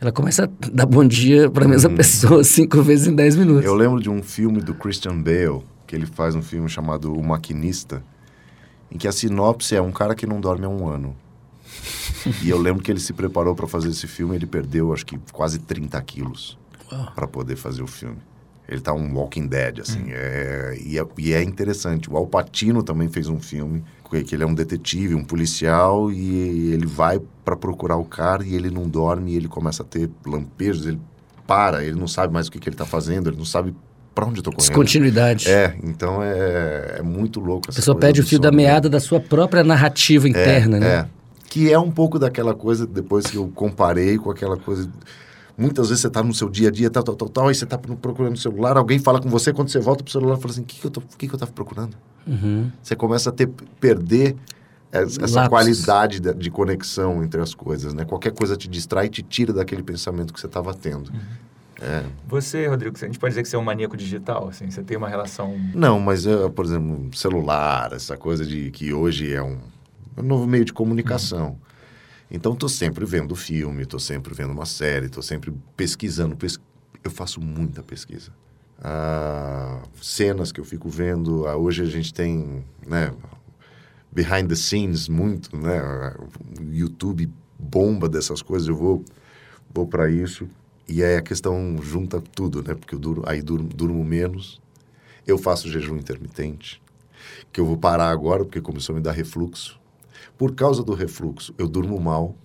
ela 0.01 0.11
começa 0.11 0.45
a 0.45 0.49
dar 0.73 0.87
bom 0.87 1.05
dia 1.05 1.51
para 1.51 1.65
a 1.65 1.67
mesma 1.67 1.91
pessoa 1.91 2.43
cinco 2.45 2.81
vezes 2.81 3.07
em 3.07 3.15
10 3.15 3.35
minutos. 3.35 3.65
Eu 3.65 3.75
lembro 3.75 4.01
de 4.01 4.09
um 4.09 4.23
filme 4.23 4.59
do 4.59 4.73
Christian 4.73 5.21
Bale, 5.21 5.61
que 5.85 5.95
ele 5.95 6.07
faz 6.07 6.33
um 6.33 6.41
filme 6.41 6.67
chamado 6.67 7.13
O 7.13 7.23
Maquinista, 7.23 8.03
em 8.91 8.97
que 8.97 9.07
a 9.07 9.11
sinopse 9.11 9.75
é 9.75 9.81
um 9.81 9.91
cara 9.91 10.15
que 10.15 10.25
não 10.25 10.41
dorme 10.41 10.65
há 10.65 10.69
um 10.69 10.87
ano. 10.87 11.15
e 12.43 12.49
eu 12.49 12.57
lembro 12.57 12.83
que 12.83 12.91
ele 12.91 12.99
se 12.99 13.13
preparou 13.13 13.55
para 13.55 13.67
fazer 13.67 13.89
esse 13.89 14.07
filme, 14.07 14.35
ele 14.35 14.45
perdeu 14.45 14.93
acho 14.93 15.05
que 15.05 15.19
quase 15.31 15.59
30 15.59 16.01
quilos 16.01 16.57
para 17.15 17.27
poder 17.27 17.55
fazer 17.55 17.83
o 17.83 17.87
filme. 17.87 18.17
Ele 18.67 18.81
tá 18.81 18.93
um 18.93 19.13
Walking 19.13 19.47
Dead, 19.47 19.79
assim. 19.79 20.07
É, 20.09 20.77
e, 20.83 20.99
é, 20.99 21.05
e 21.17 21.33
é 21.33 21.41
interessante. 21.41 22.11
O 22.11 22.17
Al 22.17 22.27
Pacino 22.27 22.83
também 22.83 23.07
fez 23.07 23.29
um 23.29 23.39
filme, 23.39 23.81
que 24.25 24.35
ele 24.35 24.43
é 24.43 24.45
um 24.45 24.53
detetive, 24.53 25.15
um 25.15 25.23
policial, 25.23 26.11
e 26.11 26.73
ele 26.73 26.85
vai 26.85 27.21
para 27.45 27.55
procurar 27.55 27.95
o 27.95 28.03
cara 28.03 28.45
e 28.45 28.53
ele 28.53 28.69
não 28.69 28.87
dorme, 28.87 29.31
e 29.31 29.35
ele 29.37 29.47
começa 29.47 29.83
a 29.83 29.85
ter 29.85 30.09
lampejos, 30.25 30.85
ele 30.85 30.99
para, 31.45 31.81
ele 31.81 31.97
não 31.97 32.07
sabe 32.09 32.33
mais 32.33 32.47
o 32.47 32.51
que, 32.51 32.59
que 32.59 32.67
ele 32.67 32.75
tá 32.75 32.85
fazendo, 32.85 33.29
ele 33.29 33.37
não 33.37 33.45
sabe 33.45 33.73
para 34.13 34.25
onde 34.25 34.39
eu 34.39 34.43
tô 34.43 34.51
correndo. 34.51 34.67
Descontinuidade. 34.67 35.49
É, 35.49 35.77
então 35.81 36.21
é, 36.21 36.95
é 36.97 37.01
muito 37.01 37.39
louco. 37.39 37.67
A 37.67 37.69
essa 37.69 37.79
pessoa 37.79 37.95
coisa 37.95 38.07
perde 38.07 38.19
o 38.19 38.23
fio 38.25 38.39
da 38.39 38.51
né? 38.51 38.57
meada 38.57 38.89
da 38.89 38.99
sua 38.99 39.21
própria 39.21 39.63
narrativa 39.63 40.27
interna, 40.27 40.77
né? 40.77 41.09
Que 41.49 41.71
é 41.71 41.79
um 41.79 41.91
pouco 41.91 42.19
daquela 42.19 42.53
coisa, 42.53 42.85
depois 42.85 43.25
que 43.27 43.37
eu 43.37 43.47
comparei 43.53 44.17
com 44.17 44.29
aquela 44.29 44.57
coisa... 44.57 44.89
Muitas 45.57 45.89
vezes 45.89 46.01
você 46.03 46.09
tá 46.11 46.21
no 46.21 46.35
seu 46.35 46.49
dia 46.49 46.67
a 46.67 46.71
dia, 46.71 46.87
tal, 46.87 47.01
tal, 47.01 47.15
tal, 47.15 47.29
tal, 47.29 47.47
aí 47.47 47.55
você 47.55 47.65
tá 47.65 47.79
procurando 47.79 48.35
o 48.35 48.37
celular, 48.37 48.77
alguém 48.77 48.99
fala 48.99 49.19
com 49.19 49.27
você, 49.27 49.51
quando 49.51 49.69
você 49.69 49.79
volta 49.79 50.03
pro 50.03 50.13
celular, 50.13 50.37
fala 50.37 50.51
assim, 50.51 50.61
o 50.61 50.65
que, 50.65 50.79
que, 50.79 50.85
eu 50.85 50.91
tô- 50.91 50.99
o 50.99 51.17
que, 51.17 51.27
que 51.27 51.33
eu 51.33 51.39
tava 51.39 51.51
procurando? 51.51 51.97
Uhum. 52.27 52.71
Você 52.83 52.95
começa 52.95 53.31
a 53.31 53.33
ter, 53.33 53.47
perder 53.79 54.35
essa, 54.91 55.19
Lapsos. 55.21 55.47
qualidade 55.47 56.19
de, 56.19 56.31
de 56.35 56.51
conexão 56.51 57.23
entre 57.23 57.41
as 57.41 57.55
coisas, 57.55 57.91
né? 57.91 58.05
Qualquer 58.05 58.33
coisa 58.33 58.55
te 58.55 58.67
distrai 58.67 59.07
e 59.07 59.09
te 59.09 59.23
tira 59.23 59.51
daquele 59.51 59.81
pensamento 59.81 60.31
que 60.31 60.39
você 60.39 60.45
estava 60.45 60.75
tendo. 60.75 61.11
É. 61.81 62.03
Você, 62.27 62.67
Rodrigo, 62.67 62.95
a 62.95 63.05
gente 63.05 63.17
pode 63.17 63.31
dizer 63.31 63.41
que 63.41 63.49
você 63.49 63.55
é 63.55 63.59
um 63.59 63.63
maníaco 63.63 63.97
digital, 63.97 64.49
assim, 64.49 64.69
você 64.69 64.83
tem 64.83 64.95
uma 64.95 65.09
relação... 65.09 65.57
Não, 65.73 65.99
mas, 65.99 66.25
eu, 66.27 66.51
por 66.51 66.65
exemplo, 66.65 67.09
celular, 67.15 67.93
essa 67.93 68.15
coisa 68.15 68.45
de 68.45 68.69
que 68.69 68.93
hoje 68.93 69.33
é 69.33 69.41
um, 69.41 69.57
é 70.17 70.21
um 70.21 70.23
novo 70.23 70.47
meio 70.47 70.65
de 70.65 70.73
comunicação. 70.73 71.59
Então, 72.29 72.53
estou 72.53 72.67
sempre 72.67 73.05
vendo 73.05 73.35
filme, 73.35 73.83
estou 73.83 73.99
sempre 73.99 74.33
vendo 74.33 74.51
uma 74.51 74.65
série, 74.65 75.05
estou 75.05 75.23
sempre 75.23 75.53
pesquisando. 75.77 76.35
Pes... 76.35 76.59
Eu 77.03 77.11
faço 77.11 77.39
muita 77.39 77.81
pesquisa. 77.83 78.31
Ah, 78.79 79.81
cenas 80.01 80.51
que 80.51 80.59
eu 80.59 80.65
fico 80.65 80.89
vendo. 80.89 81.47
Ah, 81.47 81.55
hoje 81.55 81.83
a 81.83 81.85
gente 81.85 82.13
tem, 82.13 82.65
né, 82.85 83.13
behind 84.11 84.49
the 84.49 84.55
scenes 84.55 85.07
muito, 85.07 85.55
né? 85.55 85.79
O 86.59 86.73
YouTube 86.73 87.31
bomba 87.57 88.09
dessas 88.09 88.41
coisas. 88.41 88.67
Eu 88.67 88.75
vou, 88.75 89.05
vou 89.73 89.87
para 89.87 90.09
isso. 90.09 90.49
E 90.87 91.03
aí 91.03 91.15
a 91.15 91.21
questão 91.21 91.77
junta 91.81 92.21
tudo, 92.21 92.63
né? 92.63 92.73
Porque 92.73 92.95
eu 92.95 92.99
duro, 92.99 93.23
aí 93.25 93.41
durmo, 93.41 93.69
durmo 93.69 94.03
menos. 94.03 94.59
Eu 95.25 95.37
faço 95.37 95.69
jejum 95.69 95.97
intermitente, 95.97 96.81
que 97.51 97.59
eu 97.59 97.65
vou 97.65 97.77
parar 97.77 98.09
agora 98.09 98.45
porque 98.45 98.61
começou 98.61 98.93
a 98.93 98.97
me 98.97 99.03
dar 99.03 99.11
refluxo. 99.11 99.77
Por 100.37 100.53
causa 100.53 100.83
do 100.83 100.93
refluxo, 100.93 101.53
eu 101.57 101.67
durmo 101.67 101.99
mal. 101.99 102.35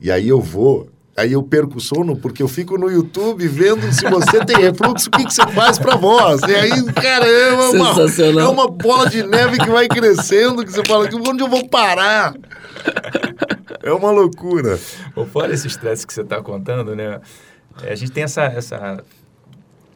E 0.00 0.10
aí 0.10 0.28
eu 0.28 0.40
vou, 0.40 0.88
aí 1.16 1.32
eu 1.32 1.42
perco 1.42 1.78
o 1.78 1.80
sono 1.80 2.16
porque 2.16 2.42
eu 2.42 2.48
fico 2.48 2.76
no 2.78 2.90
YouTube 2.90 3.46
vendo 3.48 3.92
se 3.92 4.08
você 4.08 4.44
tem 4.44 4.56
refluxo, 4.56 5.08
o 5.08 5.10
que, 5.10 5.24
que 5.24 5.32
você 5.34 5.46
faz 5.48 5.78
pra 5.78 5.96
voz. 5.96 6.40
E 6.42 6.54
aí, 6.54 6.84
cara, 6.92 7.26
é 7.26 7.52
uma, 7.52 7.94
Sensacional. 7.94 8.46
é 8.46 8.48
uma 8.48 8.68
bola 8.68 9.08
de 9.08 9.22
neve 9.22 9.58
que 9.58 9.70
vai 9.70 9.88
crescendo, 9.88 10.64
que 10.64 10.72
você 10.72 10.84
fala, 10.84 11.08
onde 11.28 11.42
eu 11.42 11.48
vou 11.48 11.68
parar? 11.68 12.34
É 13.82 13.92
uma 13.92 14.10
loucura. 14.10 14.78
Fora 15.32 15.52
esse 15.52 15.66
estresse 15.66 16.06
que 16.06 16.12
você 16.12 16.22
está 16.22 16.42
contando, 16.42 16.94
né? 16.94 17.20
é, 17.82 17.92
A 17.92 17.94
gente 17.94 18.12
tem 18.12 18.24
essa, 18.24 18.42
essa... 18.44 19.02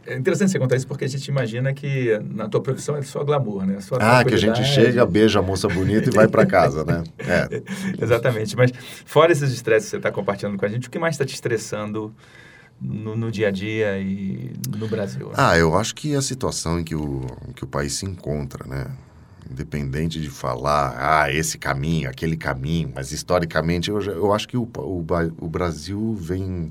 É 0.07 0.17
interessante 0.17 0.51
você 0.51 0.59
contar 0.59 0.77
isso 0.77 0.87
porque 0.87 1.05
a 1.05 1.09
gente 1.09 1.27
imagina 1.29 1.73
que 1.73 2.19
na 2.31 2.49
tua 2.49 2.61
profissão 2.61 2.97
é 2.97 3.03
só 3.03 3.23
glamour, 3.23 3.65
né? 3.65 3.81
Só 3.81 3.97
Ah, 4.01 4.25
que 4.25 4.35
a 4.35 4.37
gente 4.37 4.65
chega, 4.65 5.07
beija 5.07 5.39
a 5.39 5.43
moça 5.43 5.69
bonita 5.69 6.09
e 6.11 6.13
vai 6.13 6.27
pra 6.27 6.45
casa, 6.45 6.85
né? 6.85 7.05
É. 7.19 7.63
Exatamente. 8.03 8.57
Mas 8.57 8.73
fora 9.05 9.31
esses 9.33 9.53
estresses 9.53 9.87
que 9.89 9.91
você 9.93 9.97
está 9.99 10.11
compartilhando 10.11 10.59
com 10.59 10.65
a 10.65 10.69
gente, 10.69 10.89
o 10.89 10.91
que 10.91 10.99
mais 10.99 11.15
está 11.15 11.25
te 11.25 11.35
estressando 11.35 12.13
no, 12.81 13.17
no 13.17 13.31
dia 13.31 13.49
a 13.49 13.51
dia 13.53 13.99
e 13.99 14.53
no 14.77 14.89
Brasil? 14.89 15.29
né? 15.29 15.35
Ah, 15.37 15.57
eu 15.57 15.77
acho 15.77 15.95
que 15.95 16.15
a 16.17 16.23
situação 16.23 16.81
em 16.81 16.85
que 16.85 16.95
o, 16.97 17.25
que 17.55 17.63
o 17.63 17.67
país 17.69 17.93
se 17.95 18.05
encontra, 18.05 18.67
né? 18.67 18.87
Independente 19.51 20.21
de 20.21 20.31
falar, 20.31 20.95
ah, 20.99 21.33
esse 21.33 21.59
caminho, 21.59 22.09
aquele 22.09 22.37
caminho, 22.37 22.91
mas 22.95 23.13
historicamente 23.13 23.91
eu, 23.91 24.01
eu 24.01 24.33
acho 24.33 24.49
que 24.49 24.57
o, 24.57 24.63
o, 24.77 25.05
o 25.41 25.49
Brasil 25.49 26.15
vem, 26.19 26.71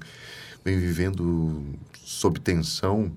vem 0.65 0.79
vivendo 0.79 1.63
sob 2.11 2.39
tensão 2.39 3.11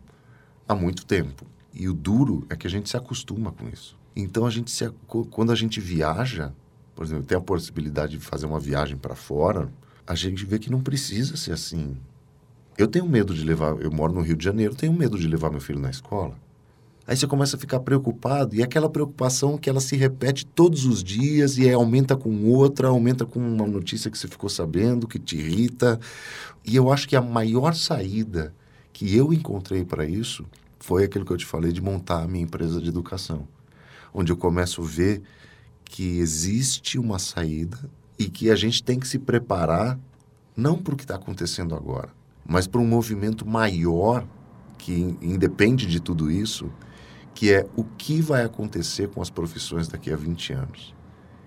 há 0.68 0.74
muito 0.74 1.05
tempo. 1.05 1.47
E 1.72 1.88
o 1.88 1.92
duro 1.92 2.47
é 2.49 2.57
que 2.57 2.66
a 2.66 2.70
gente 2.70 2.88
se 2.88 2.97
acostuma 2.97 3.51
com 3.51 3.68
isso. 3.68 3.97
Então, 4.14 4.47
a 4.47 4.51
gente 4.51 4.70
se, 4.70 4.88
quando 5.30 5.51
a 5.51 5.57
gente 5.57 5.80
viaja, 5.80 6.53
por 6.95 7.05
exemplo, 7.05 7.24
tem 7.24 7.36
a 7.36 7.40
possibilidade 7.40 8.16
de 8.16 8.24
fazer 8.24 8.47
uma 8.47 8.61
viagem 8.61 8.97
para 8.97 9.16
fora, 9.16 9.68
a 10.07 10.14
gente 10.14 10.47
vê 10.47 10.59
que 10.59 10.70
não 10.70 10.80
precisa 10.80 11.36
ser 11.36 11.53
assim. 11.53 11.97
Eu 12.78 12.86
tenho 12.86 13.07
medo 13.07 13.34
de 13.34 13.45
levar, 13.45 13.76
eu 13.80 13.90
moro 13.90 14.12
no 14.12 14.20
Rio 14.20 14.36
de 14.36 14.45
Janeiro, 14.45 14.74
tenho 14.74 14.92
medo 14.92 15.18
de 15.18 15.26
levar 15.26 15.51
meu 15.51 15.61
filho 15.61 15.80
na 15.80 15.90
escola. 15.90 16.36
Aí 17.07 17.16
você 17.16 17.26
começa 17.26 17.57
a 17.57 17.61
ficar 17.61 17.80
preocupado, 17.80 18.55
e 18.55 18.62
aquela 18.62 18.88
preocupação 18.88 19.59
que 19.59 19.68
ela 19.68 19.80
se 19.80 19.97
repete 19.97 20.47
todos 20.47 20.86
os 20.86 21.03
dias, 21.03 21.59
e 21.59 21.70
aumenta 21.70 22.16
com 22.16 22.45
outra, 22.47 22.88
aumenta 22.88 23.26
com 23.26 23.40
uma 23.40 23.66
notícia 23.66 24.11
que 24.11 24.16
você 24.16 24.28
ficou 24.28 24.49
sabendo, 24.49 25.09
que 25.09 25.18
te 25.18 25.36
irrita. 25.36 26.01
E 26.64 26.76
eu 26.76 26.90
acho 26.92 27.09
que 27.09 27.16
a 27.16 27.20
maior 27.20 27.74
saída 27.74 28.55
que 28.95 29.14
eu 29.14 29.32
encontrei 29.32 29.84
para 29.84 30.07
isso 30.07 30.47
foi 30.78 31.05
aquilo 31.05 31.24
que 31.24 31.32
eu 31.32 31.36
te 31.36 31.45
falei 31.45 31.72
de 31.72 31.82
montar 31.82 32.22
a 32.22 32.28
minha 32.28 32.45
empresa 32.45 32.80
de 32.80 32.88
educação, 32.88 33.47
onde 34.14 34.30
eu 34.30 34.36
começo 34.36 34.80
a 34.80 34.86
ver 34.86 35.20
que 35.84 36.18
existe 36.18 36.97
uma 36.97 37.18
saída 37.18 37.90
e 38.16 38.30
que 38.30 38.51
a 38.51 38.55
gente 38.55 38.82
tem 38.82 38.99
que 38.99 39.09
se 39.09 39.18
preparar 39.18 39.99
não 40.57 40.78
para 40.78 40.95
o 40.95 40.97
que 40.97 41.03
está 41.03 41.16
acontecendo 41.16 41.74
agora, 41.74 42.09
mas 42.47 42.68
para 42.68 42.80
um 42.80 42.86
movimento 42.86 43.45
maior 43.45 44.24
que 44.78 45.16
independe 45.20 45.86
de 45.86 45.99
tudo 45.99 46.30
isso, 46.30 46.70
que 47.34 47.53
é 47.53 47.66
o 47.74 47.82
que 47.82 48.20
vai 48.20 48.45
acontecer 48.45 49.09
com 49.09 49.20
as 49.20 49.28
profissões 49.28 49.88
daqui 49.88 50.12
a 50.12 50.16
20 50.16 50.53
anos, 50.53 50.95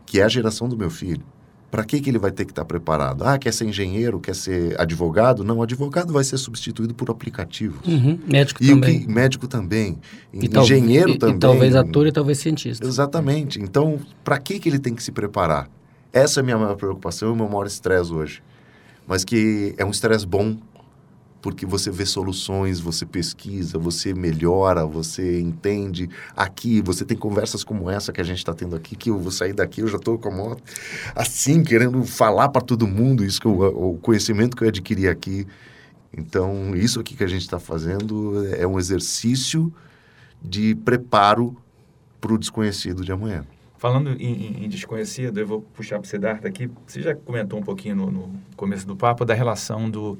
que 0.05 0.19
é 0.19 0.23
a 0.23 0.29
geração 0.29 0.67
do 0.67 0.75
meu 0.75 0.89
filho. 0.89 1.25
Para 1.69 1.83
que, 1.83 1.99
que 1.99 2.09
ele 2.09 2.17
vai 2.17 2.31
ter 2.31 2.45
que 2.45 2.51
estar 2.51 2.61
tá 2.61 2.65
preparado? 2.65 3.23
Ah, 3.23 3.37
quer 3.37 3.53
ser 3.53 3.65
engenheiro, 3.65 4.19
quer 4.21 4.35
ser 4.35 4.79
advogado? 4.79 5.43
Não, 5.43 5.61
advogado 5.61 6.13
vai 6.13 6.23
ser 6.23 6.37
substituído 6.37 6.93
por 6.93 7.09
aplicativos. 7.09 7.85
Uhum, 7.85 8.17
médico 8.25 8.63
e 8.63 8.67
também. 8.69 8.99
Que, 9.01 9.07
médico 9.11 9.47
também. 9.47 9.97
E 10.33 10.45
engenheiro 10.45 11.11
e, 11.11 11.17
também. 11.17 11.35
E 11.35 11.39
talvez 11.39 11.75
ator 11.75 12.07
e 12.07 12.11
talvez 12.11 12.37
cientista. 12.37 12.85
Exatamente. 12.85 13.59
Então, 13.59 13.99
para 14.23 14.37
que, 14.39 14.59
que 14.59 14.69
ele 14.69 14.79
tem 14.79 14.95
que 14.95 15.03
se 15.03 15.11
preparar? 15.11 15.69
Essa 16.13 16.39
é 16.39 16.41
a 16.41 16.43
minha 16.43 16.57
maior 16.57 16.75
preocupação 16.75 17.29
e 17.29 17.31
o 17.33 17.35
meu 17.35 17.47
maior 17.47 17.67
estresse 17.67 18.13
hoje. 18.13 18.41
Mas 19.05 19.25
que 19.25 19.75
é 19.77 19.83
um 19.83 19.91
estresse 19.91 20.25
bom, 20.25 20.57
porque 21.47 21.65
você 21.65 21.89
vê 21.89 22.05
soluções, 22.05 22.77
você 22.77 23.05
pesquisa, 23.05 23.79
você 23.79 24.13
melhora, 24.13 24.85
você 24.85 25.39
entende. 25.39 26.09
Aqui, 26.35 26.81
você 26.81 27.05
tem 27.05 27.15
conversas 27.15 27.63
como 27.63 27.89
essa 27.89 28.11
que 28.11 28.19
a 28.19 28.23
gente 28.25 28.39
está 28.39 28.53
tendo 28.53 28.75
aqui, 28.75 28.97
que 28.97 29.09
eu 29.09 29.17
vou 29.17 29.31
sair 29.31 29.53
daqui, 29.53 29.79
eu 29.79 29.87
já 29.87 29.95
estou 29.95 30.19
com 30.19 30.29
moto 30.29 30.61
assim, 31.15 31.63
querendo 31.63 32.03
falar 32.03 32.49
para 32.49 32.61
todo 32.61 32.85
mundo 32.85 33.23
isso 33.23 33.39
que 33.39 33.47
eu, 33.47 33.61
o 33.61 33.97
conhecimento 33.97 34.57
que 34.57 34.63
eu 34.65 34.67
adquiri 34.67 35.07
aqui. 35.07 35.47
Então, 36.11 36.75
isso 36.75 36.99
aqui 36.99 37.15
que 37.15 37.23
a 37.23 37.27
gente 37.27 37.43
está 37.43 37.59
fazendo 37.59 38.45
é 38.53 38.67
um 38.67 38.77
exercício 38.77 39.73
de 40.43 40.75
preparo 40.75 41.55
para 42.19 42.33
o 42.33 42.37
desconhecido 42.37 43.05
de 43.05 43.11
amanhã. 43.13 43.45
Falando 43.77 44.09
em, 44.19 44.65
em, 44.65 44.67
desconhecido, 44.67 45.39
eu 45.39 45.47
vou 45.47 45.61
puxar 45.61 45.97
para 45.97 46.07
o 46.07 46.09
Siddhartha 46.09 46.45
aqui. 46.45 46.69
Você 46.85 47.01
já 47.01 47.15
comentou 47.15 47.57
um 47.57 47.63
pouquinho 47.63 47.95
no, 47.95 48.11
no 48.11 48.31
começo 48.57 48.85
do 48.85 48.97
papo 48.97 49.23
da 49.23 49.33
relação 49.33 49.89
do 49.89 50.17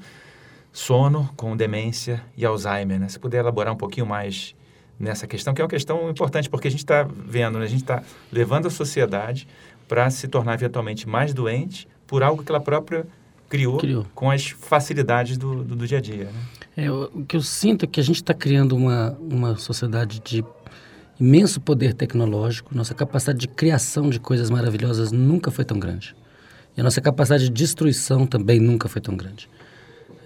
sono 0.72 1.28
com 1.36 1.56
demência 1.56 2.22
e 2.36 2.44
Alzheimer. 2.44 2.98
Né? 2.98 3.08
Se 3.08 3.18
puder 3.18 3.38
elaborar 3.38 3.72
um 3.72 3.76
pouquinho 3.76 4.06
mais 4.06 4.54
nessa 4.98 5.26
questão, 5.26 5.54
que 5.54 5.60
é 5.60 5.64
uma 5.64 5.70
questão 5.70 6.10
importante, 6.10 6.48
porque 6.50 6.68
a 6.68 6.70
gente 6.70 6.80
está 6.80 7.02
vendo, 7.02 7.58
né? 7.58 7.64
a 7.64 7.68
gente 7.68 7.82
está 7.82 8.02
levando 8.32 8.66
a 8.66 8.70
sociedade 8.70 9.46
para 9.86 10.10
se 10.10 10.28
tornar 10.28 10.54
eventualmente 10.54 11.08
mais 11.08 11.32
doente 11.32 11.88
por 12.06 12.22
algo 12.22 12.42
que 12.42 12.50
ela 12.50 12.60
própria 12.60 13.06
criou, 13.48 13.78
criou. 13.78 14.06
com 14.14 14.30
as 14.30 14.48
facilidades 14.48 15.38
do, 15.38 15.62
do, 15.62 15.76
do 15.76 15.86
dia 15.86 15.98
a 15.98 16.00
dia. 16.00 16.24
Né? 16.24 16.32
É, 16.76 16.90
o 16.90 17.24
que 17.26 17.36
eu 17.36 17.40
sinto 17.40 17.84
é 17.84 17.88
que 17.88 17.98
a 17.98 18.02
gente 18.02 18.16
está 18.16 18.34
criando 18.34 18.76
uma, 18.76 19.16
uma 19.20 19.56
sociedade 19.56 20.20
de 20.20 20.44
imenso 21.18 21.60
poder 21.60 21.94
tecnológico, 21.94 22.74
nossa 22.74 22.94
capacidade 22.94 23.38
de 23.38 23.48
criação 23.48 24.08
de 24.08 24.20
coisas 24.20 24.50
maravilhosas 24.50 25.10
nunca 25.10 25.50
foi 25.50 25.64
tão 25.64 25.78
grande. 25.78 26.14
E 26.76 26.80
a 26.80 26.84
nossa 26.84 27.00
capacidade 27.00 27.44
de 27.44 27.50
destruição 27.50 28.24
também 28.26 28.60
nunca 28.60 28.88
foi 28.88 29.02
tão 29.02 29.16
grande. 29.16 29.48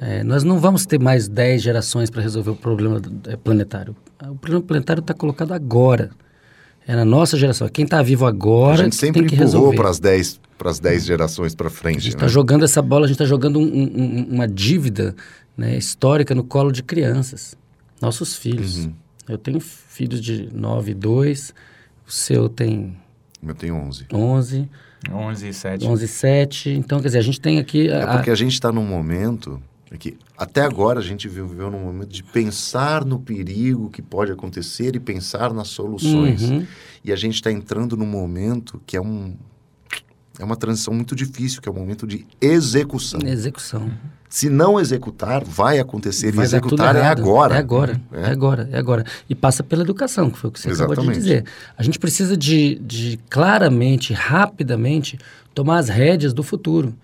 É, 0.05 0.25
nós 0.25 0.43
não 0.43 0.59
vamos 0.59 0.85
ter 0.85 0.99
mais 0.99 1.29
10 1.29 1.63
gerações 1.63 2.11
para 2.11 2.21
resolver 2.21 2.51
o 2.51 2.57
problema 2.57 3.01
é, 3.29 3.37
planetário. 3.37 3.95
O 4.21 4.35
problema 4.35 4.61
planetário 4.61 5.01
está 5.01 5.15
colocado 5.15 5.53
agora. 5.53 6.11
É 6.85 6.97
na 6.97 7.05
nossa 7.05 7.39
geração. 7.39 7.69
Quem 7.69 7.85
está 7.85 8.03
vivo 8.03 8.27
agora 8.27 8.81
a 8.81 8.85
gente 8.85 8.97
sempre 8.97 9.21
tem 9.21 9.39
que 9.39 9.45
empurrou 9.45 9.73
para 9.73 9.89
as 9.89 10.01
10 10.01 10.41
para 10.59 10.71
as 10.71 10.81
10 10.81 11.05
gerações 11.05 11.55
para 11.55 11.71
frente. 11.71 11.99
A 11.99 12.01
gente 12.01 12.15
está 12.15 12.27
né? 12.27 12.33
jogando 12.33 12.65
essa 12.65 12.83
bola, 12.83 13.05
a 13.05 13.09
gente 13.09 13.15
está 13.15 13.25
jogando 13.25 13.61
um, 13.61 13.63
um, 13.63 14.27
uma 14.29 14.49
dívida 14.49 15.15
né, 15.57 15.77
histórica 15.77 16.35
no 16.35 16.43
colo 16.43 16.73
de 16.73 16.83
crianças, 16.83 17.57
nossos 18.01 18.37
filhos. 18.37 18.85
Uhum. 18.85 18.93
Eu 19.29 19.39
tenho 19.39 19.61
filhos 19.61 20.21
de 20.21 20.49
9 20.53 20.91
e 20.91 20.95
2, 20.95 21.55
o 22.07 22.11
seu 22.11 22.49
tem... 22.49 22.97
Eu 23.45 23.55
tenho 23.55 23.75
11. 23.77 24.07
11. 24.13 24.69
11 25.11 25.49
e 25.49 25.55
7. 25.55 25.87
11 25.87 26.05
e 26.05 26.09
7. 26.09 26.71
Então, 26.71 27.01
quer 27.01 27.09
dizer, 27.09 27.19
a 27.19 27.23
gente 27.23 27.41
tem 27.41 27.59
aqui... 27.59 27.89
A, 27.91 27.99
é 27.99 28.07
porque 28.07 28.31
a 28.31 28.37
gente 28.37 28.53
está 28.53 28.71
num 28.71 28.87
momento 28.87 29.61
é 29.93 29.99
que 29.99 30.17
até 30.37 30.63
agora 30.63 31.01
a 31.01 31.03
gente 31.03 31.29
viveu 31.29 31.71
num 31.71 31.81
momento 31.81 32.09
de 32.09 32.23
pensar 32.23 33.05
no 33.05 33.19
perigo 33.19 33.91
que 33.91 34.01
pode 34.01 34.33
acontecer 34.33 34.97
e 34.97 35.01
pensar 35.01 35.53
nas 35.53 35.69
soluções. 35.69 36.43
Uhum. 36.43 36.67
E 37.05 37.13
a 37.13 37.17
gente 37.17 37.35
está 37.35 37.53
entrando 37.53 37.97
num 37.97 38.07
momento 38.07 38.81
que 38.87 38.97
é 38.97 39.01
um 39.01 39.37
é 40.39 40.45
uma 40.45 40.57
transição 40.57 40.95
muito 40.95 41.15
difícil, 41.15 41.61
que 41.61 41.69
é 41.69 41.73
um 41.73 41.75
momento 41.75 42.07
de 42.07 42.27
execução. 42.41 43.21
Execução. 43.23 43.91
Se 44.31 44.49
não 44.49 44.81
executar, 44.81 45.45
vai 45.45 45.79
acontecer. 45.79 46.33
Vai 46.33 46.47
e 46.47 46.49
executar 46.49 46.97
é 46.97 47.03
agora. 47.03 47.55
É 47.55 47.59
agora, 47.59 48.01
é. 48.11 48.21
é. 48.23 48.31
agora, 48.31 48.69
é 48.73 48.79
agora. 48.79 49.05
E 49.29 49.35
passa 49.35 49.63
pela 49.63 49.83
educação, 49.83 50.31
que 50.31 50.39
foi 50.39 50.49
o 50.49 50.53
que 50.53 50.59
você 50.59 50.71
Exatamente. 50.71 51.01
acabou 51.01 51.13
de 51.13 51.21
dizer. 51.21 51.45
A 51.77 51.83
gente 51.83 51.99
precisa 51.99 52.35
de, 52.35 52.77
de 52.77 53.21
claramente, 53.29 54.15
rapidamente, 54.15 55.19
tomar 55.55 55.79
as 55.79 55.91
rédeas 55.91 56.33
do 56.33 56.43
futuro. 56.43 56.95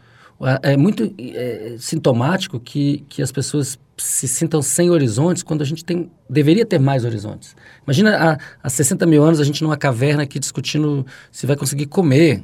É 0.63 0.77
muito 0.77 1.13
é, 1.19 1.77
sintomático 1.79 2.61
que, 2.61 3.05
que 3.09 3.23
as 3.23 3.33
pessoas 3.33 3.79
se 3.97 4.29
sintam 4.29 4.63
sem 4.63 4.89
horizontes 4.91 5.43
quando 5.43 5.63
a 5.63 5.65
gente 5.65 5.85
tem, 5.85 6.11
deveria 6.31 6.65
ter 6.65 6.79
mais 6.79 7.05
horizontes. 7.05 7.57
Imagina 7.85 8.17
há, 8.17 8.39
há 8.63 8.71
60 8.71 9.05
mil 9.07 9.25
anos 9.25 9.41
a 9.41 9.45
gente 9.45 9.63
numa 9.63 9.77
caverna 9.77 10.23
aqui 10.23 10.39
discutindo 10.39 11.05
se 11.33 11.47
vai 11.47 11.57
conseguir 11.57 11.87
comer. 11.87 12.43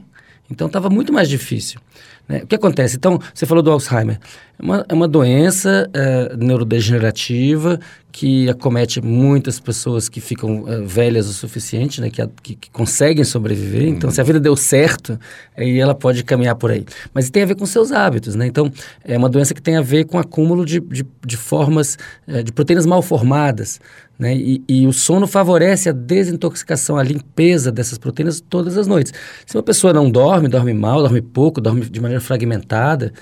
Então 0.51 0.67
estava 0.67 0.91
muito 0.91 1.13
mais 1.13 1.29
difícil. 1.29 1.81
Né? 2.29 2.41
O 2.43 2.47
que 2.47 2.55
acontece? 2.55 2.97
Então, 2.97 3.19
você 3.33 3.47
falou 3.47 3.63
do 3.63 3.71
Alzheimer. 3.71 4.19
É 4.59 4.63
uma, 4.63 4.87
é 4.89 4.95
uma 4.95 5.09
doença 5.09 5.89
é, 5.93 6.37
neurodegenerativa 6.37 7.79
que 8.13 8.49
acomete 8.49 9.01
muitas 9.01 9.59
pessoas 9.59 10.09
que 10.09 10.21
ficam 10.21 10.65
é, 10.69 10.81
velhas 10.83 11.29
o 11.29 11.33
suficiente, 11.33 12.01
né? 12.01 12.09
que, 12.09 12.25
que, 12.43 12.55
que 12.55 12.71
conseguem 12.71 13.25
sobreviver. 13.25 13.89
Então, 13.89 14.09
se 14.09 14.21
a 14.21 14.25
vida 14.25 14.39
deu 14.39 14.55
certo, 14.55 15.19
aí 15.57 15.81
ela 15.81 15.97
pode 15.97 16.23
caminhar 16.23 16.55
por 16.55 16.71
aí. 16.71 16.85
Mas 17.13 17.29
tem 17.29 17.43
a 17.43 17.47
ver 17.47 17.57
com 17.57 17.67
seus 17.67 17.91
hábitos. 17.91 18.37
Né? 18.37 18.47
Então, 18.47 18.71
é 19.05 19.19
uma 19.19 19.29
doença 19.29 19.53
que 19.53 19.61
tem 19.61 19.77
a 19.77 19.83
ver 19.83 20.05
com 20.05 20.17
acúmulo 20.17 20.65
de, 20.65 20.79
de, 20.79 21.05
de 21.27 21.37
formas, 21.37 21.99
é, 22.29 22.41
de 22.41 22.53
proteínas 22.53 22.87
mal 22.87 23.03
formadas. 23.03 23.81
Né? 24.17 24.37
E, 24.37 24.63
e, 24.69 24.87
o 24.87 24.93
sono 24.93 25.27
favorece 25.27 25.89
a 25.89 25.93
desintoxicação, 25.93 26.97
a 26.97 27.03
limpeza 27.03 27.73
dessas 27.73 27.99
proteínas 27.99 28.41
todas 28.41 28.79
as 28.79 28.87
noites. 28.87 29.13
Se 29.45 29.57
uma 29.57 29.63
pessoa 29.63 29.93
não 29.93 30.09
dorme, 30.09 30.47
dorme 30.47 30.73
mal, 30.73 31.03
dorme 31.03 31.21
pouco, 31.21 31.61
dorme 31.61 31.81
de 31.81 32.01
maneira 32.01 32.21
fragmentada, 32.21 33.13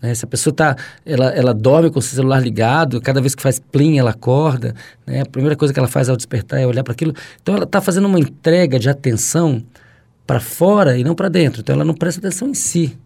né? 0.00 0.14
se 0.14 0.24
a 0.24 0.28
pessoa 0.28 0.54
tá, 0.54 0.76
ela, 1.04 1.30
ela 1.30 1.54
dorme 1.54 1.90
com 1.90 1.98
o 1.98 2.02
celular 2.02 2.40
ligado, 2.40 3.00
cada 3.00 3.20
vez 3.20 3.34
que 3.34 3.42
faz 3.42 3.58
plim 3.58 3.98
ela 3.98 4.10
acorda, 4.10 4.74
né? 5.06 5.22
a 5.22 5.26
primeira 5.26 5.56
coisa 5.56 5.72
que 5.72 5.78
ela 5.80 5.88
faz 5.88 6.08
ao 6.08 6.16
despertar 6.16 6.60
é 6.60 6.66
olhar 6.66 6.82
para 6.82 6.92
aquilo. 6.92 7.14
Então 7.42 7.54
ela 7.54 7.64
está 7.64 7.80
fazendo 7.80 8.06
uma 8.06 8.18
entrega 8.18 8.78
de 8.78 8.88
atenção 8.88 9.62
para 10.26 10.40
fora 10.40 10.96
e 10.96 11.04
não 11.04 11.14
para 11.14 11.28
dentro. 11.28 11.60
Então 11.60 11.74
ela 11.74 11.84
não 11.84 11.94
presta 11.94 12.20
atenção 12.20 12.48
em 12.48 12.54
si. 12.54 12.96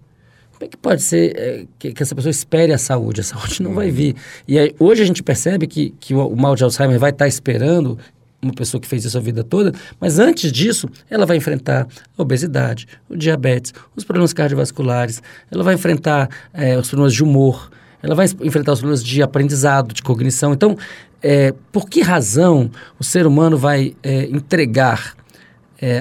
Como 0.53 0.67
é 0.67 0.69
que 0.69 0.77
pode 0.77 1.03
ser 1.03 1.37
é, 1.37 1.67
que, 1.79 1.93
que, 1.93 2.03
essa 2.03 2.15
pessoa 2.15 2.31
espere 2.31 2.73
a 2.73 2.79
saúde? 2.79 3.21
A 3.21 3.25
saúde 3.25 3.61
não 3.61 3.75
vai 3.75 3.91
vir. 3.91 4.15
E 4.47 4.59
aí, 4.59 4.75
hoje 4.79 5.03
a 5.03 5.07
gente 5.07 5.23
percebe 5.23 5.67
que, 5.67 5.93
que 5.99 6.15
o, 6.15 6.29
o 6.29 6.37
mal 6.37 6.55
de 6.55 6.63
Alzheimer 6.63 6.99
vai 6.99 7.11
estar 7.11 7.27
esperando 7.27 7.99
uma 8.45 8.55
pessoa 8.55 8.81
que 8.81 8.87
fez 8.87 9.05
isso 9.05 9.17
a 9.17 9.21
vida 9.21 9.43
toda, 9.43 9.73
mas 10.01 10.19
antes 10.19 10.53
disso, 10.53 10.89
ela 11.11 11.27
vai 11.27 11.37
enfrentar 11.37 11.87
a 12.17 12.23
obesidade, 12.23 12.87
o 13.09 13.17
diabetes, 13.17 13.73
os 13.97 14.05
problemas 14.05 14.33
cardiovasculares, 14.33 15.23
ela 15.51 15.65
vai 15.65 15.75
enfrentar 15.75 16.29
é, 16.53 16.79
os 16.79 16.89
problemas 16.89 17.13
de 17.13 17.23
humor, 17.23 17.71
ela 18.03 18.15
vai 18.15 18.27
enfrentar 18.43 18.73
os 18.73 18.79
problemas 18.79 19.03
de 19.03 19.23
aprendizado, 19.23 19.95
de 19.95 20.03
cognição. 20.03 20.53
Então, 20.53 20.77
é, 21.23 21.55
por 21.73 21.89
que 21.89 22.03
razão 22.03 22.71
o 22.99 23.05
ser 23.05 23.27
humano 23.27 23.57
vai 23.57 23.97
é, 24.03 24.25
entregar 24.27 25.15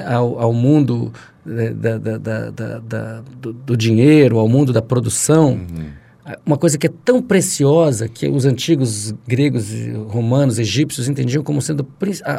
ao, 0.07 0.39
ao 0.39 0.53
mundo 0.53 1.11
da, 1.45 1.97
da, 1.97 2.49
da 2.79 3.21
do, 3.41 3.51
do, 3.51 3.75
dinheiro, 3.75 4.39
ao 4.39 4.47
mundo 4.47 4.71
da 4.71 4.81
produção, 4.81 5.53
uhum. 5.53 6.02
Uma 6.45 6.57
coisa 6.57 6.77
que 6.77 6.87
é 6.87 6.93
tão 7.03 7.21
preciosa 7.21 8.07
que 8.07 8.27
os 8.27 8.45
antigos 8.45 9.13
gregos, 9.27 9.69
romanos, 10.07 10.57
egípcios 10.57 11.07
entendiam 11.07 11.43
como 11.43 11.61
sendo 11.61 11.85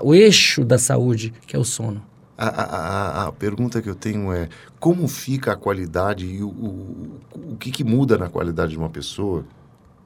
o 0.03 0.15
eixo 0.15 0.65
da 0.65 0.79
saúde, 0.79 1.33
que 1.47 1.55
é 1.55 1.59
o 1.59 1.65
sono. 1.65 2.03
A, 2.37 2.49
a, 2.49 3.27
a, 3.27 3.33
pergunta 3.33 3.81
que 3.81 3.89
eu 3.89 3.95
tenho 3.95 4.33
é 4.33 4.49
como 4.81 5.07
fica 5.07 5.53
a 5.53 5.57
qualidade 5.57 6.27
e 6.27 6.43
o, 6.43 6.49
o, 6.49 7.21
o 7.53 7.57
que, 7.57 7.71
que 7.71 7.85
muda 7.85 8.19
na 8.19 8.29
qualidade 8.29 8.73
de 8.73 8.79
uma 8.79 8.91
pessoa 8.91 9.45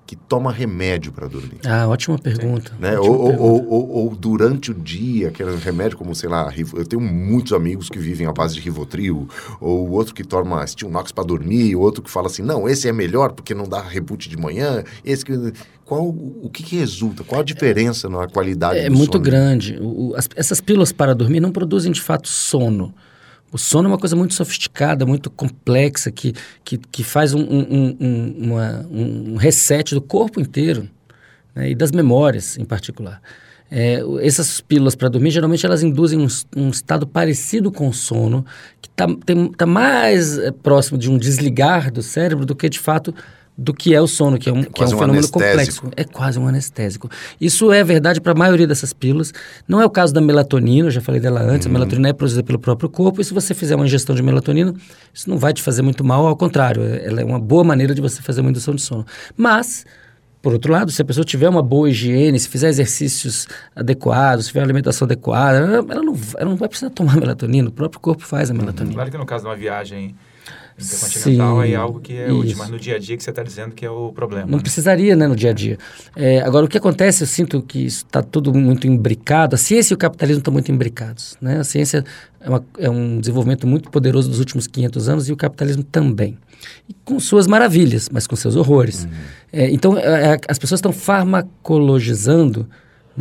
que 0.09 0.17
toma 0.17 0.51
remédio 0.51 1.13
para 1.13 1.29
dormir? 1.29 1.59
Ah, 1.67 1.87
ótima 1.87 2.19
pergunta. 2.19 2.73
Né? 2.81 2.99
Ótima 2.99 3.15
Ou, 3.15 3.27
pergunta. 3.29 3.43
ou, 3.43 3.69
ou- 3.71 3.91
ou 4.07 4.17
durante 4.17 4.71
o 4.71 4.75
dia, 4.75 5.29
aquele 5.29 5.55
remédio 5.57 5.99
como, 5.99 6.15
sei 6.15 6.31
lá, 6.31 6.51
eu 6.75 6.87
tenho 6.87 7.03
muitos 7.03 7.53
amigos 7.53 7.91
que 7.91 7.99
vivem 7.99 8.27
à 8.27 8.33
base 8.33 8.55
de 8.55 8.61
Rivotril, 8.61 9.29
ou 9.61 9.91
outro 9.91 10.15
que 10.15 10.25
toma 10.25 10.67
Stilnox 10.67 11.13
para 11.13 11.25
dormir, 11.25 11.77
outro 11.77 12.03
que 12.03 12.11
fala 12.11 12.29
assim, 12.29 12.41
não, 12.43 12.67
esse 12.67 12.89
é 12.89 12.93
melhor 12.93 13.33
porque 13.33 13.53
não 13.55 13.69
dá 13.69 13.83
reboot 13.83 14.31
de 14.31 14.37
manhã, 14.39 14.83
esse 15.05 15.23
que... 15.27 15.53
Qual, 15.85 16.07
o 16.09 16.49
que 16.53 16.63
que 16.63 16.77
resulta? 16.77 17.23
Qual 17.23 17.41
a 17.43 17.45
diferença 17.45 18.09
na 18.09 18.27
qualidade 18.29 18.79
É 18.79 18.89
do 18.91 18.97
muito 18.97 19.13
sono? 19.13 19.25
grande. 19.25 19.79
O- 19.79 20.09
o- 20.11 20.15
as- 20.17 20.29
essas 20.37 20.59
pílulas 20.61 20.91
para 20.91 21.15
dormir 21.15 21.41
não 21.41 21.51
produzem 21.53 21.93
de 21.93 22.01
fato 22.01 22.29
sono. 22.29 22.95
O 23.51 23.59
sono 23.59 23.89
é 23.89 23.93
uma 23.93 23.99
coisa 23.99 24.15
muito 24.15 24.35
sofisticada, 24.35 25.07
muito 25.07 25.31
complexa, 25.31 26.11
que, 26.11 26.35
que, 26.65 26.77
que 26.79 27.03
faz 27.03 27.33
um, 27.35 27.41
um, 27.41 27.67
um- 27.71 27.97
um- 28.01 28.45
uma- 28.45 28.87
um 28.91 29.37
reset 29.37 29.95
do 29.95 30.03
corpo 30.03 30.41
inteiro 30.41 30.89
né, 31.55 31.71
e 31.71 31.75
das 31.75 31.91
memórias 31.91 32.59
em 32.59 32.65
particular. 32.65 33.21
É, 33.71 34.01
essas 34.23 34.61
pílulas 34.63 34.95
para 34.95 35.09
dormir, 35.11 35.31
geralmente 35.31 35.65
elas 35.67 35.83
induzem 35.83 36.19
um, 36.19 36.27
um 36.57 36.71
estado 36.71 37.07
parecido 37.07 37.71
com 37.71 37.89
o 37.89 37.93
sono, 37.93 38.45
que 38.81 38.89
está 38.89 39.07
tá 39.57 39.67
mais 39.67 40.39
é, 40.39 40.51
próximo 40.51 40.97
de 40.99 41.11
um 41.11 41.19
desligar 41.19 41.91
do 41.93 42.03
cérebro 42.03 42.47
do 42.47 42.57
que 42.57 42.69
de 42.69 42.79
fato 42.79 43.15
do 43.61 43.75
que 43.75 43.93
é 43.93 44.01
o 44.01 44.07
sono, 44.07 44.39
que 44.39 44.49
é 44.49 44.53
um, 44.53 44.63
que 44.63 44.81
é 44.81 44.87
um 44.87 44.89
um 44.89 44.99
fenômeno 44.99 45.29
complexo. 45.29 45.83
É 45.97 46.05
quase 46.05 46.39
um 46.39 46.47
anestésico. 46.47 47.11
Isso 47.41 47.73
é 47.73 47.83
verdade 47.83 48.21
para 48.21 48.31
a 48.31 48.35
maioria 48.37 48.69
dessas 48.69 48.93
pílulas. 48.93 49.33
Não 49.67 49.81
é 49.83 49.85
o 49.85 49.91
caso 49.91 50.15
da 50.15 50.21
melatonina, 50.21 50.87
eu 50.87 50.91
já 50.93 51.01
falei 51.01 51.21
dela 51.21 51.41
antes. 51.43 51.67
A 51.67 51.71
melatonina 51.71 52.09
é 52.09 52.13
produzida 52.13 52.45
pelo 52.45 52.61
próprio 52.61 52.89
corpo. 52.89 53.21
E 53.21 53.25
se 53.25 53.35
você 53.35 53.55
fizer 53.55 53.75
uma 53.75 53.85
ingestão 53.85 54.15
de 54.15 54.23
melatonina, 54.23 54.73
isso 55.13 55.29
não 55.29 55.37
vai 55.39 55.53
te 55.53 55.61
fazer 55.61 55.83
muito 55.83 56.05
mal, 56.05 56.25
ao 56.25 56.37
contrário, 56.37 56.85
é- 56.85 57.07
ela 57.07 57.21
é 57.21 57.25
uma 57.25 57.41
boa 57.41 57.65
maneira 57.65 57.93
de 57.97 58.01
você 58.01 58.23
fazer 58.23 58.43
uma 58.43 58.51
indução 58.51 58.77
de 58.77 58.81
sono. 58.81 59.05
Mas, 59.37 59.85
por 60.41 60.53
outro 60.53 60.73
lado, 60.73 60.93
se 60.93 61.03
a 61.03 61.05
pessoa 61.05 61.25
tiver 61.25 61.49
uma 61.49 61.61
boa 61.63 61.91
higiene, 61.91 62.39
se 62.39 62.49
fizer 62.49 62.69
exercícios 62.69 63.49
adequados, 63.75 64.45
se 64.45 64.51
tiver 64.53 64.61
uma 64.61 64.67
alimentação 64.67 65.05
adequada, 65.05 65.59
ela, 65.59 65.77
ela 65.79 66.03
não, 66.05 66.17
ela 66.37 66.51
não 66.51 66.57
vai 66.57 66.69
precisar 66.69 66.91
tomar 66.91 67.17
melatonina, 67.19 67.71
o 67.71 67.73
próprio 67.73 68.01
corpo 68.01 68.25
faz 68.25 68.53
a 68.53 68.55
melatonina. 68.55 68.95
Claro 68.95 69.11
que 69.11 69.19
no 69.19 69.27
caso 69.27 69.43
de 69.43 69.51
uma 69.51 69.57
viagem 69.57 70.15
intercontinental 70.79 71.57
Sim, 71.57 71.63
aí 71.63 71.73
é 71.73 71.77
algo 71.77 72.01
que 72.01 72.17
é 72.17 72.31
útil, 72.33 72.45
isso. 72.45 72.59
mas 72.59 72.69
no 72.71 72.79
dia 72.79 72.97
a 72.97 72.99
dia 72.99 73.17
que 73.17 73.23
você 73.23 73.31
está 73.31 73.43
dizendo 73.43 73.75
que 73.75 73.85
é 73.85 73.91
o 73.91 74.13
problema. 74.13 74.47
Não 74.47 74.59
né? 74.59 74.63
precisaria, 74.63 75.17
né, 75.17 75.27
no 75.27 75.35
dia 75.35 75.51
a 75.51 75.53
dia. 75.53 75.77
É, 76.15 76.41
agora, 76.41 76.65
o 76.65 76.69
que 76.69 76.79
acontece, 76.79 77.23
eu 77.23 77.27
sinto 77.27 77.61
que 77.61 77.85
está 77.85 78.23
tudo 78.23 78.55
muito 78.55 78.87
imbricado. 78.87 79.55
A 79.55 79.59
ciência 79.59 79.93
e 79.93 79.97
o 79.97 79.99
capitalismo 79.99 80.39
estão 80.41 80.53
muito 80.53 80.71
imbricados. 80.71 81.37
Né? 81.41 81.59
A 81.59 81.65
ciência 81.65 82.05
é, 82.41 82.49
uma- 82.49 82.65
é 82.79 82.89
um 82.89 83.19
desenvolvimento 83.21 83.67
muito 83.67 83.91
poderoso 83.91 84.29
dos 84.31 84.39
últimos 84.39 84.67
500 84.67 85.09
anos 85.09 85.29
e 85.29 85.33
o 85.33 85.37
capitalismo 85.37 85.83
também. 85.83 86.39
E 86.89 86.95
com 87.05 87.19
suas 87.21 87.47
maravilhas, 87.47 88.09
mas 88.13 88.27
com 88.27 88.37
seus 88.37 88.57
horrores. 88.57 89.07
É, 89.53 89.71
então, 89.71 89.97
é, 89.99 90.35
é, 90.35 90.39
as 90.49 90.59
pessoas 90.59 90.79
estão 90.79 90.93
farmacologizando? 90.93 92.69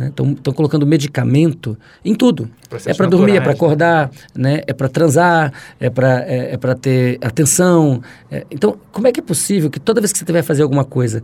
Estão, 0.06 0.32
estão 0.32 0.52
colocando 0.52 0.86
medicamento 0.86 1.76
em 2.04 2.14
tudo. 2.14 2.48
Processos 2.68 2.94
é 2.94 2.96
para 2.96 3.06
dormir, 3.06 3.36
é 3.36 3.40
para 3.40 3.48
né? 3.48 3.54
acordar, 3.54 4.10
né? 4.34 4.60
é 4.66 4.72
para 4.72 4.88
transar, 4.88 5.52
é 5.78 5.90
para 5.90 6.24
é, 6.26 6.54
é 6.54 6.56
pra 6.56 6.74
ter 6.74 7.18
atenção. 7.20 8.00
É, 8.30 8.46
então, 8.50 8.76
como 8.92 9.06
é 9.06 9.12
que 9.12 9.20
é 9.20 9.22
possível 9.22 9.70
que 9.70 9.80
toda 9.80 10.00
vez 10.00 10.12
que 10.12 10.18
você 10.18 10.32
vai 10.32 10.42
fazer 10.42 10.62
alguma 10.62 10.84
coisa 10.84 11.22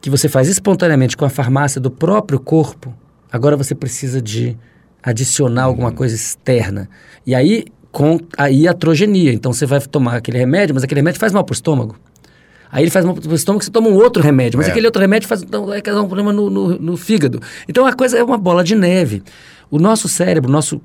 que 0.00 0.10
você 0.10 0.28
faz 0.28 0.48
espontaneamente 0.48 1.16
com 1.16 1.24
a 1.24 1.30
farmácia 1.30 1.80
do 1.80 1.90
próprio 1.90 2.40
corpo, 2.40 2.92
agora 3.30 3.56
você 3.56 3.74
precisa 3.74 4.20
de 4.20 4.56
adicionar 5.02 5.64
alguma 5.64 5.92
coisa 5.92 6.14
externa. 6.14 6.88
E 7.24 7.34
aí, 7.34 7.64
com 7.92 8.18
a 8.36 8.50
iatrogenia. 8.50 9.32
Então, 9.32 9.52
você 9.52 9.66
vai 9.66 9.80
tomar 9.80 10.16
aquele 10.16 10.38
remédio, 10.38 10.74
mas 10.74 10.82
aquele 10.82 11.00
remédio 11.00 11.20
faz 11.20 11.32
mal 11.32 11.44
para 11.44 11.52
o 11.52 11.54
estômago. 11.54 11.96
Aí 12.72 12.82
ele 12.84 12.90
faz 12.90 13.04
mal 13.04 13.14
para 13.14 13.30
o 13.30 13.34
estômago, 13.34 13.62
você 13.62 13.70
toma 13.70 13.88
um 13.88 13.94
outro 13.94 14.22
remédio. 14.22 14.56
Mas 14.56 14.66
É. 14.66 14.70
aquele 14.70 14.86
outro 14.86 15.00
remédio 15.02 15.28
faz 15.28 15.42
então, 15.42 15.66
vai 15.66 15.82
causar 15.82 16.00
um 16.00 16.06
problema 16.06 16.32
no, 16.32 16.48
no, 16.48 16.78
no 16.78 16.96
fígado. 16.96 17.38
Então, 17.68 17.84
a 17.86 17.92
coisa 17.92 18.16
é 18.18 18.24
uma 18.24 18.38
bola 18.38 18.64
de 18.64 18.74
neve. 18.74 19.22
O 19.70 19.78
nosso 19.78 20.08
cérebro, 20.08 20.48
o 20.48 20.52
nosso 20.52 20.80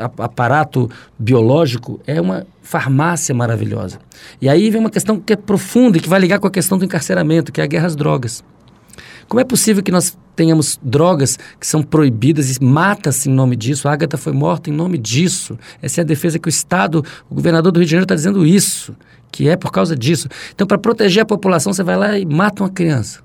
ap- 0.00 0.20
aparato 0.20 0.90
biológico 1.16 2.00
é 2.06 2.20
uma 2.20 2.44
farmácia 2.62 3.32
maravilhosa. 3.34 3.98
E 4.42 4.48
aí 4.48 4.68
vem 4.70 4.80
uma 4.80 4.90
questão 4.90 5.18
que 5.20 5.32
é 5.32 5.36
profunda 5.36 5.96
e 5.98 6.00
que 6.00 6.08
vai 6.08 6.18
ligar 6.18 6.40
com 6.40 6.46
a 6.48 6.50
questão 6.50 6.76
do 6.76 6.84
encarceramento, 6.84 7.52
que 7.52 7.60
é 7.60 7.64
a 7.64 7.66
guerra 7.68 7.86
às 7.86 7.94
drogas. 7.94 8.42
Como 9.28 9.40
é 9.40 9.44
possível 9.44 9.82
que 9.82 9.90
nós 9.92 10.16
tenhamos 10.36 10.78
drogas 10.82 11.38
que 11.58 11.66
são 11.66 11.82
proibidas 11.82 12.56
e 12.56 12.62
mata-se 12.62 13.30
em 13.30 13.32
nome 13.32 13.56
disso? 13.56 13.88
A 13.88 13.92
Agatha 13.92 14.18
foi 14.18 14.32
morta 14.32 14.68
em 14.68 14.72
nome 14.72 14.98
disso. 14.98 15.56
Essa 15.80 16.00
é 16.00 16.02
a 16.02 16.04
defesa 16.04 16.38
que 16.38 16.48
o 16.48 16.50
Estado, 16.50 17.02
o 17.30 17.34
governador 17.34 17.72
do 17.72 17.78
Rio 17.78 17.86
de 17.86 17.90
Janeiro 17.92 18.04
está 18.04 18.14
dizendo 18.14 18.44
isso, 18.44 18.94
que 19.34 19.48
é 19.48 19.56
por 19.56 19.72
causa 19.72 19.96
disso. 19.96 20.28
Então, 20.54 20.64
para 20.64 20.78
proteger 20.78 21.24
a 21.24 21.26
população, 21.26 21.72
você 21.72 21.82
vai 21.82 21.96
lá 21.96 22.16
e 22.16 22.24
mata 22.24 22.62
uma 22.62 22.70
criança. 22.70 23.18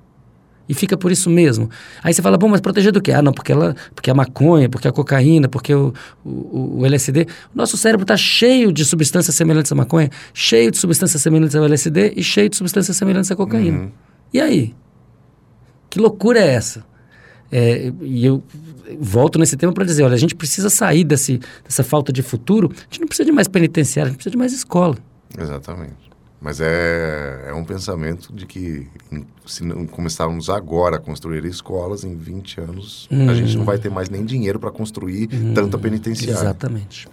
E 0.68 0.74
fica 0.74 0.96
por 0.96 1.12
isso 1.12 1.30
mesmo. 1.30 1.70
Aí 2.02 2.12
você 2.12 2.20
fala, 2.20 2.36
bom, 2.36 2.48
mas 2.48 2.60
proteger 2.60 2.90
do 2.90 3.00
quê? 3.00 3.12
Ah, 3.12 3.22
não, 3.22 3.32
porque, 3.32 3.52
ela, 3.52 3.76
porque 3.94 4.10
a 4.10 4.14
maconha, 4.14 4.68
porque 4.68 4.88
a 4.88 4.92
cocaína, 4.92 5.48
porque 5.48 5.72
o, 5.72 5.94
o, 6.24 6.80
o 6.80 6.86
LSD. 6.86 7.28
O 7.54 7.56
nosso 7.56 7.76
cérebro 7.76 8.02
está 8.02 8.16
cheio 8.16 8.72
de 8.72 8.84
substâncias 8.84 9.36
semelhantes 9.36 9.70
à 9.70 9.74
maconha, 9.76 10.10
cheio 10.34 10.72
de 10.72 10.78
substâncias 10.78 11.22
semelhantes 11.22 11.54
ao 11.54 11.64
LSD 11.64 12.14
e 12.16 12.24
cheio 12.24 12.48
de 12.48 12.56
substâncias 12.56 12.96
semelhantes 12.96 13.30
à 13.30 13.36
cocaína. 13.36 13.92
E 14.34 14.40
aí? 14.40 14.74
Que 15.88 16.00
loucura 16.00 16.40
é 16.40 16.54
essa? 16.54 16.84
É, 17.52 17.92
e 18.00 18.26
eu 18.26 18.42
volto 18.98 19.38
nesse 19.38 19.56
tema 19.56 19.72
para 19.72 19.84
dizer, 19.84 20.02
olha, 20.02 20.14
a 20.14 20.18
gente 20.18 20.34
precisa 20.34 20.70
sair 20.70 21.04
desse, 21.04 21.40
dessa 21.64 21.84
falta 21.84 22.12
de 22.12 22.22
futuro. 22.22 22.68
A 22.72 22.82
gente 22.84 23.00
não 23.00 23.06
precisa 23.06 23.26
de 23.26 23.32
mais 23.32 23.46
penitenciário, 23.46 24.08
a 24.08 24.10
gente 24.10 24.18
precisa 24.18 24.32
de 24.32 24.38
mais 24.38 24.52
escola. 24.52 24.96
Exatamente. 25.38 26.10
Mas 26.40 26.58
é, 26.60 27.44
é 27.48 27.52
um 27.54 27.64
pensamento 27.64 28.32
de 28.32 28.46
que 28.46 28.88
se 29.44 29.62
não 29.62 29.86
começarmos 29.86 30.48
agora 30.48 30.96
a 30.96 30.98
construir 30.98 31.44
escolas, 31.44 32.02
em 32.02 32.16
20 32.16 32.60
anos, 32.62 33.06
a 33.28 33.34
gente 33.34 33.56
não 33.58 33.64
vai 33.66 33.78
ter 33.78 33.90
mais 33.90 34.08
nem 34.08 34.24
dinheiro 34.24 34.58
para 34.58 34.70
construir 34.70 35.26
tanta 35.54 35.76
penitenciária. 35.78 36.32
Exatamente. 36.40 37.06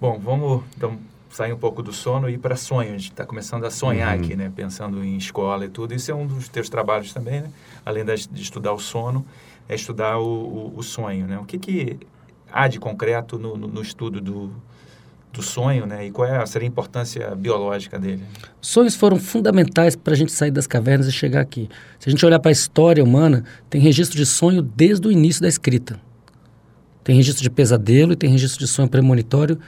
Bom, 0.00 0.18
vamos 0.18 0.62
então 0.76 0.98
sair 1.28 1.52
um 1.52 1.58
pouco 1.58 1.82
do 1.82 1.92
sono 1.92 2.28
e 2.30 2.34
ir 2.34 2.38
para 2.38 2.56
sonho. 2.56 2.88
A 2.88 2.92
gente 2.92 3.10
está 3.10 3.26
começando 3.26 3.64
a 3.64 3.70
sonhar 3.70 4.14
aqui, 4.18 4.34
né? 4.34 4.50
Pensando 4.54 5.04
em 5.04 5.16
escola 5.18 5.66
e 5.66 5.68
tudo. 5.68 5.92
Isso 5.94 6.10
é 6.10 6.14
um 6.14 6.26
dos 6.26 6.48
teus 6.48 6.68
trabalhos 6.70 7.12
também, 7.12 7.42
né? 7.42 7.50
Além 7.84 8.02
de 8.04 8.40
estudar 8.40 8.72
o 8.72 8.78
sono, 8.78 9.26
é 9.68 9.74
estudar 9.74 10.16
o, 10.18 10.24
o- 10.24 10.72
o 10.78 10.82
sonho, 10.82 11.26
né? 11.26 11.38
O 11.38 11.44
que, 11.44 11.58
que 11.58 11.98
há 12.50 12.66
de 12.66 12.78
concreto 12.78 13.38
no, 13.38 13.56
no- 13.58 13.68
no 13.68 13.82
estudo 13.82 14.20
do, 14.22 14.50
do 15.34 15.42
sonho, 15.42 15.84
né? 15.84 16.06
E 16.06 16.10
qual 16.10 16.26
é, 16.26 16.46
seria 16.46 16.66
a 16.66 16.70
importância 16.70 17.34
biológica 17.34 17.98
dele? 17.98 18.22
Sonhos 18.60 18.94
foram 18.94 19.18
fundamentais 19.18 19.96
para 19.96 20.14
a 20.14 20.16
gente 20.16 20.32
sair 20.32 20.50
das 20.50 20.66
cavernas 20.66 21.06
e 21.08 21.12
chegar 21.12 21.40
aqui. 21.40 21.68
Se 21.98 22.08
a 22.08 22.10
gente 22.10 22.24
olhar 22.24 22.38
para 22.38 22.50
a 22.50 22.52
história 22.52 23.02
humana, 23.02 23.44
tem 23.68 23.80
registro 23.80 24.16
de 24.16 24.24
sonho 24.24 24.62
desde 24.62 25.08
o 25.08 25.12
início 25.12 25.42
da 25.42 25.48
escrita. 25.48 26.00
Tem 27.02 27.16
registro 27.16 27.42
de 27.42 27.50
pesadelo 27.50 28.12
e 28.12 28.16
tem 28.16 28.30
registro 28.30 28.60
de 28.60 28.68
sonho 28.68 28.88
premonitório 28.88 29.58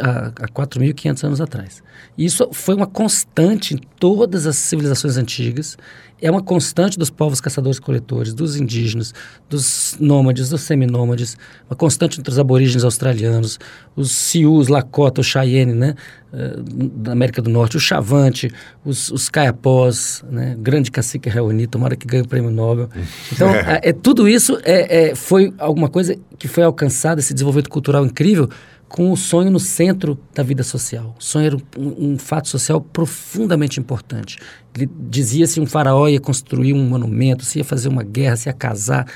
há, 0.00 0.28
há 0.28 0.48
4.500 0.48 1.24
anos 1.24 1.40
atrás. 1.40 1.82
Isso 2.16 2.48
foi 2.52 2.74
uma 2.74 2.86
constante 2.86 3.74
em 3.74 3.78
todas 3.98 4.46
as 4.46 4.56
civilizações 4.56 5.16
antigas. 5.16 5.76
É 6.22 6.30
uma 6.30 6.42
constante 6.42 6.98
dos 6.98 7.10
povos 7.10 7.40
caçadores-coletores, 7.40 8.34
dos 8.34 8.56
indígenas, 8.56 9.14
dos 9.48 9.96
nômades, 9.98 10.48
dos 10.50 10.60
seminômades, 10.62 11.36
uma 11.68 11.76
constante 11.76 12.20
entre 12.20 12.30
os 12.30 12.38
aborígenes 12.38 12.84
australianos, 12.84 13.58
os 13.96 14.12
Sius, 14.12 14.68
Lakota, 14.68 15.20
o 15.20 15.24
Cheyenne, 15.24 15.72
né, 15.74 15.94
eh, 16.32 16.56
da 16.94 17.12
América 17.12 17.40
do 17.42 17.50
Norte, 17.50 17.76
o 17.76 17.80
Chavante, 17.80 18.52
os, 18.84 19.10
os 19.10 19.28
Caiapós, 19.28 20.22
né, 20.30 20.56
grande 20.58 20.90
cacique 20.90 21.28
Raoni, 21.28 21.66
tomara 21.66 21.96
que 21.96 22.06
ganhe 22.06 22.22
o 22.22 22.28
prêmio 22.28 22.50
Nobel. 22.50 22.88
Então, 23.32 23.48
é, 23.54 23.80
é- 23.84 23.92
tudo 23.92 24.28
isso 24.28 24.58
é, 24.64 25.10
é- 25.10 25.14
foi 25.14 25.52
alguma 25.58 25.88
coisa 25.88 26.16
que 26.38 26.46
foi 26.48 26.62
alcançada, 26.64 27.20
esse 27.20 27.34
desenvolvimento 27.34 27.70
cultural 27.70 28.04
incrível, 28.04 28.48
com 28.90 29.12
o 29.12 29.16
sonho 29.16 29.52
no 29.52 29.60
centro 29.60 30.18
da 30.34 30.42
vida 30.42 30.64
social. 30.64 31.14
O 31.16 31.22
sonho 31.22 31.46
era 31.46 31.56
um, 31.78 32.10
um 32.12 32.18
fato 32.18 32.48
social 32.48 32.80
profundamente 32.80 33.78
importante. 33.78 34.36
Ele 34.76 34.90
dizia 35.08 35.46
se 35.46 35.60
um 35.60 35.64
faraó 35.64 36.08
ia 36.08 36.20
construir 36.20 36.72
um 36.72 36.88
monumento, 36.88 37.44
se 37.44 37.58
ia 37.58 37.64
fazer 37.64 37.88
uma 37.88 38.02
guerra, 38.02 38.36
se 38.36 38.48
ia 38.48 38.52
casar. 38.52 39.06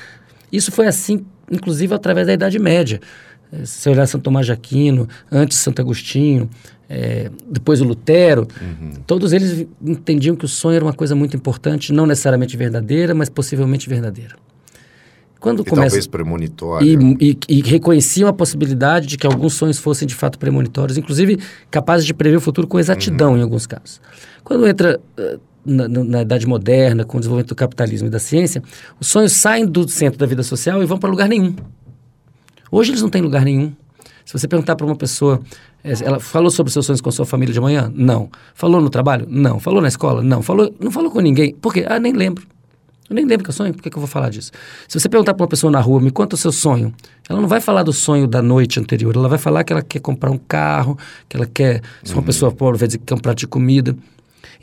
Isso 0.49 0.71
foi 0.71 0.87
assim, 0.87 1.25
inclusive, 1.51 1.93
através 1.93 2.25
da 2.25 2.33
Idade 2.33 2.57
Média. 2.57 3.01
Eh, 3.51 3.65
Se 3.65 3.89
olhar 3.89 4.07
São 4.07 4.19
Tomás 4.19 4.45
de 4.45 4.53
Aquino, 4.53 5.09
antes 5.29 5.57
Santo 5.57 5.81
Agostinho, 5.81 6.49
eh, 6.89 7.29
depois 7.51 7.81
o 7.81 7.83
Lutero, 7.83 8.47
todos 9.05 9.33
eles 9.33 9.67
entendiam 9.85 10.37
que 10.37 10.45
o 10.45 10.47
sonho 10.47 10.77
era 10.77 10.85
uma 10.85 10.93
coisa 10.93 11.15
muito 11.15 11.35
importante, 11.35 11.91
não 11.91 12.05
necessariamente 12.05 12.55
verdadeira, 12.55 13.13
mas 13.13 13.27
possivelmente 13.27 13.89
verdadeira. 13.89 14.37
Quando 15.45 15.61
E 15.61 15.65
começa 15.65 15.89
talvez 15.89 16.07
premonitória. 16.07 16.83
e, 16.83 16.97
e, 17.21 17.37
e 17.47 17.61
reconheciam 17.61 18.27
a 18.27 18.33
possibilidade 18.33 19.05
de 19.05 19.15
que 19.15 19.27
alguns 19.27 19.53
sonhos 19.53 19.77
fossem 19.77 20.07
de 20.07 20.15
fato 20.15 20.39
premonitórios, 20.39 20.97
inclusive 20.97 21.37
capazes 21.69 22.03
de 22.03 22.15
prever 22.15 22.37
o 22.37 22.41
futuro 22.41 22.65
com 22.65 22.79
exatidão 22.79 23.37
em 23.37 23.43
alguns 23.43 23.67
casos. 23.67 24.01
Quando 24.43 24.65
entra 24.67 24.99
eh, 25.15 25.37
na, 25.63 25.87
na- 25.87 26.21
Idade 26.23 26.47
Moderna, 26.47 27.05
com 27.05 27.17
o 27.17 27.19
desenvolvimento 27.19 27.49
do 27.49 27.55
capitalismo 27.55 28.07
e 28.07 28.09
da 28.09 28.17
ciência, 28.17 28.63
os 28.99 29.05
sonhos 29.05 29.33
saem 29.33 29.67
do 29.67 29.87
centro 29.87 30.17
da 30.17 30.25
vida 30.25 30.41
social 30.41 30.81
e 30.81 30.85
vão 30.87 30.97
para 30.97 31.11
lugar 31.11 31.29
nenhum. 31.29 31.53
Hoje 32.71 32.89
eles 32.89 33.03
não 33.03 33.09
têm 33.09 33.21
lugar 33.21 33.45
nenhum. 33.45 33.71
Se 34.25 34.33
você 34.33 34.47
perguntar 34.47 34.75
para 34.75 34.87
uma 34.87 34.95
pessoa, 34.95 35.39
eh, 35.83 35.93
ela 36.01 36.19
falou 36.19 36.49
sobre 36.49 36.73
seus 36.73 36.87
sonhos 36.87 37.01
com 37.01 37.09
a 37.09 37.11
sua 37.11 37.25
família 37.27 37.53
de 37.53 37.61
manhã? 37.61 37.91
Não. 37.95 38.31
Falou 38.55 38.81
no 38.81 38.89
trabalho? 38.89 39.27
Não. 39.29 39.59
Falou 39.59 39.79
na 39.79 39.89
escola? 39.89 40.23
Não. 40.23 40.41
Falou, 40.41 40.73
não 40.79 40.89
falou 40.89 41.11
com 41.11 41.19
ninguém. 41.19 41.53
Por 41.53 41.71
quê? 41.71 41.85
Ah, 41.87 41.99
nem 41.99 42.13
lembro. 42.13 42.47
Eu 43.09 43.15
nem 43.15 43.23
lembro 43.25 43.43
que 43.43 43.49
eu 43.49 43.53
sonho, 43.53 43.73
por 43.73 43.83
que, 43.83 43.89
que 43.89 43.97
eu 43.97 44.01
vou 44.01 44.07
falar 44.07 44.29
disso? 44.29 44.51
Se 44.87 44.99
você 44.99 45.07
perguntar 45.07 45.33
para 45.35 45.43
uma 45.43 45.47
pessoa 45.47 45.69
na 45.69 45.79
rua, 45.79 46.01
me 46.01 46.09
conta 46.09 46.35
o 46.35 46.37
seu 46.37 46.51
sonho, 46.51 46.91
ela 47.29 47.39
não 47.39 47.47
vai 47.47 47.61
falar 47.61 47.83
do 47.83 47.93
sonho 47.93 48.25
da 48.27 48.41
noite 48.41 48.79
anterior, 48.79 49.15
ela 49.15 49.29
vai 49.29 49.37
falar 49.37 49.63
que 49.63 49.71
ela 49.71 49.83
quer 49.83 49.99
comprar 49.99 50.31
um 50.31 50.37
carro, 50.39 50.97
que 51.29 51.37
ela 51.37 51.45
quer, 51.45 51.81
se 52.03 52.13
uma 52.13 52.23
pessoa 52.23 52.51
pobre, 52.51 52.79
vai 52.79 52.87
dizer 52.87 52.97
que 52.97 53.05
quer 53.05 53.13
um 53.13 53.19
prato 53.19 53.37
de 53.37 53.47
comida. 53.47 53.95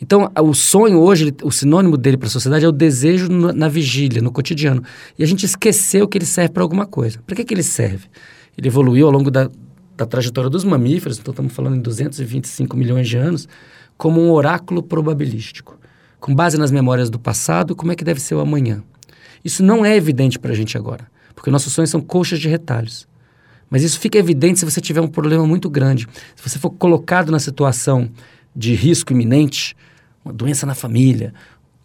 Então, 0.01 0.29
o 0.41 0.53
sonho 0.55 0.99
hoje, 0.99 1.25
ele- 1.27 1.37
o 1.45 1.53
sinônimo 1.53 1.97
dele 1.97 2.17
para 2.17 2.27
a 2.27 2.31
sociedade 2.31 2.65
é 2.65 2.69
o 2.69 2.73
desejo 2.73 3.29
no- 3.29 3.53
na 3.53 3.69
vigília, 3.69 4.21
no 4.21 4.33
cotidiano. 4.33 4.83
E 5.17 5.23
a 5.23 5.27
gente 5.27 5.47
esqueceu 5.47 6.09
que 6.09 6.19
ele 6.19 6.25
serve 6.27 6.51
para 6.53 6.65
alguma 6.65 6.85
coisa. 6.87 7.21
Para 7.25 7.37
que, 7.37 7.45
que 7.45 7.55
ele 7.55 7.63
serve? 7.63 8.07
Ele 8.59 8.67
evoluiu 8.67 9.07
ao 9.07 9.13
longo 9.13 9.31
da, 9.31 9.49
da 9.97 10.05
trajetória 10.05 10.51
dos 10.51 10.65
mamíferos, 10.65 11.19
então 11.19 11.31
estamos 11.31 11.53
falando 11.53 11.77
em 11.77 11.81
225 11.81 12.77
milhões 12.77 13.09
de 13.09 13.17
anos, 13.17 13.47
como 13.97 14.21
um 14.21 14.33
oráculo 14.33 14.83
probabilístico. 14.83 15.79
Com 16.23 16.33
base 16.37 16.57
nas 16.57 16.71
memórias 16.71 17.11
do 17.11 17.19
passado, 17.19 17.75
como 17.75 17.91
é 17.91 17.97
que 17.97 18.05
deve 18.05 18.21
ser 18.21 18.37
o 18.37 18.41
amanhã? 18.41 18.81
Isso 19.45 19.61
não 19.61 19.85
é 19.85 19.97
evidente 19.97 20.39
para 20.39 20.53
a 20.53 20.55
gente 20.55 20.79
agora, 20.79 21.09
porque 21.35 21.51
nossos 21.51 21.73
sonhos 21.73 21.91
são 21.91 22.01
colchas 22.01 22.39
de 22.39 22.49
retalhos. 22.49 23.09
Mas 23.69 23.83
isso 23.83 23.99
fica 23.99 24.19
evidente 24.19 24.61
se 24.61 24.65
você 24.65 24.81
tiver 24.81 25.01
um 25.01 25.09
problema 25.09 25.45
muito 25.45 25.69
grande. 25.69 26.07
Se 26.37 26.49
você 26.49 26.61
for 26.61 26.71
colocado 26.71 27.33
na 27.33 27.41
situação 27.41 28.09
de 28.55 28.73
risco 28.73 29.13
iminente, 29.13 29.77
uma 30.25 30.33
doença 30.33 30.65
na 30.65 30.77
família, 30.77 31.35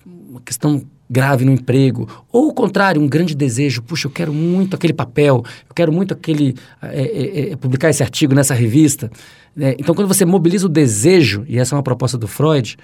uma 0.05 0.41
questão 0.41 0.85
grave 1.09 1.43
no 1.43 1.51
emprego, 1.51 2.07
ou 2.31 2.49
o 2.49 2.53
contrário, 2.53 3.01
um 3.01 3.07
grande 3.07 3.33
desejo, 3.33 3.81
puxa, 3.81 4.05
eu 4.05 4.11
quero 4.11 4.31
muito 4.31 4.75
aquele 4.75 4.93
papel, 4.93 5.43
eu 5.67 5.73
quero 5.73 5.91
muito 5.91 6.13
aquele 6.13 6.53
é, 6.79 7.01
é, 7.01 7.49
é, 7.53 7.55
publicar 7.55 7.89
esse 7.89 8.03
artigo 8.03 8.35
nessa 8.35 8.53
revista. 8.53 9.09
né? 9.55 9.73
então, 9.79 9.95
quando 9.95 10.07
você 10.07 10.25
mobiliza 10.25 10.67
o 10.67 10.69
desejo, 10.69 11.43
e 11.47 11.57
essa 11.57 11.73
é 11.73 11.75
uma 11.75 11.81
proposta 11.81 12.19
do 12.19 12.27
Freud, 12.27 12.77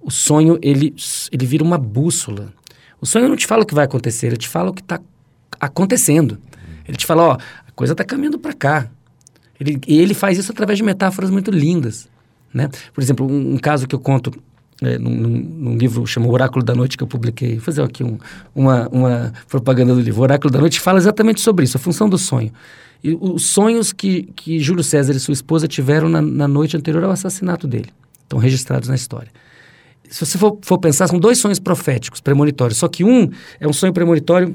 o 0.00 0.10
sonho 0.10 0.58
ele, 0.62 0.94
ele 1.32 1.46
vira 1.46 1.62
uma 1.64 1.78
bússola. 1.78 2.52
O 3.00 3.06
sonho 3.06 3.28
não 3.28 3.36
te 3.36 3.46
fala 3.46 3.62
o 3.62 3.66
que 3.66 3.74
vai 3.74 3.84
acontecer, 3.84 4.28
ele 4.28 4.36
te 4.36 4.48
fala 4.48 4.70
o 4.70 4.74
que 4.74 4.82
está 4.82 5.00
acontecendo. 5.60 6.38
Ele 6.86 6.96
te 6.96 7.06
fala, 7.06 7.22
ó, 7.22 7.32
a 7.66 7.72
coisa 7.72 7.92
está 7.92 8.04
caminhando 8.04 8.38
para 8.38 8.52
cá. 8.52 8.90
Ele, 9.60 9.78
e 9.86 9.98
ele 10.00 10.14
faz 10.14 10.38
isso 10.38 10.52
através 10.52 10.78
de 10.78 10.84
metáforas 10.84 11.30
muito 11.30 11.50
lindas. 11.50 12.08
Né? 12.52 12.68
Por 12.94 13.02
exemplo, 13.02 13.26
um, 13.30 13.54
um 13.54 13.58
caso 13.58 13.86
que 13.86 13.94
eu 13.94 13.98
conto 14.00 14.32
é, 14.80 14.96
num, 14.98 15.10
num- 15.10 15.76
livro 15.76 16.06
chamado 16.06 16.32
Oráculo 16.32 16.64
da 16.64 16.74
Noite 16.74 16.96
que 16.96 17.02
eu 17.02 17.06
publiquei. 17.08 17.54
Vou 17.56 17.60
fazer 17.64 17.82
aqui 17.82 18.02
um- 18.04 18.18
uma, 18.54 18.88
uma 18.88 19.32
propaganda 19.48 19.94
do 19.94 20.00
livro. 20.00 20.20
O 20.20 20.22
Oráculo 20.22 20.52
da 20.52 20.60
Noite 20.60 20.80
fala 20.80 20.98
exatamente 20.98 21.40
sobre 21.40 21.64
isso, 21.64 21.76
a 21.76 21.80
função 21.80 22.08
do 22.08 22.16
sonho. 22.16 22.52
E 23.02 23.16
os 23.20 23.46
sonhos 23.50 23.92
que, 23.92 24.24
que 24.34 24.58
Júlio 24.60 24.82
César 24.82 25.12
e 25.12 25.20
sua 25.20 25.32
esposa 25.32 25.68
tiveram 25.68 26.08
na, 26.08 26.22
na 26.22 26.48
noite 26.48 26.76
anterior 26.76 27.04
ao 27.04 27.10
assassinato 27.10 27.66
dele. 27.66 27.90
Estão 28.22 28.38
registrados 28.38 28.88
na 28.88 28.94
história. 28.94 29.30
Se 30.10 30.24
você 30.24 30.38
for, 30.38 30.58
for 30.62 30.78
pensar, 30.78 31.06
são 31.08 31.18
dois 31.18 31.38
sonhos 31.38 31.58
proféticos, 31.58 32.20
premonitórios. 32.20 32.78
Só 32.78 32.88
que 32.88 33.04
um 33.04 33.30
é 33.60 33.66
um 33.68 33.72
sonho 33.72 33.92
premonitório 33.92 34.54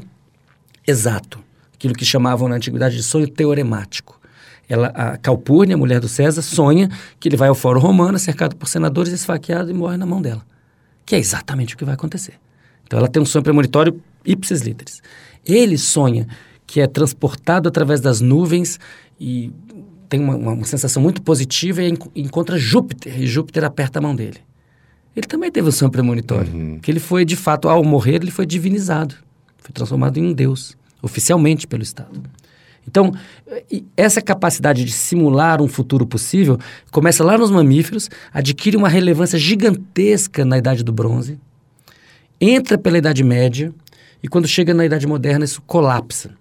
exato. 0.88 1.40
Aquilo 1.74 1.94
que 1.94 2.06
chamavam 2.06 2.48
na 2.48 2.56
antiguidade 2.56 2.96
de 2.96 3.04
sonho 3.04 3.28
teoremático. 3.28 4.20
Ela, 4.70 4.88
a 4.88 5.18
Calpurnia, 5.18 5.76
mulher 5.78 6.00
do 6.00 6.08
César, 6.08 6.42
sonha 6.42 6.90
que 7.20 7.28
ele 7.28 7.36
vai 7.38 7.50
ao 7.50 7.56
Fórum 7.56 7.80
Romano, 7.80 8.18
cercado 8.18 8.56
por 8.56 8.68
senadores, 8.68 9.12
esfaqueado 9.12 9.70
e 9.70 9.74
morre 9.74 9.98
na 9.98 10.06
mão 10.06 10.22
dela. 10.22 10.42
Que 11.06 11.16
é 11.16 11.20
exatamente 11.20 11.76
o 11.76 11.78
que 11.78 11.84
vai 11.84 11.94
acontecer. 11.96 12.36
Então 12.86 12.98
ela 12.98 13.08
tem 13.10 13.22
um 13.22 13.26
sonho 13.26 13.44
premonitório 13.44 14.02
ipsis 14.26 14.62
literis. 14.62 15.02
Ele 15.46 15.78
sonha 15.78 16.28
que 16.66 16.80
é 16.80 16.88
transportado 16.88 17.68
através 17.68 18.00
das 18.00 18.22
nuvens 18.22 18.80
e 19.20 19.52
tem 20.08 20.20
uma, 20.22 20.36
uma- 20.36 20.64
sensação 20.66 21.04
muito 21.04 21.22
positiva 21.22 21.84
e 21.84 21.90
enco- 21.90 22.12
encontra 22.16 22.58
Júpiter, 22.58 23.20
e 23.22 23.28
Júpiter 23.28 23.66
aperta 23.66 24.00
a 24.00 24.02
mão 24.02 24.16
dele. 24.16 24.38
Ele 25.16 25.28
também 25.28 25.52
teve 25.52 25.68
um 25.68 25.72
sonho 25.72 25.92
premonitório, 25.92 26.80
que 26.82 26.90
ele 26.90 27.00
foi, 27.00 27.24
de 27.24 27.36
fato, 27.36 27.70
ao 27.70 27.84
morrer, 27.84 28.16
ele 28.16 28.32
foi 28.32 28.46
divinizado, 28.46 29.16
foi 29.60 29.72
transformado 29.72 30.18
em 30.18 30.24
um 30.24 30.34
deus, 30.34 30.76
oficialmente 31.02 31.68
pelo 31.68 31.84
Estado. 31.84 32.22
Então, 32.88 33.14
essa 33.96 34.22
capacidade 34.22 34.84
de 34.84 34.92
simular 34.92 35.62
um 35.62 35.68
futuro 35.68 36.06
possível 36.06 36.58
começa 36.92 37.24
lá 37.24 37.38
nos 37.38 37.50
mamíferos, 37.50 38.10
adquire 38.34 38.76
uma 38.76 38.90
relevância 38.90 39.40
gigantesca 39.40 40.44
na 40.44 40.58
Idade 40.58 40.84
do 40.84 40.92
Bronze, 40.92 41.40
entra 42.42 42.78
pela 42.78 42.98
Idade 42.98 43.24
Média 43.24 43.74
e 44.22 44.28
quando 44.28 44.48
chega 44.48 44.74
na 44.74 44.86
Idade 44.86 45.08
Moderna 45.08 45.46
isso 45.46 45.62
colapsa. 45.62 46.32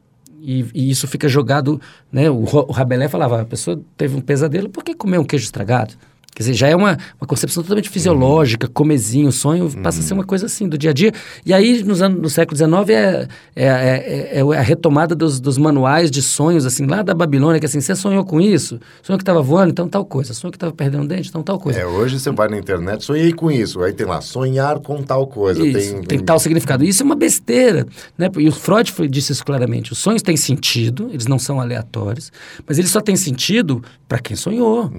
E, 0.40 0.66
e 0.74 0.90
isso 0.90 1.06
fica 1.06 1.28
jogado, 1.28 1.80
né? 2.10 2.28
O, 2.28 2.42
o 2.42 2.72
Rabelais 2.72 3.10
falava, 3.10 3.42
a 3.42 3.44
pessoa 3.44 3.80
teve 3.96 4.16
um 4.16 4.20
pesadelo, 4.20 4.68
por 4.68 4.82
que 4.82 4.92
comer 4.92 5.18
um 5.18 5.24
queijo 5.24 5.44
estragado? 5.44 5.94
Quer 6.34 6.44
dizer, 6.44 6.54
já 6.54 6.66
é 6.68 6.74
uma, 6.74 6.96
uma 7.20 7.26
concepção 7.26 7.62
totalmente 7.62 7.90
fisiológica, 7.90 8.66
comezinho, 8.66 9.30
sonho, 9.30 9.70
passa 9.82 10.00
a 10.00 10.02
ser 10.02 10.14
uma 10.14 10.24
coisa 10.24 10.46
assim, 10.46 10.66
do 10.66 10.78
dia 10.78 10.88
a 10.88 10.92
dia. 10.94 11.12
E 11.44 11.52
aí, 11.52 11.82
nos 11.84 12.00
anos, 12.00 12.22
no 12.22 12.30
século 12.30 12.56
XIX, 12.56 12.88
é, 12.88 13.28
é, 13.54 13.66
é, 13.66 14.38
é 14.38 14.56
a 14.56 14.62
retomada 14.62 15.14
dos, 15.14 15.38
dos 15.38 15.58
manuais 15.58 16.10
de 16.10 16.22
sonhos, 16.22 16.64
assim, 16.64 16.86
lá 16.86 17.02
da 17.02 17.12
Babilônia, 17.12 17.60
que 17.60 17.66
assim, 17.66 17.82
você 17.82 17.94
sonhou 17.94 18.24
com 18.24 18.40
isso? 18.40 18.80
Sonhou 19.02 19.18
que 19.18 19.22
estava 19.22 19.42
voando, 19.42 19.72
então 19.72 19.86
tal 19.86 20.06
coisa. 20.06 20.32
Sonhou 20.32 20.50
que 20.50 20.56
estava 20.56 20.72
perdendo 20.72 21.02
um 21.02 21.06
dente, 21.06 21.28
então 21.28 21.42
tal 21.42 21.58
coisa. 21.58 21.80
É, 21.80 21.86
hoje 21.86 22.18
você 22.18 22.30
vai 22.30 22.48
na 22.48 22.56
internet, 22.56 23.04
sonhei 23.04 23.32
com 23.34 23.50
isso. 23.50 23.82
Aí 23.82 23.92
tem 23.92 24.06
lá, 24.06 24.22
sonhar 24.22 24.78
com 24.80 25.02
tal 25.02 25.26
coisa. 25.26 25.62
Isso, 25.66 25.92
tem, 25.96 26.02
tem 26.04 26.18
tal 26.18 26.38
significado. 26.38 26.82
Isso 26.82 27.02
é 27.02 27.04
uma 27.04 27.14
besteira, 27.14 27.86
né? 28.16 28.30
E 28.38 28.48
o 28.48 28.52
Freud 28.52 28.90
disse 29.10 29.32
isso 29.32 29.44
claramente. 29.44 29.92
Os 29.92 29.98
sonhos 29.98 30.22
têm 30.22 30.36
sentido, 30.38 31.10
eles 31.12 31.26
não 31.26 31.38
são 31.38 31.60
aleatórios, 31.60 32.32
mas 32.66 32.78
eles 32.78 32.90
só 32.90 33.02
têm 33.02 33.16
sentido 33.16 33.82
para 34.08 34.18
quem 34.18 34.34
sonhou. 34.34 34.90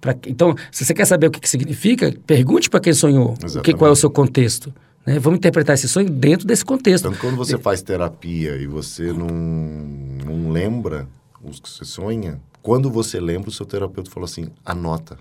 Pra- 0.00 0.14
então, 0.28 0.54
se 0.76 0.84
você 0.84 0.92
quer 0.92 1.06
saber 1.06 1.28
o 1.28 1.30
que, 1.30 1.40
que 1.40 1.48
significa, 1.48 2.14
pergunte 2.26 2.68
para 2.68 2.80
quem 2.80 2.92
sonhou, 2.92 3.32
o 3.32 3.62
que, 3.62 3.72
qual 3.72 3.88
é 3.88 3.92
o 3.92 3.96
seu 3.96 4.10
contexto. 4.10 4.70
Né? 5.06 5.18
Vamos 5.18 5.38
interpretar 5.38 5.72
esse 5.72 5.88
sonho 5.88 6.10
dentro 6.10 6.46
desse 6.46 6.62
contexto. 6.62 7.04
Tanto 7.04 7.18
quando 7.18 7.34
você 7.34 7.56
faz 7.56 7.80
terapia 7.80 8.58
e 8.58 8.66
você 8.66 9.10
não, 9.10 9.26
não 9.26 10.52
lembra 10.52 11.08
os 11.42 11.60
que 11.60 11.70
você 11.70 11.82
sonha, 11.82 12.38
quando 12.60 12.90
você 12.90 13.18
lembra, 13.18 13.48
o 13.48 13.52
seu 13.52 13.64
terapeuta 13.64 14.10
falou 14.10 14.26
assim, 14.26 14.50
anota. 14.66 15.16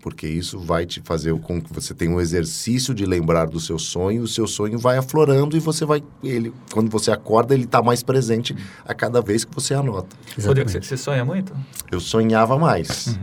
Porque 0.00 0.28
isso 0.28 0.60
vai 0.60 0.86
te 0.86 1.00
fazer 1.00 1.34
com 1.40 1.60
que 1.60 1.72
você 1.72 1.92
tenha 1.94 2.12
um 2.12 2.20
exercício 2.20 2.94
de 2.94 3.04
lembrar 3.04 3.46
do 3.46 3.58
seu 3.58 3.80
sonho, 3.80 4.22
o 4.22 4.28
seu 4.28 4.46
sonho 4.46 4.78
vai 4.78 4.98
aflorando 4.98 5.56
e 5.56 5.60
você 5.60 5.84
vai. 5.84 6.00
Ele, 6.22 6.52
quando 6.72 6.88
você 6.90 7.10
acorda, 7.10 7.54
ele 7.54 7.64
está 7.64 7.82
mais 7.82 8.04
presente 8.04 8.54
a 8.84 8.94
cada 8.94 9.20
vez 9.20 9.44
que 9.44 9.52
você 9.52 9.74
anota. 9.74 10.14
Rodrigo, 10.44 10.70
você, 10.70 10.80
você 10.80 10.96
sonha 10.96 11.24
muito? 11.24 11.52
Eu 11.90 11.98
sonhava 11.98 12.56
mais. 12.56 13.18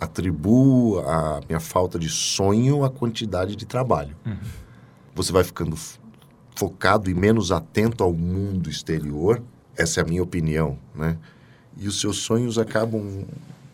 Atribuo 0.00 1.00
a 1.00 1.40
minha 1.48 1.60
falta 1.60 1.98
de 1.98 2.08
sonho 2.08 2.84
à 2.84 2.90
quantidade 2.90 3.56
de 3.56 3.64
trabalho. 3.64 4.16
Você 5.14 5.32
vai 5.32 5.42
ficando 5.42 5.76
focado 6.54 7.10
e 7.10 7.14
menos 7.14 7.50
atento 7.52 8.04
ao 8.04 8.12
mundo 8.12 8.68
exterior. 8.68 9.42
Essa 9.76 10.00
é 10.00 10.02
a 10.02 10.06
minha 10.06 10.22
opinião, 10.22 10.78
né? 10.94 11.16
E 11.76 11.86
os 11.86 12.00
seus 12.00 12.18
sonhos 12.18 12.58
acabam 12.58 13.24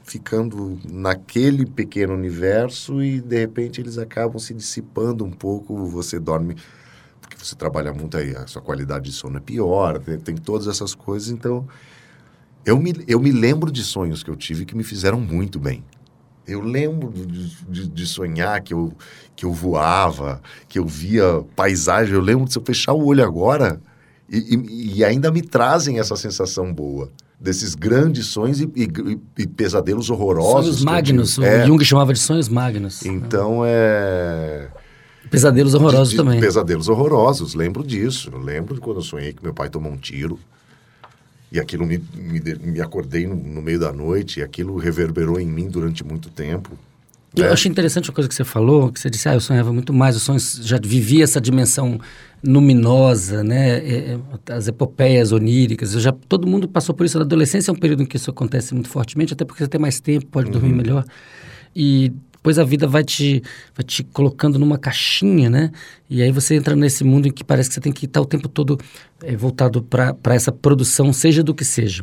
ficando 0.05 0.79
naquele 0.85 1.64
pequeno 1.64 2.12
universo 2.12 3.03
e 3.03 3.20
de 3.20 3.39
repente 3.39 3.81
eles 3.81 3.99
acabam 3.99 4.39
se 4.39 4.53
dissipando 4.53 5.25
um 5.25 5.31
pouco. 5.31 5.87
Você 5.87 6.18
dorme 6.18 6.57
porque 7.20 7.37
você 7.37 7.55
trabalha 7.55 7.93
muito 7.93 8.16
aí, 8.16 8.35
a 8.37 8.47
sua 8.47 8.61
qualidade 8.61 9.07
de 9.07 9.12
sono 9.12 9.39
é 9.39 9.41
pior, 9.41 9.99
tem, 10.01 10.18
tem 10.18 10.37
todas 10.37 10.66
essas 10.66 10.95
coisas. 10.95 11.31
Então, 11.31 11.66
eu 12.64 12.79
me, 12.79 12.93
eu 13.07 13.18
me 13.20 13.31
lembro 13.31 13.70
de 13.70 13.83
sonhos 13.83 14.23
que 14.23 14.31
eu 14.31 14.37
tive 14.37 14.64
que 14.64 14.77
me 14.77 14.85
fizeram 14.85 15.20
muito 15.20 15.59
bem. 15.59 15.85
Eu 16.47 16.61
lembro 16.61 17.11
de, 17.12 17.55
de- 17.68 17.88
de 17.88 18.07
sonhar 18.07 18.61
que 18.61 18.74
eu, 18.74 18.93
que 19.36 19.45
eu 19.45 19.53
voava, 19.53 20.40
que 20.68 20.78
eu 20.78 20.86
via 20.86 21.45
paisagem. 21.55 22.14
Eu 22.14 22.20
lembro 22.20 22.47
de 22.47 22.53
se 22.53 22.59
eu 22.59 22.62
fechar 22.64 22.93
o 22.93 23.05
olho 23.07 23.24
agora 23.24 23.80
e, 24.28 24.38
e- 24.57 24.97
e 24.99 25.05
ainda 25.05 25.30
me 25.30 25.40
trazem 25.43 25.99
essa 25.99 26.16
sensação 26.16 26.72
boa. 26.72 27.11
Desses 27.38 27.74
grandes 27.74 28.26
sonhos 28.26 28.61
e, 28.61 28.64
e- 28.76 29.18
e 29.38 29.47
pesadelos 29.47 30.11
horrorosos. 30.11 30.64
sonhos 30.78 30.84
magnos, 30.84 31.38
o 31.38 31.45
É, 31.45 31.66
Jung 31.66 31.84
chamava 31.84 32.12
de 32.12 32.20
sonhos 32.20 32.49
magnos. 32.49 33.05
então 33.05 33.62
é. 33.64 34.68
Pesadelos 35.30 35.74
horrorosos 35.74 36.11
de- 36.11 36.16
de 36.16 36.22
também. 36.22 36.40
Pesadelos 36.40 36.88
horrorosos, 36.88 37.55
lembro 37.55 37.82
disso. 37.84 38.30
Eu 38.32 38.38
lembro 38.38 38.74
de 38.74 38.80
quando 38.80 38.99
eu 38.99 39.03
sonhei 39.03 39.32
que 39.32 39.43
meu 39.43 39.55
pai 39.55 39.68
tomou 39.70 39.90
um 39.93 39.97
tiro. 39.97 40.38
E 41.53 41.61
aquilo 41.61 41.84
me, 41.86 42.03
me, 42.14 42.40
me 42.62 42.80
acordei 42.80 43.26
no, 43.26 43.36
no 43.36 43.61
meio 43.61 43.78
da 43.78 43.92
noite, 43.92 44.40
e 44.40 44.42
aquilo 44.42 44.76
reverberou 44.78 45.38
em 45.38 45.46
mim 45.46 45.68
durante 45.68 46.03
muito 46.03 46.30
tempo. 46.30 46.70
Eu 47.36 47.44
né? 47.44 47.50
achei 47.50 47.70
interessante 47.70 48.09
uma 48.11 48.14
coisa 48.14 48.28
que 48.28 48.34
você 48.34 48.44
falou, 48.44 48.92
que 48.92 49.00
você 49.00 49.09
disse, 49.09 49.28
ah, 49.28 49.34
eu 49.34 49.40
sonhava 49.40 49.72
muito 49.72 49.92
mais, 49.92 50.16
os 50.16 50.22
sonhos 50.22 50.61
já 50.62 50.78
vivia 50.82 51.24
essa 51.24 51.40
dimensão 51.40 51.98
luminosa, 52.44 53.42
né? 53.42 53.78
É, 53.78 54.18
é, 54.48 54.53
as 54.53 54.68
epopeias 54.68 55.32
oníricas. 55.32 55.94
Eu 55.94 56.00
já, 56.00 56.12
todo 56.12 56.46
mundo 56.46 56.68
passou 56.68 56.94
por 56.94 57.07
isso. 57.07 57.18
Na 57.18 57.24
adolescência 57.24 57.70
é 57.70 57.72
um 57.72 57.76
período 57.76 58.03
em 58.03 58.07
que 58.07 58.16
isso 58.16 58.30
acontece 58.30 58.74
muito 58.74 58.88
fortemente, 58.88 59.32
até 59.32 59.44
porque 59.44 59.62
você 59.62 59.68
tem 59.68 59.80
mais 59.80 60.00
tempo, 60.00 60.26
pode 60.26 60.50
dormir 60.50 60.72
melhor. 60.74 61.05
E 61.74 62.12
depois 62.43 62.59
a 62.59 62.64
vida 62.64 62.88
vai 62.88 63.05
te, 63.05 63.40
vai 63.72 63.84
te 63.84 64.03
colocando 64.03 64.59
numa 64.59 64.76
caixinha, 64.76 65.49
né? 65.49 65.70
E 66.11 66.20
aí 66.20 66.32
você 66.32 66.57
entra 66.57 66.74
nesse 66.74 67.05
mundo 67.05 67.28
em 67.28 67.30
que 67.30 67.45
parece 67.45 67.68
que 67.68 67.76
você 67.76 67.80
tem 67.80 67.93
que 67.93 68.07
estar 68.07 68.20
o 68.20 68.26
tempo 68.26 68.49
todo 68.49 68.76
eh, 69.22 69.36
voltado 69.36 69.80
para 69.80 70.34
essa 70.34 70.51
produção, 70.51 71.12
seja 71.12 71.40
do 71.40 71.55
que 71.55 71.64
seja. 71.64 72.03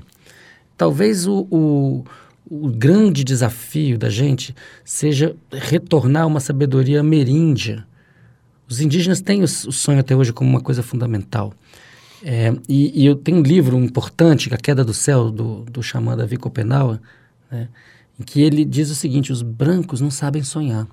Talvez 0.78 1.28
o, 1.28 1.46
o, 1.52 2.06
o 2.50 2.70
grande 2.70 3.26
desafio 3.26 3.98
da 3.98 4.10
gente 4.10 4.56
seja 4.86 5.36
retornar 5.52 6.24
a 6.24 6.26
uma 6.26 6.40
sabedoria 6.40 7.02
ameríndia. 7.02 7.86
Os 8.66 8.80
indígenas 8.80 9.20
têm 9.20 9.42
o, 9.42 9.44
o 9.44 9.74
sonho 9.74 10.00
até 10.00 10.16
hoje 10.16 10.32
como 10.32 10.50
uma 10.50 10.62
coisa 10.62 10.82
fundamental. 10.82 11.54
É, 12.24 12.54
e, 12.70 13.04
e, 13.04 13.06
eu 13.06 13.16
tenho 13.18 13.40
um 13.40 13.44
livro 13.44 13.78
importante, 13.78 14.54
A 14.54 14.58
Queda 14.58 14.86
do 14.86 14.94
Céu, 14.94 15.30
do, 15.30 15.66
do 15.66 15.84
xamã 15.84 16.16
Davi 16.16 16.38
Copenau, 16.38 16.98
né, 17.52 17.68
em 18.20 18.24
que 18.24 18.42
ele 18.42 18.66
diz 18.66 18.90
o 18.90 18.96
seguinte: 18.96 19.32
os 19.32 19.42
brancos 19.42 20.02
não 20.02 20.12
sabem 20.12 20.44
sonhar, 20.44 20.88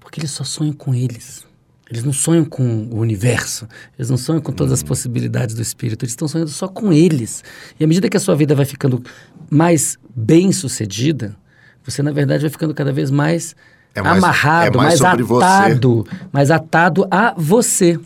porque 0.00 0.20
eles 0.20 0.30
só 0.30 0.44
sonham 0.44 0.72
com 0.72 0.94
eles. 0.94 1.46
Eles 1.90 2.04
não 2.04 2.12
sonham 2.12 2.44
com 2.44 2.86
o 2.90 2.98
universo, 2.98 3.66
eles 3.98 4.10
não 4.10 4.18
sonham 4.18 4.42
com 4.42 4.52
todas 4.52 4.74
as 4.74 4.82
possibilidades 4.82 5.54
do 5.54 5.62
espírito, 5.62 6.04
eles 6.04 6.12
estão 6.12 6.28
sonhando 6.28 6.50
só 6.50 6.68
com 6.68 6.92
eles. 6.92 7.42
E 7.80 7.84
à 7.84 7.86
medida 7.86 8.10
que 8.10 8.16
a 8.16 8.20
sua 8.20 8.36
vida 8.36 8.54
vai 8.54 8.66
ficando 8.66 9.02
mais 9.50 9.96
bem 10.14 10.52
sucedida, 10.52 11.34
você 11.82 12.02
na 12.02 12.12
verdade 12.12 12.42
vai 12.42 12.50
ficando 12.50 12.74
cada 12.74 12.92
vez 12.92 13.10
mais, 13.10 13.56
é 13.94 14.02
mais 14.02 14.18
amarrado, 14.18 14.74
é 14.74 14.76
mais, 14.76 15.00
mais 15.00 15.00
atado, 15.00 16.04
você. 16.04 16.28
mais 16.30 16.50
atado 16.50 17.08
a 17.10 17.34
você. 17.38 17.98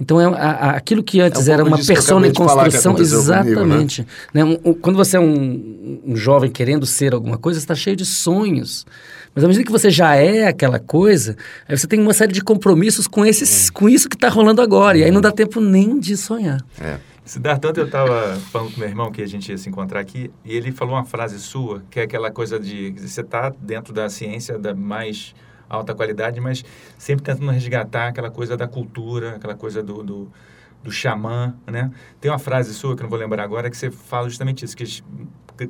Então, 0.00 0.20
é 0.20 0.26
a, 0.26 0.70
aquilo 0.72 1.02
que 1.02 1.20
antes 1.20 1.48
é 1.48 1.50
um 1.50 1.54
era 1.54 1.64
uma 1.64 1.78
persona 1.78 2.26
em 2.26 2.32
construção, 2.32 2.98
exatamente. 2.98 4.02
Comigo, 4.02 4.10
né? 4.34 4.44
né? 4.44 4.44
Um, 4.44 4.70
um, 4.70 4.74
quando 4.74 4.96
você 4.96 5.16
é 5.16 5.20
um, 5.20 6.00
um, 6.06 6.16
jovem 6.16 6.50
querendo 6.50 6.84
ser 6.84 7.14
alguma 7.14 7.38
coisa, 7.38 7.58
você 7.58 7.64
está 7.64 7.74
cheio 7.74 7.96
de 7.96 8.04
sonhos. 8.04 8.84
Mas 9.34 9.44
à 9.44 9.48
medida 9.48 9.64
que 9.64 9.72
você 9.72 9.90
já 9.90 10.14
é 10.14 10.46
aquela 10.46 10.78
coisa, 10.78 11.36
aí 11.68 11.76
você 11.76 11.86
tem 11.86 12.00
uma 12.00 12.14
série 12.14 12.32
de 12.32 12.42
compromissos 12.42 13.06
com, 13.06 13.24
esses, 13.24 13.70
com 13.70 13.88
isso 13.88 14.08
que 14.08 14.16
está 14.16 14.28
rolando 14.28 14.60
agora. 14.60 14.98
E 14.98 15.04
aí 15.04 15.10
não 15.10 15.20
dá 15.20 15.32
tempo 15.32 15.60
nem 15.60 15.98
de 15.98 16.16
sonhar. 16.16 16.60
É. 16.80 16.98
Siddhartha, 17.24 17.68
ontem 17.68 17.80
eu 17.80 17.86
estava 17.86 18.36
falando 18.52 18.72
com 18.72 18.78
meu 18.78 18.88
irmão 18.88 19.10
que 19.10 19.20
a 19.20 19.26
gente 19.26 19.50
ia 19.50 19.58
se 19.58 19.68
encontrar 19.68 19.98
aqui 19.98 20.30
e 20.44 20.56
ele 20.56 20.70
falou 20.70 20.94
uma 20.94 21.04
frase 21.04 21.40
sua, 21.40 21.82
que 21.90 21.98
é 21.98 22.04
aquela 22.04 22.30
coisa 22.30 22.58
de 22.60 22.92
você 22.92 23.20
está 23.20 23.52
dentro 23.60 23.92
da 23.92 24.08
ciência 24.08 24.56
da 24.56 24.72
mais 24.72 25.34
alta 25.68 25.94
qualidade, 25.94 26.40
mas 26.40 26.64
sempre 26.98 27.24
tentando 27.24 27.50
resgatar 27.50 28.08
aquela 28.08 28.30
coisa 28.30 28.56
da 28.56 28.68
cultura, 28.68 29.36
aquela 29.36 29.54
coisa 29.54 29.82
do, 29.82 30.02
do, 30.02 30.28
do 30.82 30.90
xamã, 30.90 31.54
né? 31.66 31.90
Tem 32.20 32.30
uma 32.30 32.38
frase 32.38 32.72
sua, 32.74 32.96
que 32.96 33.02
não 33.02 33.10
vou 33.10 33.18
lembrar 33.18 33.42
agora, 33.42 33.68
que 33.70 33.76
você 33.76 33.90
fala 33.90 34.28
justamente 34.28 34.64
isso, 34.64 34.76
que 34.76 34.82
as 34.84 35.02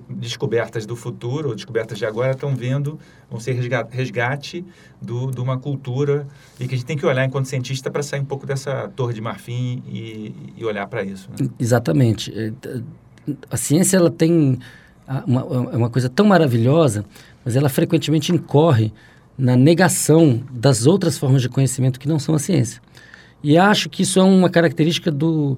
descobertas 0.08 0.84
do 0.84 0.96
futuro, 0.96 1.50
ou 1.50 1.54
descobertas 1.54 1.98
de 1.98 2.04
agora, 2.04 2.32
estão 2.32 2.54
vindo, 2.54 2.98
vão 3.30 3.38
ser 3.38 3.52
resgate, 3.90 4.64
do, 5.00 5.30
de 5.30 5.40
uma 5.40 5.58
cultura 5.58 6.26
e 6.58 6.66
que 6.66 6.74
a 6.74 6.76
gente 6.76 6.86
tem 6.86 6.96
que 6.96 7.06
olhar 7.06 7.24
enquanto 7.24 7.46
cientista 7.46 7.90
para 7.90 8.02
sair 8.02 8.20
um 8.20 8.24
pouco 8.24 8.46
dessa 8.46 8.88
torre 8.96 9.14
de 9.14 9.20
marfim 9.20 9.82
e, 9.86 10.34
e 10.56 10.64
olhar 10.64 10.86
para 10.86 11.04
isso. 11.04 11.28
Né? 11.30 11.48
Exatamente. 11.58 12.32
É, 12.36 12.52
a 13.50 13.56
ciência, 13.56 13.96
ela 13.96 14.10
tem 14.10 14.58
uma, 15.26 15.44
uma 15.44 15.90
coisa 15.90 16.08
tão 16.08 16.26
maravilhosa, 16.26 17.04
mas 17.44 17.54
ela 17.54 17.68
frequentemente 17.68 18.32
incorre 18.32 18.92
na 19.38 19.56
negação 19.56 20.42
das 20.50 20.86
outras 20.86 21.18
formas 21.18 21.42
de 21.42 21.48
conhecimento 21.48 22.00
que 22.00 22.08
não 22.08 22.18
são 22.18 22.34
a 22.34 22.38
ciência. 22.38 22.80
E 23.42 23.56
acho 23.56 23.88
que 23.88 24.02
isso 24.02 24.18
é 24.18 24.22
uma 24.22 24.48
característica 24.48 25.10
do, 25.10 25.56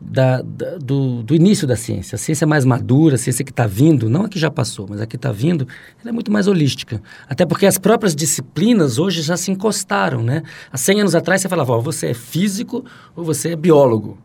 da, 0.00 0.40
da, 0.42 0.78
do, 0.78 1.22
do, 1.22 1.34
início 1.34 1.66
da 1.66 1.76
ciência. 1.76 2.16
A 2.16 2.18
ciência 2.18 2.46
mais 2.46 2.64
madura, 2.64 3.16
a 3.16 3.18
ciência 3.18 3.44
que 3.44 3.50
está 3.50 3.66
vindo, 3.66 4.08
não 4.08 4.24
a 4.24 4.28
que 4.28 4.38
já 4.38 4.50
passou, 4.50 4.86
mas 4.88 5.00
a 5.00 5.06
que 5.06 5.16
está 5.16 5.30
vindo, 5.30 5.66
ela 6.00 6.10
é 6.10 6.12
muito 6.12 6.32
mais 6.32 6.46
holística. 6.46 7.02
Até 7.28 7.44
porque 7.44 7.66
as 7.66 7.78
próprias 7.78 8.14
disciplinas 8.14 8.98
hoje 8.98 9.22
já 9.22 9.36
se 9.36 9.50
encostaram, 9.50 10.22
né? 10.22 10.42
Há 10.72 10.78
100 10.78 11.00
anos 11.00 11.14
atrás 11.14 11.42
você 11.42 11.48
falava, 11.48 11.72
ó, 11.72 11.80
você 11.80 12.08
é 12.08 12.14
físico 12.14 12.84
ou 13.14 13.24
você 13.24 13.50
é 13.50 13.56
biólogo. 13.56 14.18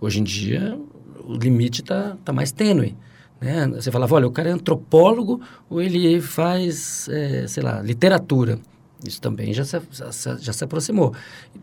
Hoje 0.00 0.20
em 0.20 0.24
dia, 0.24 0.78
o 1.24 1.34
limite 1.34 1.80
está 1.80 2.16
tá 2.24 2.32
mais 2.32 2.52
tênue. 2.52 2.96
Né? 3.40 3.66
Você 3.68 3.90
falava, 3.90 4.14
olha, 4.14 4.26
o 4.26 4.30
cara 4.30 4.50
é 4.50 4.52
antropólogo 4.52 5.40
ou 5.68 5.80
ele 5.80 6.20
faz, 6.20 7.08
é, 7.08 7.46
sei 7.46 7.62
lá, 7.62 7.80
literatura. 7.80 8.58
Isso 9.06 9.20
também 9.20 9.54
já 9.54 9.64
se, 9.64 9.80
já, 9.90 10.36
já 10.36 10.52
se 10.52 10.62
aproximou. 10.62 11.14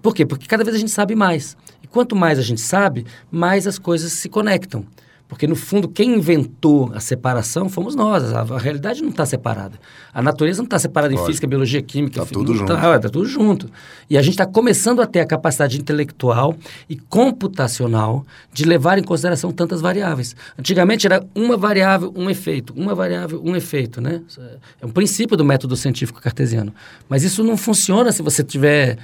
Por 0.02 0.16
quê? 0.16 0.26
Porque 0.26 0.48
cada 0.48 0.64
vez 0.64 0.76
a 0.76 0.80
gente 0.80 0.92
sabe 0.92 1.16
mais. 1.16 1.56
E 1.84 1.88
quanto 1.88 2.16
mais 2.16 2.40
a 2.40 2.42
gente 2.42 2.62
sabe, 2.62 3.06
mais 3.30 3.68
as 3.68 3.78
coisas 3.78 4.12
se 4.12 4.28
conectam. 4.28 4.86
Porque, 5.28 5.46
no 5.46 5.56
fundo, 5.56 5.90
quem 5.90 6.16
inventou 6.16 6.92
a 6.94 7.02
separação 7.02 7.68
fomos 7.68 7.96
nós. 7.96 8.34
A, 8.34 8.42
a 8.42 8.58
realidade 8.58 9.02
não 9.02 9.10
está 9.10 9.26
separada. 9.26 9.78
A 10.14 10.22
natureza 10.22 10.60
não 10.60 10.66
está 10.66 10.80
separada 10.80 11.12
Lógico. 11.12 11.26
em 11.26 11.32
física, 11.32 11.48
biologia, 11.48 11.82
química. 11.82 12.22
Está 12.22 12.34
tudo 12.34 12.54
junto. 12.56 12.74
Está 12.74 13.00
tá 13.00 13.10
tudo 13.10 13.26
junto. 13.26 13.70
E 14.10 14.18
a 14.18 14.22
gente 14.22 14.34
está 14.34 14.46
começando 14.46 15.02
a 15.02 15.06
ter 15.06 15.20
a 15.20 15.26
capacidade 15.26 15.78
intelectual 15.78 16.56
e 16.90 16.96
computacional 16.96 18.26
de 18.54 18.64
levar 18.64 18.98
em 18.98 19.04
consideração 19.04 19.52
tantas 19.52 19.82
variáveis. 19.82 20.34
Antigamente 20.58 21.06
era 21.06 21.22
uma 21.36 21.58
variável, 21.58 22.14
um 22.16 22.30
efeito. 22.30 22.74
Uma 22.74 22.96
variável, 22.96 23.42
um 23.44 23.54
efeito. 23.54 24.00
Né? 24.00 24.22
É 24.82 24.86
um 24.86 24.92
princípio 24.92 25.36
do 25.36 25.44
método 25.44 25.76
científico 25.76 26.22
cartesiano. 26.22 26.74
Mas 27.10 27.24
isso 27.24 27.44
não 27.44 27.58
funciona 27.58 28.14
se 28.14 28.22
você 28.22 28.44
tiver 28.44 28.98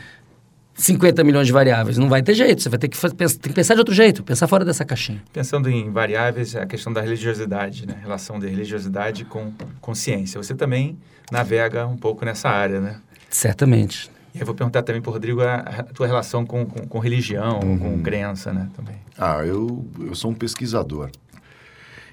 50 0.76 1.24
milhões 1.24 1.48
de 1.48 1.54
variáveis. 1.54 1.98
Não 1.98 2.10
vai 2.10 2.24
ter 2.24 2.34
jeito. 2.34 2.62
Você 2.62 2.70
vai 2.70 2.80
ter 2.80 2.88
que, 2.88 2.98
fazer, 2.98 3.16
tem 3.16 3.52
que 3.52 3.54
pensar 3.54 3.76
de 3.76 3.80
outro 3.80 3.94
jeito, 3.94 4.24
pensar 4.24 4.48
fora 4.48 4.66
dessa 4.66 4.84
caixinha. 4.84 5.22
Pensando 5.32 5.70
em 5.70 5.92
variáveis, 5.92 6.56
a 6.56 6.66
questão 6.66 6.92
da 6.92 7.02
religiosidade, 7.02 7.86
né? 7.86 7.96
A 7.98 8.02
relação 8.02 8.40
da 8.40 8.48
religiosidade 8.48 9.26
com 9.26 9.52
consciência. 9.80 10.42
Você 10.42 10.56
também 10.56 10.98
navega 11.32 11.86
um 11.86 11.98
pouco 11.98 12.26
nessa 12.26 12.50
área, 12.50 12.80
né? 12.80 13.00
Certamente. 13.30 14.10
E 14.34 14.40
eu 14.40 14.46
vou 14.46 14.56
perguntar 14.56 14.82
também 14.82 15.02
para 15.02 15.10
o 15.10 15.14
Rodrigo 15.14 15.42
a, 15.42 15.56
a, 15.56 15.84
tua 15.84 16.08
relação 16.08 16.44
com, 16.44 16.66
com, 16.66 16.88
com 16.88 17.00
religião, 17.00 17.60
uhum. 17.64 17.78
com 17.78 18.02
crença, 18.02 18.52
né? 18.52 18.68
Também. 18.76 18.96
Ah, 19.18 19.46
eu, 19.46 19.86
eu 20.00 20.16
sou 20.16 20.32
um 20.32 20.34
pesquisador. 20.34 21.12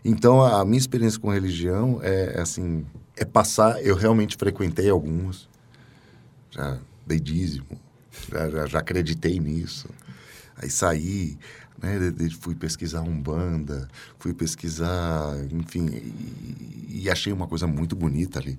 Então, 0.04 0.42
a 0.42 0.64
minha 0.64 0.78
experiência 0.78 1.18
com 1.18 1.30
religião 1.30 1.98
é, 2.02 2.38
assim, 2.40 2.84
é 3.16 3.24
passar... 3.24 3.82
Eu 3.82 3.96
realmente 3.96 4.36
frequentei 4.36 4.88
alguns, 4.88 5.48
já 6.50 6.78
dei 7.06 7.18
dízimo, 7.20 7.66
já, 8.30 8.50
já, 8.50 8.66
já 8.66 8.78
acreditei 8.78 9.38
nisso. 9.38 9.88
Aí 10.56 10.68
saí, 10.68 11.38
né, 11.82 11.98
fui 12.40 12.54
pesquisar 12.54 13.00
Umbanda, 13.00 13.88
fui 14.18 14.34
pesquisar, 14.34 15.34
enfim, 15.50 15.86
e, 15.88 17.02
e, 17.02 17.10
achei 17.10 17.32
uma 17.32 17.46
coisa 17.46 17.66
muito 17.66 17.96
bonita 17.96 18.38
ali. 18.38 18.58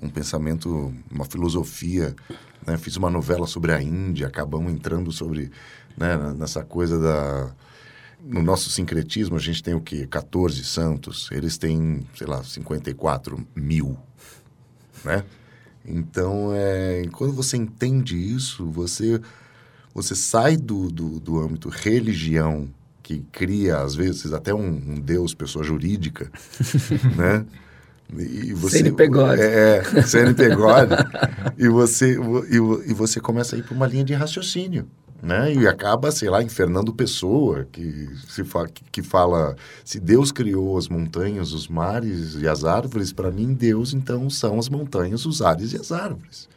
Um 0.00 0.08
pensamento, 0.08 0.92
uma 1.10 1.24
filosofia. 1.24 2.14
Né? 2.66 2.76
Fiz 2.78 2.96
uma 2.96 3.10
novela 3.10 3.46
sobre 3.46 3.72
a 3.72 3.82
Índia, 3.82 4.26
acabamos 4.26 4.72
entrando 4.72 5.12
sobre, 5.12 5.50
né, 5.96 6.16
nessa 6.34 6.64
coisa 6.64 6.98
da... 6.98 7.54
No 8.26 8.42
nosso 8.42 8.70
sincretismo, 8.70 9.36
a 9.36 9.38
gente 9.38 9.62
tem 9.62 9.74
o 9.74 9.82
quê? 9.82 10.06
14 10.06 10.64
santos. 10.64 11.28
Eles 11.30 11.58
têm, 11.58 12.06
sei 12.16 12.26
lá, 12.26 12.42
54 12.42 13.46
mil, 13.54 13.98
né? 15.04 15.22
Então, 15.86 16.50
é, 16.54 17.02
quando 17.12 17.32
você 17.32 17.56
entende 17.56 18.16
isso, 18.16 18.66
você, 18.66 19.20
você 19.94 20.14
sai 20.14 20.56
do, 20.56 20.90
do, 20.90 21.20
do 21.20 21.40
âmbito 21.40 21.68
religião, 21.68 22.68
que 23.02 23.22
cria, 23.30 23.78
às 23.78 23.94
vezes, 23.94 24.32
até 24.32 24.54
um, 24.54 24.66
um 24.66 24.94
Deus, 24.94 25.34
pessoa 25.34 25.64
jurídica, 25.64 26.30
né? 27.16 27.44
E 28.16 28.52
você, 28.52 28.78
CNPJ. 28.78 29.42
É, 29.42 29.82
é 29.94 30.02
CNPJ. 30.02 30.96
e, 31.58 31.68
você, 31.68 32.14
e, 32.14 32.90
e 32.90 32.94
você 32.94 33.20
começa 33.20 33.56
a 33.56 33.58
ir 33.58 33.62
para 33.62 33.74
uma 33.74 33.86
linha 33.86 34.04
de 34.04 34.14
raciocínio 34.14 34.86
né? 35.24 35.54
E 35.54 35.66
acaba, 35.66 36.12
sei 36.12 36.28
lá, 36.28 36.42
infernando 36.42 36.92
pessoa 36.92 37.66
que 37.72 38.10
se 38.28 38.44
fa 38.44 38.68
que 38.92 39.02
fala 39.02 39.56
se 39.82 39.98
Deus 39.98 40.30
criou 40.30 40.76
as 40.76 40.86
montanhas, 40.86 41.52
os 41.52 41.66
mares 41.66 42.34
e 42.34 42.46
as 42.46 42.64
árvores, 42.64 43.12
para 43.12 43.30
mim 43.30 43.54
Deus 43.54 43.94
então 43.94 44.28
são 44.28 44.58
as 44.58 44.68
montanhas, 44.68 45.24
os 45.24 45.40
ares 45.40 45.72
e 45.72 45.76
as 45.76 45.90
árvores. 45.90 46.48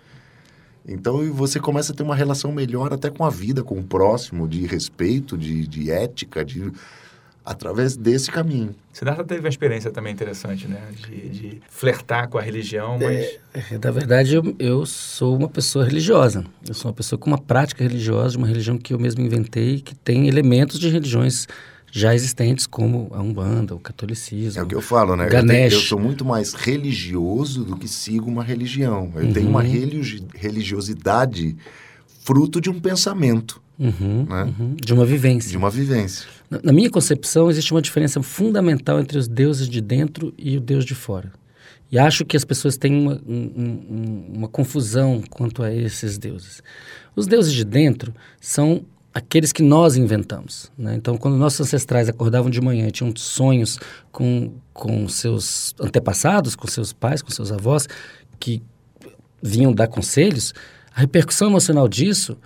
Então 0.86 1.34
você 1.34 1.60
começa 1.60 1.94
a 1.94 1.96
ter 1.96 2.04
uma 2.04 2.16
relação 2.16 2.52
melhor 2.52 2.94
até 2.94 3.10
com 3.10 3.24
a 3.24 3.30
vida, 3.30 3.64
com 3.64 3.80
o 3.80 3.84
próximo, 3.84 4.48
de 4.48 4.66
respeito, 4.66 5.38
de, 5.38 5.66
de 5.66 5.90
ética, 5.90 6.44
de 6.44 6.72
através 7.48 7.96
desse 7.96 8.30
caminho. 8.30 8.76
Siddhartha 8.92 9.24
teve 9.24 9.40
uma 9.40 9.50
experiência 9.50 9.90
também 9.90 10.12
interessante, 10.12 10.68
né? 10.68 10.82
De, 10.98 11.30
de 11.30 11.62
flertar 11.70 12.28
com 12.28 12.38
a 12.38 12.42
religião, 12.42 13.00
mas... 13.02 13.16
É, 13.16 13.40
é, 13.54 13.80
na 13.82 13.90
verdade, 13.90 14.36
eu, 14.36 14.56
eu, 14.60 14.86
sou 14.86 15.38
uma 15.38 15.48
pessoa 15.48 15.86
religiosa. 15.86 16.44
Eu 16.68 16.74
sou 16.74 16.90
uma 16.90 16.94
pessoa 16.94 17.18
com 17.18 17.28
uma 17.28 17.38
prática 17.38 17.84
religiosa, 17.84 18.32
de 18.32 18.38
uma 18.38 18.48
religião 18.48 18.78
que 18.78 18.94
eu 18.94 19.00
mesmo 19.00 19.22
inventei, 19.22 19.80
que 19.80 19.96
tem 19.96 20.28
elementos 20.28 20.78
de 20.78 20.90
religiões 20.90 21.48
já 21.90 22.14
existentes, 22.14 22.68
como 22.68 23.08
a 23.12 23.22
Umbanda, 23.22 23.74
o 23.74 23.80
catolicismo. 23.80 24.60
É 24.60 24.64
o 24.64 24.68
que 24.68 24.76
eu 24.76 24.82
falo, 24.82 25.16
né? 25.16 25.28
Eu, 25.32 25.48
tenho, 25.48 25.72
eu, 25.72 25.80
sou 25.80 25.98
muito 25.98 26.26
mais 26.26 26.54
religioso 26.54 27.64
do 27.64 27.78
que 27.78 27.88
sigo 27.88 28.30
uma 28.30 28.44
religião. 28.44 29.10
Eu 29.16 29.24
uhum. 29.24 29.34
tenho 29.34 29.50
uma 29.50 29.62
religi 29.64 30.22
religiosidade 30.36 31.56
fruto 32.26 32.60
de 32.60 32.70
um 32.70 32.78
pensamento. 32.78 33.62
Uhum, 33.80 34.26
né? 34.28 34.54
uhum. 34.60 34.76
De 34.76 34.94
uma 34.94 35.06
vivência. 35.06 35.52
De 35.52 35.58
uma 35.58 35.70
vivência. 35.70 36.28
Na, 36.50 36.60
na, 36.64 36.74
minha 36.74 36.90
concepção, 36.90 37.50
existe 37.50 37.72
uma 37.72 37.82
diferença 37.82 38.22
fundamental 38.22 39.00
entre 39.00 39.18
os 39.18 39.28
deuses 39.28 39.68
de 39.68 39.82
dentro 39.82 40.34
e 40.38 40.58
o 40.58 40.62
Deus 40.62 40.86
de 40.86 40.96
fora. 40.96 41.32
E 41.92 41.98
acho 41.98 42.26
que 42.26 42.36
as 42.36 42.44
pessoas 42.44 42.78
têm 42.78 42.94
uma, 42.94 43.22
um, 43.26 44.34
uma 44.36 44.48
confusão 44.48 45.24
quanto 45.30 45.64
a 45.64 45.74
esses 45.74 46.18
deuses. 46.18 46.62
Os 47.16 47.28
deuses 47.28 47.54
de 47.54 47.64
dentro 47.64 48.14
são 48.42 48.86
aqueles 49.14 49.52
que 49.52 49.64
nós 49.64 49.96
inventamos. 49.96 50.72
Né? 50.78 50.96
Então, 50.96 51.18
quando 51.18 51.38
nossos 51.38 51.62
ancestrais 51.62 52.08
acordavam 52.08 52.52
de 52.52 52.62
manhã 52.62 52.88
e 52.88 52.92
tinham 52.92 53.12
sonhos 53.16 53.80
com, 54.12 54.54
com 54.74 55.08
seus 55.08 55.74
antepassados, 55.80 56.56
com 56.56 56.68
seus 56.68 56.94
pais, 56.94 57.22
com 57.22 57.32
seus 57.32 57.52
avós, 57.52 57.88
que 58.40 58.62
vinham 59.42 59.74
dar 59.74 59.88
conselhos, 59.88 60.54
a 60.94 61.02
repercussão 61.02 61.50
emocional 61.50 61.88
disso 61.88 62.38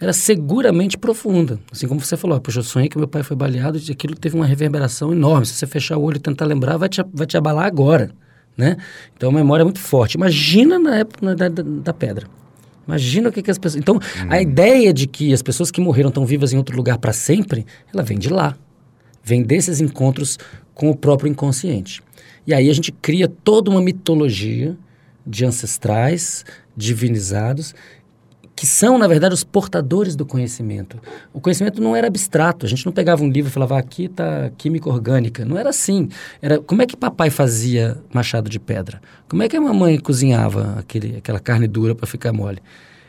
era 0.00 0.12
seguramente 0.12 0.96
profunda. 0.96 1.58
Assim 1.72 1.88
como 1.88 2.00
você 2.00 2.16
falou, 2.16 2.40
poxa, 2.40 2.60
eu 2.60 2.62
sonhei 2.62 2.88
que 2.88 2.96
meu 2.96 3.08
pai 3.08 3.22
foi 3.22 3.36
baleado 3.36 3.78
e 3.78 3.92
aquilo 3.92 4.14
teve 4.14 4.36
uma 4.36 4.46
reverberação 4.46 5.12
enorme. 5.12 5.44
Se 5.46 5.54
você 5.54 5.66
fechar 5.66 5.96
o 5.96 6.02
olho 6.02 6.16
e 6.16 6.20
tentar 6.20 6.44
lembrar, 6.44 6.76
vai 6.76 6.88
te, 6.88 7.04
vai 7.12 7.26
te 7.26 7.36
abalar 7.36 7.66
agora, 7.66 8.10
né? 8.56 8.76
Então, 9.16 9.30
a 9.30 9.32
memória 9.32 9.62
é 9.62 9.64
muito 9.64 9.80
forte. 9.80 10.14
Imagina 10.14 10.78
na 10.78 10.98
época 10.98 11.34
da, 11.34 11.48
da, 11.48 11.62
da 11.62 11.92
pedra. 11.92 12.28
Imagina 12.86 13.28
o 13.28 13.32
que, 13.32 13.42
que 13.42 13.50
as 13.50 13.58
pessoas... 13.58 13.80
Então, 13.80 13.96
hum. 13.96 14.26
a 14.30 14.40
ideia 14.40 14.92
de 14.94 15.06
que 15.06 15.32
as 15.34 15.42
pessoas 15.42 15.70
que 15.70 15.80
morreram 15.80 16.08
estão 16.08 16.24
vivas 16.24 16.52
em 16.52 16.56
outro 16.56 16.76
lugar 16.76 16.98
para 16.98 17.12
sempre, 17.12 17.66
ela 17.92 18.02
vem 18.02 18.18
de 18.18 18.28
lá. 18.28 18.56
Vem 19.24 19.42
desses 19.42 19.80
encontros 19.80 20.38
com 20.74 20.88
o 20.90 20.96
próprio 20.96 21.28
inconsciente. 21.28 22.00
E 22.46 22.54
aí 22.54 22.70
a 22.70 22.72
gente 22.72 22.92
cria 22.92 23.28
toda 23.28 23.70
uma 23.70 23.82
mitologia 23.82 24.76
de 25.26 25.44
ancestrais 25.44 26.46
divinizados 26.74 27.74
que 28.58 28.66
são, 28.66 28.98
na 28.98 29.06
verdade, 29.06 29.32
os 29.32 29.44
portadores 29.44 30.16
do 30.16 30.26
conhecimento. 30.26 31.00
O 31.32 31.40
conhecimento 31.40 31.80
não 31.80 31.94
era 31.94 32.08
abstrato. 32.08 32.66
A 32.66 32.68
gente 32.68 32.84
não 32.84 32.92
pegava 32.92 33.22
um 33.22 33.30
livro 33.30 33.48
e 33.48 33.52
falava, 33.52 33.76
ah, 33.76 33.78
aqui 33.78 34.06
está 34.06 34.50
química 34.58 34.88
orgânica. 34.88 35.44
Não 35.44 35.56
era 35.56 35.70
assim. 35.70 36.08
Era 36.42 36.58
como 36.58 36.82
é 36.82 36.86
que 36.86 36.96
papai 36.96 37.30
fazia 37.30 37.96
machado 38.12 38.50
de 38.50 38.58
pedra? 38.58 39.00
Como 39.28 39.44
é 39.44 39.48
que 39.48 39.56
a 39.56 39.60
mamãe 39.60 39.96
cozinhava 40.00 40.74
aquele, 40.76 41.18
aquela 41.18 41.38
carne 41.38 41.68
dura 41.68 41.94
para 41.94 42.04
ficar 42.08 42.32
mole? 42.32 42.58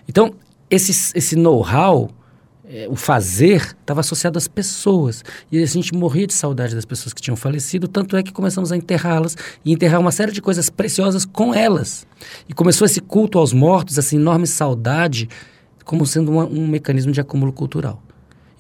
Então, 0.08 0.36
esse, 0.70 1.18
esse 1.18 1.36
know-how 1.36 2.12
é, 2.72 2.88
o 2.88 2.96
fazer 2.96 3.76
estava 3.82 4.02
associado 4.02 4.38
às 4.38 4.48
pessoas. 4.48 5.24
E 5.52 5.62
a 5.62 5.66
gente 5.66 5.92
morria 5.96 6.28
de 6.28 6.34
saudade 6.34 6.76
das 6.76 6.86
pessoas 6.86 7.14
que 7.14 7.22
tinham 7.22 7.36
falecido, 7.36 7.88
tanto 7.88 8.16
é 8.16 8.22
que 8.22 8.32
começamos 8.32 8.72
a 8.72 8.78
enterrá-las 8.78 9.36
e 9.66 9.74
enterrar 9.74 10.00
uma 10.00 10.12
série 10.12 10.32
de 10.32 10.40
coisas 10.40 10.70
preciosas 10.70 11.26
com 11.26 11.52
elas. 11.52 12.06
E 12.48 12.54
começou 12.54 12.86
esse 12.86 13.02
culto 13.02 13.40
aos 13.40 13.52
mortos, 13.52 13.98
essa 13.98 14.16
enorme 14.16 14.46
saudade, 14.46 15.28
como 15.84 16.06
sendo 16.06 16.32
uma, 16.32 16.46
um 16.46 16.68
mecanismo 16.68 17.12
de 17.12 17.20
acúmulo 17.20 17.52
cultural. 17.52 18.04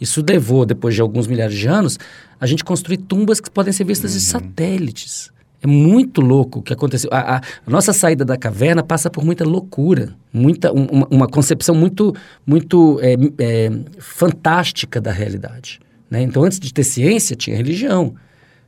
Isso 0.01 0.26
levou, 0.28 0.66
depois 0.66 0.95
de 0.95 1.01
alguns 1.01 1.28
milhares 1.28 1.55
de 1.55 1.68
anos, 1.68 1.99
a 2.39 2.47
gente 2.47 2.64
construir 2.64 2.97
tumbas 2.97 3.39
que 3.39 3.51
podem 3.51 3.72
ser 3.72 3.84
vistas 3.84 4.14
uhum. 4.14 4.18
de 4.18 4.24
satélites. 4.24 5.32
É 5.62 5.68
muito 5.68 6.22
louco 6.22 6.60
o 6.60 6.62
que 6.62 6.72
aconteceu. 6.72 7.10
A, 7.12 7.20
a, 7.20 7.38
a, 7.38 7.41
nossa 7.68 7.91
saída 7.91 8.24
da 8.24 8.38
caverna 8.38 8.82
passa 8.82 9.10
por 9.10 9.26
muita 9.26 9.43
loucura, 9.43 10.16
muita, 10.32 10.72
um, 10.72 10.86
uma, 10.86 11.07
uma, 11.12 11.28
concepção 11.28 11.76
muito, 11.76 12.16
muito 12.45 12.99
é, 13.01 13.16
é, 13.38 13.72
fantástica 13.99 15.01
da 15.01 15.12
realidade. 15.12 15.80
Né? 16.10 16.22
Então, 16.22 16.43
antes 16.43 16.60
de 16.60 16.74
ter 16.74 16.84
ciência, 16.84 17.36
tinha 17.36 17.57
religião. 17.57 18.16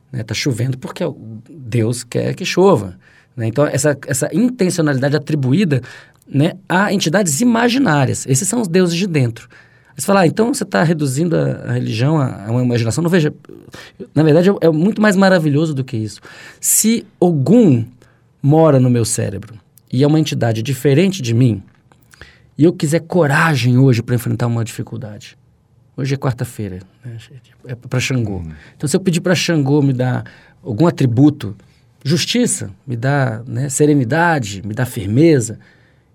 Está 0.06 0.18
né? 0.18 0.22
Tá 0.22 0.34
chovendo 0.34 0.76
porque 0.76 1.02
Deus 1.50 2.04
quer 2.04 2.34
que 2.34 2.44
chova. 2.44 2.98
Né? 3.34 3.46
Então, 3.46 3.66
essa, 3.66 3.96
essa 4.06 4.28
intencionalidade 4.32 5.16
atribuída 5.16 5.80
né, 6.28 6.52
a 6.68 6.92
entidades 6.92 7.40
imaginárias. 7.40 8.26
Esses 8.26 8.46
são 8.46 8.60
os 8.60 8.68
deuses 8.68 8.96
de 8.96 9.06
dentro. 9.06 9.48
Você 9.96 10.06
fala, 10.06 10.20
ah, 10.20 10.26
então 10.26 10.52
você 10.52 10.62
está 10.64 10.82
reduzindo 10.82 11.36
a, 11.36 11.70
a, 11.70 11.72
religião 11.72 12.18
a, 12.18 12.46
a, 12.46 12.50
uma 12.50 12.62
imaginação. 12.62 13.02
Não 13.02 13.10
veja. 13.10 13.32
Na 14.14 14.22
verdade, 14.22 14.50
é, 14.50 14.52
é, 14.62 14.70
muito 14.70 15.00
mais 15.00 15.16
maravilhoso 15.16 15.74
do 15.74 15.84
que 15.84 15.96
isso. 15.96 16.20
Se 16.60 17.06
Ogum 17.20 17.84
mora 18.42 18.80
no 18.80 18.90
meu 18.90 19.04
cérebro 19.04 19.54
e 19.92 20.02
é 20.02 20.06
uma 20.06 20.18
entidade 20.18 20.62
diferente 20.62 21.20
de 21.20 21.34
mim, 21.34 21.62
e 22.56 22.64
eu 22.64 22.72
quiser 22.72 23.00
coragem 23.00 23.78
hoje 23.78 24.02
para 24.02 24.14
enfrentar 24.14 24.46
uma 24.46 24.64
dificuldade. 24.64 25.36
Hoje 25.96 26.14
é 26.14 26.16
quarta-feira, 26.16 26.78
né? 27.04 27.18
é 27.66 27.74
para 27.74 28.00
Xangô. 28.00 28.36
Uhum. 28.36 28.52
Então, 28.76 28.88
se 28.88 28.96
eu 28.96 29.00
pedir 29.00 29.20
para 29.20 29.34
Xangô 29.34 29.82
me 29.82 29.92
dar 29.92 30.24
algum 30.62 30.86
atributo, 30.86 31.54
justiça, 32.02 32.70
me 32.86 32.96
dá 32.96 33.42
né, 33.46 33.68
serenidade, 33.68 34.62
me 34.66 34.74
dá 34.74 34.86
firmeza, 34.86 35.58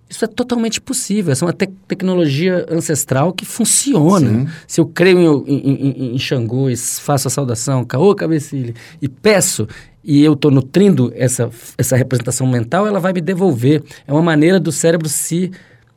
isso 0.09 0.23
é 0.23 0.27
totalmente 0.27 0.79
possível. 0.79 1.31
Essa 1.31 1.43
é 1.43 1.47
uma 1.47 1.53
te 1.53 1.67
tecnologia 1.87 2.65
ancestral 2.69 3.33
que 3.33 3.45
funciona. 3.45 4.29
Sim. 4.29 4.47
Se 4.65 4.79
eu 4.79 4.85
creio 4.85 5.43
em, 5.47 5.57
em, 5.57 6.15
em, 6.15 6.19
Xangô 6.19 6.69
e 6.69 6.77
faço 6.77 7.27
a 7.27 7.31
saudação, 7.31 7.83
caô, 7.83 8.15
cabecilha, 8.15 8.73
e 9.01 9.09
peço, 9.09 9.67
e 10.03 10.23
eu 10.23 10.33
estou 10.33 10.49
nutrindo 10.49 11.11
essa, 11.15 11.49
essa 11.77 11.97
representação 11.97 12.47
mental, 12.47 12.87
ela 12.87 12.99
vai 12.99 13.11
me 13.11 13.19
devolver. 13.19 13.83
É 14.07 14.13
uma 14.13 14.21
maneira 14.21 14.59
do 14.59 14.71
cérebro 14.71 15.09
se 15.09 15.51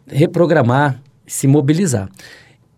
reprogramar, 0.06 1.00
se 1.26 1.46
mobilizar. 1.46 2.08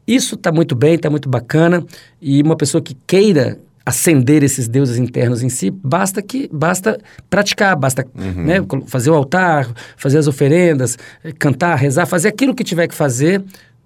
Isso 0.06 0.34
está 0.34 0.52
muito 0.52 0.74
bem, 0.74 0.94
está 0.96 1.08
muito 1.08 1.28
bacana, 1.28 1.84
e 2.20 2.42
uma 2.42 2.56
pessoa 2.56 2.82
que 2.82 2.94
queira 3.06 3.58
acender 3.84 4.42
esses 4.42 4.68
deuses 4.68 4.96
internos 4.96 5.42
em 5.42 5.48
si, 5.48 5.70
basta 5.70 6.22
que 6.22 6.48
basta 6.52 6.98
praticar, 7.28 7.76
basta 7.76 8.06
uhum. 8.14 8.44
né, 8.44 8.56
fazer 8.86 9.10
o 9.10 9.14
altar, 9.14 9.68
fazer 9.96 10.18
as 10.18 10.26
oferendas, 10.26 10.96
cantar, 11.38 11.74
rezar, 11.76 12.06
fazer 12.06 12.28
aquilo 12.28 12.54
que 12.54 12.64
tiver 12.64 12.86
que 12.86 12.94
fazer 12.94 13.42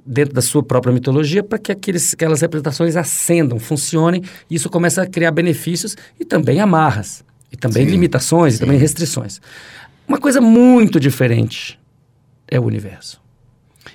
dentro 0.07 0.34
da 0.34 0.42
sua 0.42 0.62
própria 0.62 0.92
mitologia 0.92 1.42
para 1.42 1.59
que 1.59 1.72
aqueles, 1.72 2.14
aquelas 2.14 2.40
representações 2.40 2.94
acendam, 2.94 3.59
funcionem, 3.59 4.22
e 4.49 4.55
isso 4.55 4.70
começa 4.70 5.03
a 5.03 5.07
criar 5.07 5.32
benefícios 5.32 5.97
e 6.20 6.24
também 6.24 6.61
amarras, 6.61 7.24
e 7.51 7.57
também 7.57 7.84
sim, 7.84 7.90
limitações, 7.90 8.55
sim. 8.55 8.59
e 8.59 8.61
também 8.61 8.78
restrições. 8.78 9.40
Uma 10.07 10.18
coisa 10.18 10.40
muito 10.40 11.01
diferente 11.01 11.78
é 12.47 12.61
o 12.61 12.64
universo. 12.64 13.20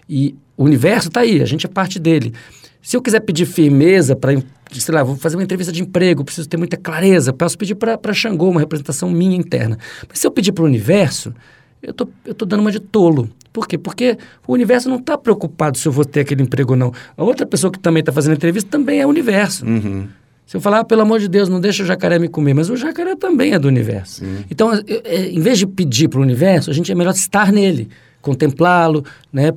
E 0.10 0.36
o 0.58 0.66
universo 0.66 1.08
está 1.08 1.22
aí, 1.22 1.42
a 1.42 1.46
gente 1.46 1.66
é 1.66 1.70
parte 1.70 1.98
dele. 1.98 2.34
Se 2.82 2.98
eu 2.98 3.02
quiser 3.02 3.20
pedir 3.20 3.46
firmeza 3.46 4.16
para, 4.16 4.34
sei 4.72 4.96
lá, 4.96 5.04
vou 5.04 5.16
fazer 5.16 5.36
uma 5.36 5.44
entrevista 5.44 5.72
de 5.72 5.82
emprego, 5.82 6.24
preciso 6.24 6.50
ter 6.50 6.58
muita 6.58 6.78
clareza, 6.78 7.32
posso 7.32 7.58
pedir 7.58 7.76
para 7.76 8.14
Xangô 8.14 8.50
uma 8.50 8.60
representação 8.60 9.10
minha 9.10 9.36
interna. 9.36 9.78
Mas 10.10 10.20
se 10.20 10.26
eu 10.26 10.32
pedir 10.32 10.52
para 10.52 10.64
o 10.64 10.68
universo, 10.68 11.34
eu 11.82 11.94
tô, 11.94 12.08
eu 12.26 12.34
tô 12.34 12.46
dando 12.46 12.62
uma 12.62 12.72
de 12.72 12.80
tolo. 12.80 13.30
Por 13.54 13.68
quê? 13.68 13.78
Porque 13.78 14.18
o 14.48 14.54
universo 14.54 14.90
não 14.90 14.98
está 14.98 15.18
preocupado 15.18 15.78
se 15.78 15.88
eu 15.88 15.92
vou 15.92 16.06
ter 16.06 16.22
aquele 16.22 16.42
emprego 16.42 16.74
ou 16.74 16.78
não. 16.78 16.94
A 17.18 17.24
outra 17.24 17.46
pessoa 17.46 17.72
que 17.72 17.80
também 17.80 18.00
está 18.00 18.12
fazendo 18.12 18.32
a 18.32 18.36
entrevista 18.36 18.70
também 18.70 19.00
é 19.00 19.06
o 19.06 19.10
universo. 19.10 19.66
Uhum. 19.66 20.08
Se 20.46 20.58
eu 20.58 20.62
falar, 20.62 20.80
ah, 20.80 20.84
pelo 20.84 21.02
amor 21.02 21.20
de 21.20 21.28
Deus, 21.28 21.48
não 21.48 21.62
deixa 21.62 21.84
o 21.84 21.86
jacaré 21.86 22.20
me 22.20 22.28
comer, 22.28 22.54
mas 22.54 22.70
o 22.70 22.76
jacaré 22.76 23.16
também 23.16 23.54
é 23.54 23.60
do 23.60 23.68
universo. 23.68 24.20
Sim. 24.20 24.44
Então, 24.50 24.74
eu, 24.74 25.02
é, 25.06 25.30
em 25.30 25.40
vez 25.40 25.58
de 25.58 25.66
pedir 25.66 26.10
para 26.10 26.20
o 26.20 26.22
universo, 26.22 26.70
a 26.70 26.74
gente 26.74 26.92
é 26.92 26.96
melhor 26.96 27.14
estar 27.14 27.52
nele, 27.54 27.90
contemplá-lo, 28.22 29.04
né, 29.32 29.54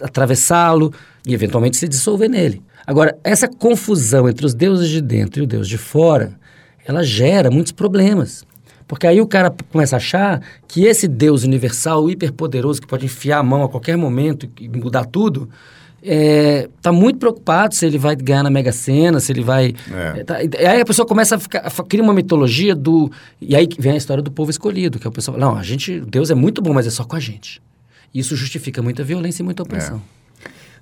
atravessá-lo 0.00 0.92
e 1.26 1.34
eventualmente 1.34 1.76
se 1.76 1.88
dissolver 1.88 2.28
nele. 2.28 2.62
Agora, 2.86 3.16
essa 3.22 3.48
confusão 3.48 4.28
entre 4.28 4.44
os 4.44 4.54
deuses 4.54 4.88
de 4.88 5.00
dentro 5.00 5.40
e 5.40 5.44
o 5.44 5.46
deus 5.46 5.68
de 5.68 5.78
fora, 5.78 6.32
ela 6.84 7.02
gera 7.02 7.50
muitos 7.50 7.72
problemas. 7.72 8.44
Porque 8.88 9.06
aí 9.06 9.20
o 9.20 9.26
cara 9.26 9.54
começa 9.70 9.96
a 9.96 9.98
achar 9.98 10.42
que 10.68 10.84
esse 10.84 11.08
Deus 11.08 11.44
universal, 11.44 12.10
hiperpoderoso, 12.10 12.80
que 12.80 12.86
pode 12.86 13.06
enfiar 13.06 13.38
a 13.38 13.42
mão 13.42 13.62
a 13.62 13.68
qualquer 13.68 13.96
momento 13.96 14.50
e 14.60 14.68
mudar 14.68 15.04
tudo, 15.06 15.48
está 16.02 16.14
é, 16.14 16.68
tá 16.82 16.92
muito 16.92 17.18
preocupado 17.18 17.74
se 17.74 17.86
ele 17.86 17.96
vai 17.96 18.16
ganhar 18.16 18.42
na 18.42 18.50
Mega 18.50 18.72
Sena, 18.72 19.20
se 19.20 19.32
ele 19.32 19.42
vai... 19.42 19.72
É. 19.90 20.20
É, 20.20 20.24
tá, 20.24 20.36
aí 20.36 20.80
a 20.80 20.84
pessoa 20.84 21.06
começa 21.06 21.36
a, 21.36 21.38
ficar, 21.38 21.60
a 21.60 21.70
criar 21.84 22.02
uma 22.02 22.12
mitologia 22.12 22.74
do... 22.74 23.10
E 23.40 23.54
aí 23.54 23.68
vem 23.78 23.92
a 23.92 23.96
história 23.96 24.22
do 24.22 24.30
povo 24.30 24.50
escolhido, 24.50 24.98
que 24.98 25.06
é 25.06 25.08
o 25.08 25.12
pessoal... 25.12 25.38
Não, 25.38 25.56
a 25.56 25.62
gente... 25.62 26.00
Deus 26.00 26.30
é 26.30 26.34
muito 26.34 26.60
bom, 26.60 26.74
mas 26.74 26.86
é 26.86 26.90
só 26.90 27.04
com 27.04 27.16
a 27.16 27.20
gente. 27.20 27.62
Isso 28.12 28.36
justifica 28.36 28.82
muita 28.82 29.04
violência 29.04 29.42
e 29.42 29.44
muita 29.44 29.62
opressão. 29.62 30.02
É. 30.18 30.21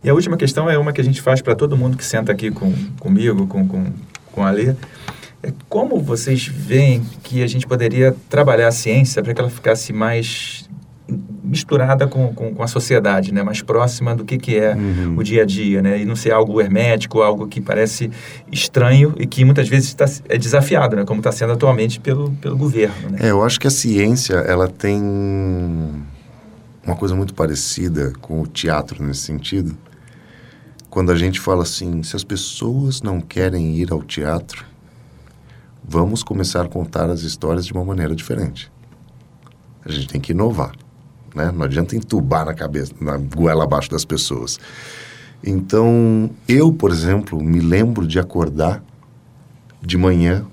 E 0.02 0.08
a 0.08 0.14
última 0.14 0.36
questão 0.36 0.68
é 0.68 0.78
uma 0.78 0.92
que 0.92 1.00
a 1.00 1.04
gente 1.04 1.20
faz 1.20 1.42
para 1.42 1.54
todo 1.54 1.76
mundo 1.76 1.96
que 1.96 2.04
senta 2.04 2.32
aqui 2.32 2.50
com, 2.50 2.72
comigo, 2.98 3.46
com, 3.46 3.66
com, 3.68 3.84
com 4.32 4.44
a 4.44 4.50
Lê. 4.50 4.74
É 5.42 5.52
como 5.68 6.00
vocês 6.00 6.46
veem 6.46 7.02
que 7.22 7.42
a 7.42 7.46
gente 7.46 7.66
poderia 7.66 8.14
trabalhar 8.28 8.68
a 8.68 8.72
ciência 8.72 9.22
para 9.22 9.34
que 9.34 9.40
ela 9.40 9.50
ficasse 9.50 9.92
mais 9.92 10.68
misturada 11.42 12.06
com, 12.06 12.32
com, 12.32 12.54
com, 12.54 12.62
a 12.62 12.66
sociedade, 12.66 13.32
né? 13.34 13.42
mais 13.42 13.60
próxima 13.62 14.14
do 14.14 14.24
que, 14.24 14.38
que 14.38 14.56
é 14.56 14.74
uhum. 14.74 15.16
o 15.18 15.24
dia 15.24 15.42
a 15.42 15.46
dia, 15.46 15.82
né? 15.82 16.00
e 16.00 16.04
não 16.04 16.14
ser 16.14 16.32
algo 16.32 16.60
hermético, 16.60 17.20
algo 17.20 17.48
que 17.48 17.60
parece 17.60 18.10
estranho 18.50 19.14
e 19.18 19.26
que 19.26 19.44
muitas 19.44 19.68
vezes 19.68 19.92
tá, 19.92 20.04
é 20.28 20.38
desafiado, 20.38 20.96
né? 20.96 21.04
como 21.04 21.20
está 21.20 21.32
sendo 21.32 21.52
atualmente 21.52 21.98
pelo, 21.98 22.30
pelo 22.32 22.56
governo. 22.56 23.10
Né? 23.10 23.18
É, 23.22 23.30
eu 23.30 23.42
acho 23.42 23.58
que 23.58 23.66
a 23.66 23.70
ciência 23.70 24.34
ela 24.34 24.68
tem 24.68 25.02
uma 26.86 26.96
coisa 26.96 27.14
muito 27.14 27.34
parecida 27.34 28.12
com 28.20 28.40
o 28.40 28.46
teatro 28.46 29.02
nesse 29.04 29.22
sentido, 29.22 29.76
quando 30.90 31.12
a 31.12 31.16
gente 31.16 31.38
fala 31.38 31.62
assim, 31.62 32.02
se 32.02 32.16
as 32.16 32.24
pessoas 32.24 33.00
não 33.00 33.20
querem 33.20 33.76
ir 33.76 33.92
ao 33.92 34.02
teatro, 34.02 34.66
vamos 35.88 36.24
começar 36.24 36.64
a 36.64 36.68
contar 36.68 37.08
as 37.08 37.22
histórias 37.22 37.64
de 37.64 37.72
uma 37.72 37.84
maneira 37.84 38.14
diferente. 38.14 38.70
A 39.84 39.90
gente 39.90 40.08
tem 40.08 40.20
que 40.20 40.32
inovar, 40.32 40.72
né? 41.34 41.52
Não 41.52 41.62
adianta 41.62 41.94
entubar 41.94 42.44
na 42.44 42.54
cabeça, 42.54 42.92
na 43.00 43.16
goela 43.16 43.64
abaixo 43.64 43.88
das 43.88 44.04
pessoas. 44.04 44.58
Então, 45.42 46.28
eu, 46.48 46.72
por 46.72 46.90
exemplo, 46.90 47.40
me 47.40 47.60
lembro 47.60 48.06
de 48.06 48.18
acordar 48.18 48.82
de 49.80 49.96
manhã 49.96 50.44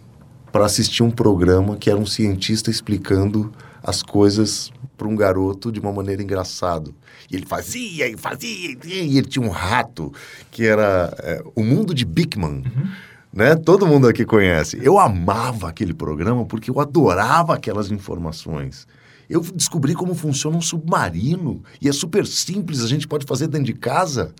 para 0.52 0.66
assistir 0.66 1.02
um 1.02 1.12
programa 1.12 1.76
que 1.76 1.90
era 1.90 2.00
um 2.00 2.06
cientista 2.06 2.70
explicando 2.70 3.52
as 3.84 4.02
coisas 4.04 4.72
para 4.98 5.08
um 5.08 5.16
garoto 5.16 5.72
de 5.72 5.80
uma 5.80 5.94
maneira 5.94 6.24
engraçada. 6.24 6.92
E 7.30 7.36
ele 7.36 7.46
fazia 7.46 8.08
e 8.08 8.18
fazia, 8.18 8.78
e 8.84 9.18
ele 9.18 9.28
tinha 9.28 9.46
um 9.46 9.50
rato 9.50 10.12
que 10.50 10.66
era 10.66 11.14
é, 11.20 11.44
o 11.56 11.64
mundo 11.64 11.94
de 11.94 12.06
Bigman. 12.06 12.64
Uhum. 12.66 12.92
Né? 13.32 13.56
Todo 13.56 13.86
mundo 13.86 14.08
aqui 14.08 14.26
conhece. 14.26 14.80
Eu 14.82 14.98
amava 14.98 15.70
aquele 15.70 15.94
programa 15.94 16.46
porque 16.46 16.72
eu 16.72 16.80
adorava 16.80 17.54
aquelas 17.54 17.92
informações. 17.92 18.88
Eu 19.30 19.42
descobri 19.42 19.94
como 19.94 20.16
funciona 20.16 20.58
um 20.58 20.62
submarino 20.62 21.62
e 21.82 21.90
é 21.90 21.92
super 21.92 22.26
simples, 22.26 22.82
a 22.82 22.88
gente 22.88 23.08
pode 23.08 23.26
fazer 23.26 23.48
dentro 23.48 23.66
de 23.66 23.74
casa. 23.74 24.34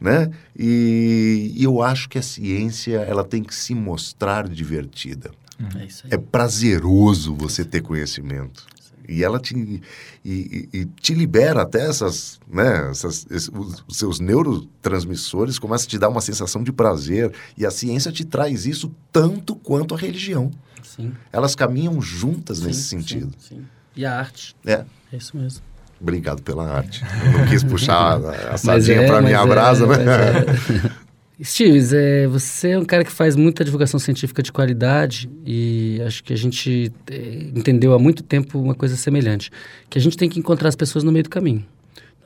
né? 0.00 0.30
E, 0.56 1.52
e 1.56 1.64
eu 1.64 1.82
acho 1.82 2.08
que 2.08 2.18
a 2.18 2.22
ciência 2.22 2.98
ela 2.98 3.24
tem 3.24 3.42
que 3.42 3.54
se 3.54 3.74
mostrar 3.74 4.48
divertida. 4.48 5.30
É 5.78 5.84
isso 5.84 6.06
aí. 6.06 6.12
É 6.14 6.16
prazeroso 6.18 7.34
você 7.34 7.64
ter 7.64 7.80
conhecimento. 7.82 8.64
E 9.08 9.24
ela 9.24 9.40
te, 9.40 9.54
e, 9.56 9.80
e- 10.24 10.68
e 10.80 10.84
te 11.00 11.14
libera 11.14 11.62
até 11.62 11.88
essas, 11.88 12.38
né, 12.46 12.90
essas, 12.90 13.26
esse- 13.30 13.50
os, 13.50 13.82
seus 13.96 14.20
neurotransmissores 14.20 15.58
começam 15.58 15.86
a 15.86 15.88
te 15.88 15.98
dar 15.98 16.08
uma 16.10 16.20
sensação 16.20 16.62
de 16.62 16.70
prazer. 16.72 17.32
E 17.56 17.64
a 17.64 17.70
ciência 17.70 18.12
te 18.12 18.24
traz 18.24 18.66
isso 18.66 18.94
tanto 19.10 19.56
quanto 19.56 19.94
a 19.94 19.98
religião. 19.98 20.50
Sim. 20.82 21.12
Elas 21.32 21.54
caminham 21.54 22.00
juntas 22.02 22.60
nesse 22.60 22.82
sim, 22.82 22.98
sentido. 23.00 23.32
Sim, 23.38 23.56
sim. 23.56 23.66
E 23.96 24.04
a 24.04 24.18
arte. 24.18 24.54
É. 24.66 24.84
É 25.12 25.16
isso 25.16 25.36
mesmo. 25.36 25.62
Obrigado 26.00 26.42
pela 26.42 26.64
arte. 26.70 27.02
Eu 27.24 27.38
não 27.38 27.46
quis 27.48 27.64
puxar 27.64 28.20
a, 28.22 28.54
a 28.54 28.58
sardinha 28.58 29.02
é, 29.02 29.06
para 29.06 29.20
minha 29.22 29.38
é, 29.40 29.46
brasa, 29.46 29.86
né? 29.86 29.96
mas 31.38 31.92
é. 31.92 32.26
Você 32.26 32.70
é 32.70 32.78
um 32.78 32.84
cara 32.84 33.04
que 33.04 33.12
faz 33.12 33.36
muita 33.36 33.64
divulgação 33.64 34.00
científica 34.00 34.42
de 34.42 34.50
qualidade 34.50 35.30
e 35.46 36.00
acho 36.04 36.22
que 36.24 36.32
a 36.32 36.36
gente 36.36 36.92
é, 37.10 37.50
entendeu 37.54 37.92
há 37.94 37.98
muito 37.98 38.22
tempo 38.22 38.58
uma 38.58 38.74
coisa 38.74 38.96
semelhante, 38.96 39.50
que 39.88 39.98
a 39.98 40.00
gente 40.00 40.16
tem 40.16 40.28
que 40.28 40.38
encontrar 40.38 40.68
as 40.68 40.76
pessoas 40.76 41.04
no 41.04 41.12
meio 41.12 41.22
do 41.22 41.30
caminho. 41.30 41.64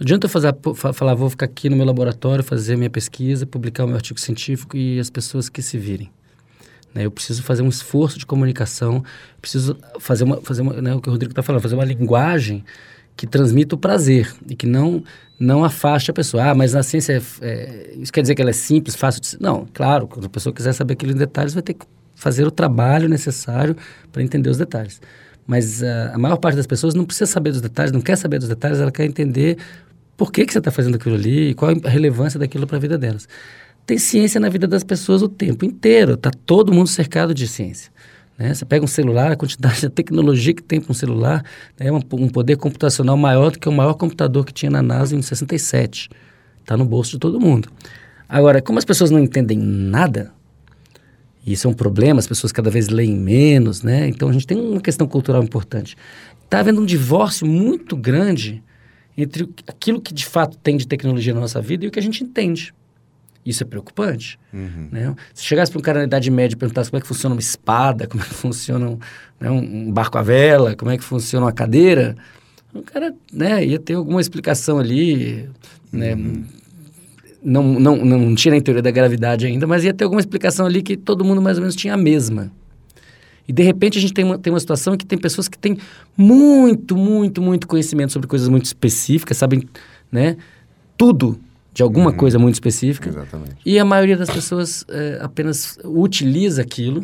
Não 0.01 0.05
adianta 0.05 0.27
eu 0.27 0.31
fazer, 0.31 0.55
fa- 0.75 0.93
falar, 0.93 1.15
vou 1.15 1.29
ficar 1.29 1.45
aqui 1.47 1.69
no 1.69 1.77
meu 1.77 1.85
laboratório, 1.85 2.43
fazer 2.43 2.77
minha 2.77 2.91
pesquisa, 2.91 3.45
publicar 3.47 3.85
o 3.85 3.87
meu 3.87 3.97
artigo 3.97 4.19
científico 4.19 4.77
e 4.77 4.99
as 4.99 5.11
pessoas 5.11 5.49
que 5.49 5.61
se 5.61 5.77
virem. 5.79 6.11
né? 6.95 7.05
Eu 7.05 7.11
preciso 7.11 7.43
fazer 7.43 7.63
um 7.63 7.69
esforço 7.69 8.19
de 8.19 8.25
comunicação, 8.27 9.05
preciso 9.41 9.77
fazer, 10.01 10.25
uma, 10.25 10.41
fazer 10.41 10.63
uma, 10.63 10.81
né, 10.81 10.95
o 10.95 11.01
que 11.01 11.09
o 11.09 11.13
Rodrigo 11.13 11.33
está 11.33 11.43
falando, 11.43 11.63
fazer 11.63 11.75
uma 11.75 11.85
linguagem 11.85 12.65
que 13.17 13.27
transmita 13.27 13.75
o 13.75 13.79
prazer 13.79 14.35
e 14.49 14.57
que 14.57 14.67
não 14.67 15.03
não 15.43 15.65
afaste 15.65 16.09
a 16.09 16.15
pessoa. 16.15 16.51
Ah, 16.51 16.55
mas 16.55 16.73
na 16.73 16.85
ciência, 16.85 17.21
é, 17.41 17.47
é, 17.47 17.95
isso 17.99 18.13
quer 18.13 18.23
dizer 18.23 18.37
que 18.37 18.41
ela 18.41 18.51
é 18.51 18.55
simples, 18.55 18.95
fácil 18.95 19.21
de... 19.21 19.37
Não, 19.41 19.67
claro, 19.75 20.07
quando 20.07 20.27
a 20.27 20.29
pessoa 20.29 20.55
quiser 20.55 20.73
saber 20.73 20.93
aquilo 20.93 21.11
em 21.11 21.17
detalhes, 21.17 21.53
vai 21.53 21.65
ter 21.65 21.75
que 21.75 21.85
fazer 22.15 22.47
o 22.47 22.51
trabalho 22.51 23.09
necessário 23.09 23.77
para 24.13 24.23
entender 24.23 24.49
os 24.49 24.57
detalhes. 24.57 25.01
Mas 25.45 25.83
ah, 25.83 26.13
a 26.15 26.19
maior 26.19 26.37
parte 26.37 26.55
das 26.55 26.67
pessoas 26.67 26.95
não 26.95 27.05
precisa 27.05 27.27
saber 27.27 27.51
dos 27.51 27.61
detalhes, 27.61 27.91
não 27.91 28.01
quer 28.01 28.17
saber 28.17 28.39
dos 28.39 28.49
detalhes, 28.49 28.79
ela 28.79 28.93
quer 28.93 29.05
entender 29.05 29.59
por 30.17 30.31
que, 30.31 30.47
que 30.47 30.53
você 30.53 30.59
está 30.59 30.71
fazendo 30.71 30.95
aquilo 30.95 31.17
ali 31.17 31.51
e 31.51 31.55
qual 31.55 31.73
a 31.85 31.89
relevância 31.89 32.39
daquilo 32.39 32.65
para 32.65 32.77
a 32.77 32.81
vida 32.81 32.97
delas. 32.97 33.29
Tem 33.85 33.99
ciência 33.99 34.41
na 34.41 34.49
vida 34.49 34.69
das 34.69 34.85
pessoas 34.85 35.23
o 35.23 35.29
tempo 35.29 35.65
inteiro, 35.65 36.15
está 36.15 36.31
todo 36.31 36.73
mundo 36.73 36.87
cercado 36.87 37.35
de 37.35 37.49
ciência. 37.49 37.92
Né? 38.39 38.55
Você 38.55 38.65
pega 38.65 38.85
um 38.85 38.89
celular, 38.89 39.33
a 39.33 39.37
quantidade 39.37 39.81
de 39.83 39.89
tecnologia 39.89 40.55
que 40.55 40.63
tem 40.63 40.81
para 40.81 40.91
um 40.91 40.95
celular 40.95 41.45
né, 41.79 41.87
é 41.87 41.93
um, 41.93 42.01
um 42.13 42.29
poder 42.29 42.57
computacional 42.57 43.17
maior 43.17 43.51
do 43.51 43.59
que 43.59 43.69
o 43.69 43.73
maior 43.73 43.95
computador 43.95 44.45
que 44.45 44.53
tinha 44.53 44.71
na 44.71 44.83
NASA 44.83 45.15
em 45.17 45.23
67. 45.23 46.09
Está 46.61 46.77
no 46.77 46.85
bolso 46.85 47.13
de 47.13 47.19
todo 47.19 47.41
mundo. 47.41 47.69
Agora, 48.29 48.63
como 48.63 48.79
as 48.79 48.85
pessoas 48.85 49.11
não 49.11 49.19
entendem 49.19 49.59
nada, 49.59 50.33
e 51.45 51.53
isso 51.53 51.67
é 51.67 51.71
um 51.71 51.75
problema, 51.75 52.21
as 52.21 52.27
pessoas 52.27 52.53
cada 52.53 52.71
vez 52.71 52.89
leem 52.89 53.17
menos, 53.17 53.83
né? 53.83 54.09
Então 54.09 54.29
a 54.29 54.33
gente 54.33 54.47
tem 54.47 54.59
uma 54.59 54.81
questão 54.81 55.07
cultural 55.07 55.43
importante. 55.43 55.97
Está 56.45 56.61
havendo 56.61 56.81
um 56.81 56.87
divórcio 56.87 57.47
muito 57.47 57.97
grande 57.97 58.63
entre 59.17 59.49
aquilo 59.67 60.01
que 60.01 60.15
de 60.15 60.25
fato 60.25 60.57
tem 60.59 60.77
de 60.77 60.87
tecnologia 60.87 61.35
na 61.35 61.41
nossa 61.41 61.61
vida 61.61 61.85
e 61.85 61.89
o 61.89 61.91
que 61.91 61.99
a 61.99 62.03
gente 62.03 62.25
entende. 62.25 62.73
Isso 63.45 63.63
é 63.63 63.67
preocupante. 63.67 64.39
Né? 64.93 65.15
Se 65.35 65.45
chegasse 65.45 65.71
para 65.73 65.79
um 65.79 65.83
cara 65.83 65.99
na 65.99 66.05
Idade 66.05 66.31
Média 66.31 66.55
e 66.55 66.59
perguntasse 66.59 66.91
como 66.91 66.99
é 66.99 67.01
que 67.01 67.09
funciona 67.09 67.35
uma 67.35 67.41
espada, 67.41 68.07
como 68.07 68.23
é 68.23 68.27
que 68.27 68.35
funciona 68.35 68.89
um, 68.89 68.99
né, 69.41 69.51
um 69.51 69.91
barco 69.91 70.17
à 70.17 70.23
vela, 70.23 70.77
como 70.77 70.91
é 70.91 70.97
que 70.97 71.03
funciona 71.03 71.47
uma 71.47 71.53
cadeira, 71.53 72.17
o 72.73 72.83
cara 72.83 73.15
né, 73.33 73.65
ia 73.65 73.79
ter 73.79 73.95
alguma 73.95 74.21
explicação 74.21 74.79
ali. 74.79 75.49
Né? 75.93 76.15
Não, 77.43 77.63
não, 77.65 77.97
não 77.97 78.35
tinha 78.37 78.53
nem 78.53 78.61
teoria 78.61 78.83
da 78.83 78.93
gravidade 78.93 79.45
ainda, 79.45 79.67
mas 79.67 79.85
ia 79.85 79.93
ter 79.93 80.05
alguma 80.05 80.21
explicação 80.21 80.65
ali 80.65 80.81
que 80.81 80.97
todo 80.97 81.25
mundo 81.25 81.43
mais 81.43 81.59
ou 81.59 81.63
menos 81.63 81.75
tinha 81.75 81.95
a 81.95 81.97
mesma. 81.97 82.53
E 83.47 83.53
de 83.53 83.63
repente 83.65 83.99
a 83.99 84.01
gente 84.01 84.15
tem 84.15 84.25
uma, 84.25 84.39
tem 84.39 84.53
uma 84.53 84.61
situação 84.61 84.97
que 84.97 85.05
tem 85.05 85.19
pessoas 85.19 85.49
que 85.49 85.59
têm 85.59 85.77
muito, 86.17 86.97
muito, 86.97 87.43
muito 87.43 87.67
conhecimento 87.67 88.13
sobre 88.13 88.29
coisas 88.29 88.49
muito 88.49 88.67
específicas, 88.67 89.37
sabem 89.37 89.69
né, 90.13 90.37
tudo 90.97 91.41
de 91.73 91.83
alguma 91.83 92.13
coisa 92.13 92.39
muito 92.39 92.55
específica. 92.55 93.09
Exatamente. 93.09 93.57
E 93.65 93.79
a 93.79 93.85
maioria 93.85 94.17
das 94.17 94.31
pessoas 94.31 94.85
é, 94.89 95.19
apenas 95.23 95.79
utiliza 95.85 96.63
aquilo 96.63 97.03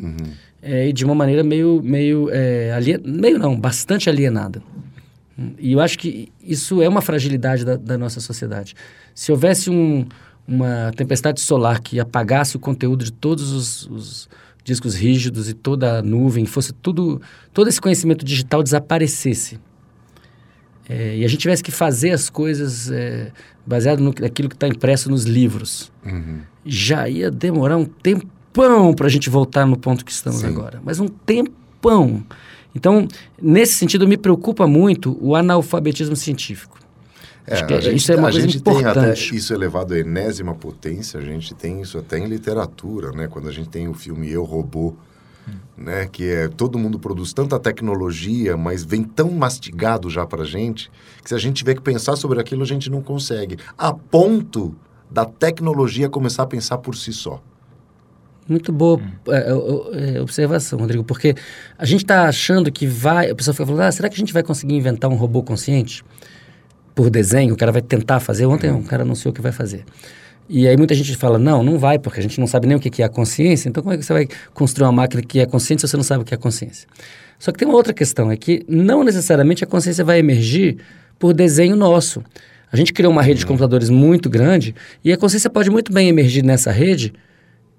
é, 0.61 0.89
e 0.89 0.93
de 0.93 1.05
uma 1.05 1.15
maneira 1.15 1.43
meio, 1.43 1.81
meio, 1.83 2.29
é, 2.31 2.73
alien... 2.73 3.01
meio 3.05 3.39
não, 3.39 3.59
bastante 3.59 4.09
alienada. 4.11 4.63
E 5.59 5.73
eu 5.73 5.81
acho 5.81 5.99
que 5.99 6.33
isso 6.43 6.83
é 6.83 6.89
uma 6.89 7.01
fragilidade 7.01 7.65
da, 7.65 7.77
da 7.77 7.97
nossa 7.97 8.21
sociedade. 8.21 8.75
Se 9.15 9.31
houvesse 9.31 9.71
um, 9.71 10.05
uma 10.47 10.93
tempestade 10.97 11.41
solar 11.41 11.81
que 11.81 12.01
apagasse 12.01 12.57
o 12.57 12.59
conteúdo 12.59 13.05
de 13.05 13.13
todos 13.13 13.53
os, 13.53 13.87
os 13.87 14.29
discos 14.65 14.95
rígidos 14.97 15.49
e 15.49 15.55
toda 15.55 16.01
a 16.01 16.03
nuvem, 16.03 16.45
fosse 16.45 16.73
tudo, 16.73 17.23
todo 17.55 17.69
esse 17.69 17.81
conhecimento 17.81 18.25
digital 18.25 18.63
desaparecesse, 18.63 19.61
é, 20.89 21.19
e 21.19 21.25
a 21.25 21.29
gente 21.29 21.41
tivesse 21.41 21.63
que 21.63 21.71
fazer 21.71 22.11
as 22.13 22.31
coisas 22.31 22.91
é, 22.91 23.31
baseado 23.69 24.01
no, 24.01 24.15
naquilo 24.19 24.49
que 24.49 24.55
está 24.57 24.67
impresso 24.67 25.11
nos 25.11 25.25
livros, 25.25 25.93
Uhum. 26.05 26.41
já 26.65 27.09
ia 27.09 27.31
demorar 27.31 27.77
um 27.77 27.85
tempão 27.85 28.95
para 28.95 29.07
a 29.07 29.11
gente 29.11 29.29
voltar 29.29 29.67
no 29.67 29.77
ponto 29.77 30.05
que 30.05 30.11
estamos 30.11 30.41
Sim. 30.41 30.47
agora. 30.49 30.81
Mas 30.85 30.99
um 30.99 31.07
tempão. 31.07 32.25
Então, 32.75 33.07
nesse 33.41 33.75
sentido, 33.75 34.07
me 34.09 34.17
preocupa 34.17 34.67
muito 34.67 35.17
o 35.21 35.37
analfabetismo 35.37 36.17
científico. 36.17 36.79
É, 37.47 37.55
Acho 37.55 37.67
que 37.67 37.75
a 37.75 37.81
gente, 37.81 37.97
isso 37.97 38.13
é 38.13 38.17
uma 38.17 38.31
coisa 38.31 38.41
gente 38.47 38.61
tem 38.63 38.75
até 38.85 38.91
importante. 38.91 39.37
isso 39.37 39.55
elevado 39.55 39.95
à 39.95 39.99
enésima 39.99 40.55
potência, 40.55 41.19
a 41.19 41.23
gente 41.23 41.55
tem 41.55 41.81
isso 41.81 41.97
até 41.99 42.19
em 42.19 42.27
literatura, 42.27 43.11
né? 43.13 43.27
Quando 43.27 43.49
a 43.49 43.53
gente 43.53 43.69
tem 43.71 43.89
o 43.89 43.95
filme 43.95 44.31
Eu, 44.31 44.45
Robô, 44.45 44.95
Hum. 45.49 45.85
né? 45.85 46.09
Que 46.11 46.29
é, 46.29 46.49
todo 46.49 46.79
mundo 46.79 46.99
produz 46.99 47.33
tanta 47.33 47.59
tecnologia, 47.59 48.57
mas 48.57 48.85
vem 48.85 49.03
tão 49.03 49.31
mastigado 49.31 50.11
já 50.11 50.27
pra 50.27 50.45
gente, 50.45 50.91
que 51.23 51.29
se 51.29 51.35
a 51.35 51.39
gente 51.39 51.57
tiver 51.57 51.75
que 51.75 51.83
pensar 51.83 52.17
sobre 52.17 52.41
aquilo, 52.41 52.63
a 52.63 52.67
gente 52.67 52.91
não 52.91 53.03
consegue. 53.03 53.57
A 53.77 53.93
ponto 53.93 54.77
da 55.11 55.25
tecnologia 55.25 56.09
começar 56.09 56.43
a 56.43 56.47
pensar 56.47 56.79
por 56.79 56.95
si 56.95 57.13
só. 57.13 57.43
Muito 58.49 58.73
boa 58.73 58.99
é, 59.29 59.37
é, 59.37 60.17
é, 60.17 60.23
observação, 60.23 60.79
Rodrigo, 60.79 61.05
porque 61.05 61.35
a 61.77 61.85
gente 61.85 62.03
está 62.03 62.27
achando 62.27 62.73
que 62.73 62.87
vai. 62.87 63.31
A 63.31 63.35
pessoa 63.35 63.53
fica 63.53 63.67
falando, 63.67 63.83
ah, 63.83 63.93
será 63.93 64.09
que 64.09 64.15
a 64.15 64.19
gente 64.19 64.33
vai 64.33 64.43
conseguir 64.43 64.75
inventar 64.75 65.11
um 65.11 65.17
robô 65.17 65.43
consciente? 65.43 66.03
Por 66.95 67.11
desenho, 67.11 67.53
o 67.53 67.57
cara 67.57 67.71
vai 67.71 67.83
tentar 67.83 68.21
fazer. 68.21 68.47
Ontem 68.47 68.73
um 68.73 68.83
cara 68.83 69.03
anunciou 69.03 69.35
que 69.35 69.43
vai 69.43 69.53
fazer. 69.53 69.85
E 70.49 70.67
aí 70.67 70.77
muita 70.77 70.95
gente 70.95 71.15
fala, 71.15 71.39
não, 71.39 71.63
não 71.63 71.79
vai, 71.79 71.99
porque 71.99 72.21
a 72.21 72.23
gente 72.23 72.41
não 72.41 72.47
sabe 72.47 72.67
nem 72.67 72.77
o 72.77 72.81
que 72.81 73.03
é 73.03 73.05
a 73.05 73.09
consciência, 73.09 73.69
então 73.69 73.83
como 73.83 73.95
é 73.95 73.99
que 73.99 74.05
você 74.05 74.13
vai 74.13 74.29
construir 74.55 74.87
uma 74.87 74.93
máquina 74.93 75.23
que 75.23 75.41
é 75.41 75.47
consciente 75.47 75.83
se 75.83 75.89
você 75.89 75.97
não 75.97 76.05
sabe 76.05 76.23
o 76.23 76.25
que 76.25 76.33
é 76.33 76.37
consciência? 76.39 76.89
Só 77.39 77.53
que 77.53 77.59
tem 77.59 77.69
uma 77.69 77.77
outra 77.77 77.93
questão, 77.93 78.31
é 78.31 78.37
que 78.37 78.65
não 78.67 79.05
necessariamente 79.05 79.63
a 79.63 79.67
consciência 79.67 80.05
vai 80.05 80.19
emergir 80.19 80.79
por 81.19 81.35
desenho 81.35 81.77
nosso. 81.77 82.23
A 82.73 82.77
gente 82.77 82.93
criou 82.93 83.13
uma 83.13 83.23
rede 83.23 83.41
de 83.41 83.47
computadores 83.47 83.91
muito 83.91 84.31
grande 84.31 84.75
e 85.05 85.13
a 85.13 85.17
consciência 85.17 85.51
pode 85.51 85.71
muito 85.71 85.93
bem 85.93 86.09
emergir 86.09 86.43
nessa 86.43 86.71
rede 86.71 87.13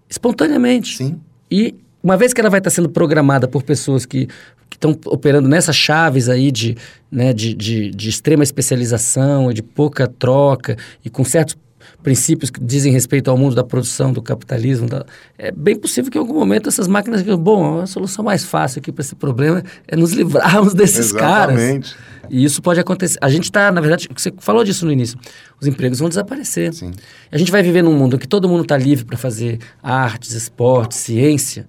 espontaneamente. 0.07 0.97
Sim. 0.97 1.19
E 1.49 1.75
uma 2.01 2.15
vez 2.15 2.33
que 2.33 2.39
ela 2.39 2.49
vai 2.49 2.59
estar 2.59 2.69
sendo 2.69 2.89
programada 2.89 3.47
por 3.47 3.63
pessoas 3.63 4.05
que 4.05 4.27
estão 4.71 4.97
operando 5.07 5.49
nessas 5.49 5.75
chaves 5.75 6.29
aí 6.29 6.51
de, 6.51 6.75
né, 7.11 7.33
de, 7.33 7.53
de, 7.53 7.91
de 7.91 8.09
extrema 8.09 8.43
especialização, 8.43 9.51
de 9.51 9.61
pouca 9.61 10.07
troca 10.07 10.77
e 11.03 11.09
com 11.09 11.23
certos 11.25 11.57
princípios 12.01 12.49
que 12.49 12.63
dizem 12.63 12.91
respeito 12.93 13.29
ao 13.29 13.37
mundo 13.37 13.55
da 13.55 13.63
produção, 13.63 14.13
do 14.13 14.21
capitalismo, 14.21 14.87
da- 14.87 15.05
é 15.37 15.51
bem 15.51 15.75
possível 15.75 16.09
que 16.09 16.17
em 16.17 16.21
algum 16.21 16.33
momento 16.33 16.69
essas 16.69 16.87
máquinas 16.87 17.21
digam, 17.21 17.37
bom, 17.37 17.81
a 17.81 17.85
solução 17.85 18.23
mais 18.23 18.43
fácil 18.45 18.79
aqui 18.79 18.91
para 18.91 19.01
esse 19.01 19.15
problema 19.15 19.61
é 19.87 19.95
nos 19.95 20.11
livrarmos 20.13 20.73
desses 20.73 21.11
caras. 21.11 21.55
Exatamente. 21.59 21.95
E 22.29 22.43
isso 22.43 22.61
pode 22.61 22.79
acontecer. 22.79 23.17
A 23.21 23.29
gente 23.29 23.45
está, 23.45 23.71
na 23.71 23.81
verdade, 23.81 24.07
você 24.15 24.31
falou 24.37 24.63
disso 24.63 24.85
no 24.85 24.91
início, 24.91 25.17
os 25.59 25.67
empregos 25.67 25.99
vão 25.99 26.07
desaparecer. 26.09 26.73
Sim. 26.73 26.91
A 27.31 27.37
gente 27.37 27.51
vai 27.51 27.61
viver 27.63 27.81
num 27.81 27.93
mundo 27.97 28.15
em 28.15 28.19
que 28.19 28.27
todo 28.27 28.47
mundo 28.47 28.61
está 28.61 28.77
livre 28.77 29.03
para 29.03 29.17
fazer 29.17 29.59
artes, 29.81 30.33
esportes, 30.33 30.99
ciência, 30.99 31.67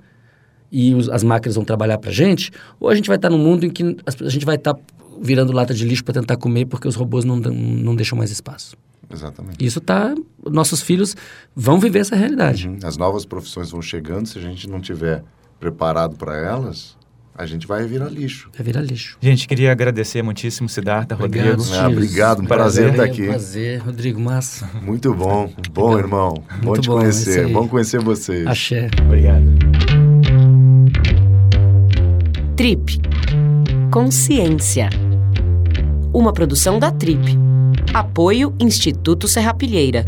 e 0.70 0.94
os- 0.94 1.08
as 1.08 1.24
máquinas 1.24 1.56
vão 1.56 1.64
trabalhar 1.64 1.98
para 1.98 2.10
a 2.10 2.12
gente, 2.12 2.52
ou 2.78 2.88
a 2.88 2.94
gente 2.94 3.08
vai 3.08 3.16
estar 3.16 3.30
num 3.30 3.38
mundo 3.38 3.64
em 3.66 3.70
que 3.70 3.96
a 4.06 4.28
gente 4.28 4.44
vai 4.46 4.54
estar 4.56 4.74
virando 5.20 5.52
lata 5.52 5.74
de 5.74 5.84
lixo 5.84 6.04
para 6.04 6.14
tentar 6.14 6.36
comer 6.36 6.66
porque 6.66 6.86
os 6.86 6.94
robôs 6.94 7.24
não, 7.24 7.36
não 7.36 7.96
deixam 7.96 8.16
mais 8.16 8.30
espaço. 8.30 8.76
Exatamente. 9.12 9.64
Isso 9.64 9.80
tá. 9.80 10.14
Nossos 10.48 10.80
filhos 10.80 11.16
vão 11.54 11.80
viver 11.80 12.00
essa 12.00 12.14
realidade. 12.14 12.68
Uhum. 12.68 12.78
As 12.84 12.96
novas 12.96 13.24
profissões 13.24 13.70
vão 13.70 13.82
chegando, 13.82 14.26
se 14.26 14.38
a 14.38 14.42
gente 14.42 14.68
não 14.68 14.80
tiver 14.80 15.24
preparado 15.58 16.16
para 16.16 16.36
elas, 16.36 16.96
a 17.34 17.46
gente 17.46 17.66
vai 17.66 17.86
virar 17.86 18.08
lixo. 18.08 18.50
Vai 18.54 18.64
virar 18.64 18.82
lixo. 18.82 19.16
Gente, 19.20 19.48
queria 19.48 19.72
agradecer 19.72 20.22
muitíssimo, 20.22 20.68
Siddhartha, 20.68 21.14
Obrigado, 21.14 21.58
Rodrigo. 21.58 21.74
Ah, 21.74 21.88
obrigado, 21.88 22.42
um 22.42 22.46
Prazer. 22.46 22.84
prazer 22.84 22.90
estar 22.90 23.02
É 23.04 23.06
um 23.06 23.10
aqui. 23.12 23.26
Prazer, 23.26 23.78
Rodrigo 23.80 24.20
Massa. 24.20 24.70
Muito 24.82 25.12
bom, 25.14 25.52
bom 25.72 25.98
irmão, 25.98 26.34
bom 26.62 26.68
Muito 26.68 26.82
te 26.82 26.88
bom, 26.88 27.00
é 27.02 27.08
isso 27.08 27.24
conhecer, 27.24 27.48
bom 27.48 27.68
conhecer 27.68 28.00
vocês. 28.00 28.46
Axé. 28.46 28.90
Obrigado. 29.06 29.44
Trip. 32.56 33.00
Consciência. 33.90 34.90
Uma 36.12 36.32
produção 36.32 36.78
da 36.78 36.90
Trip. 36.92 37.49
Apoio 37.92 38.54
Instituto 38.60 39.26
Serrapilheira. 39.26 40.04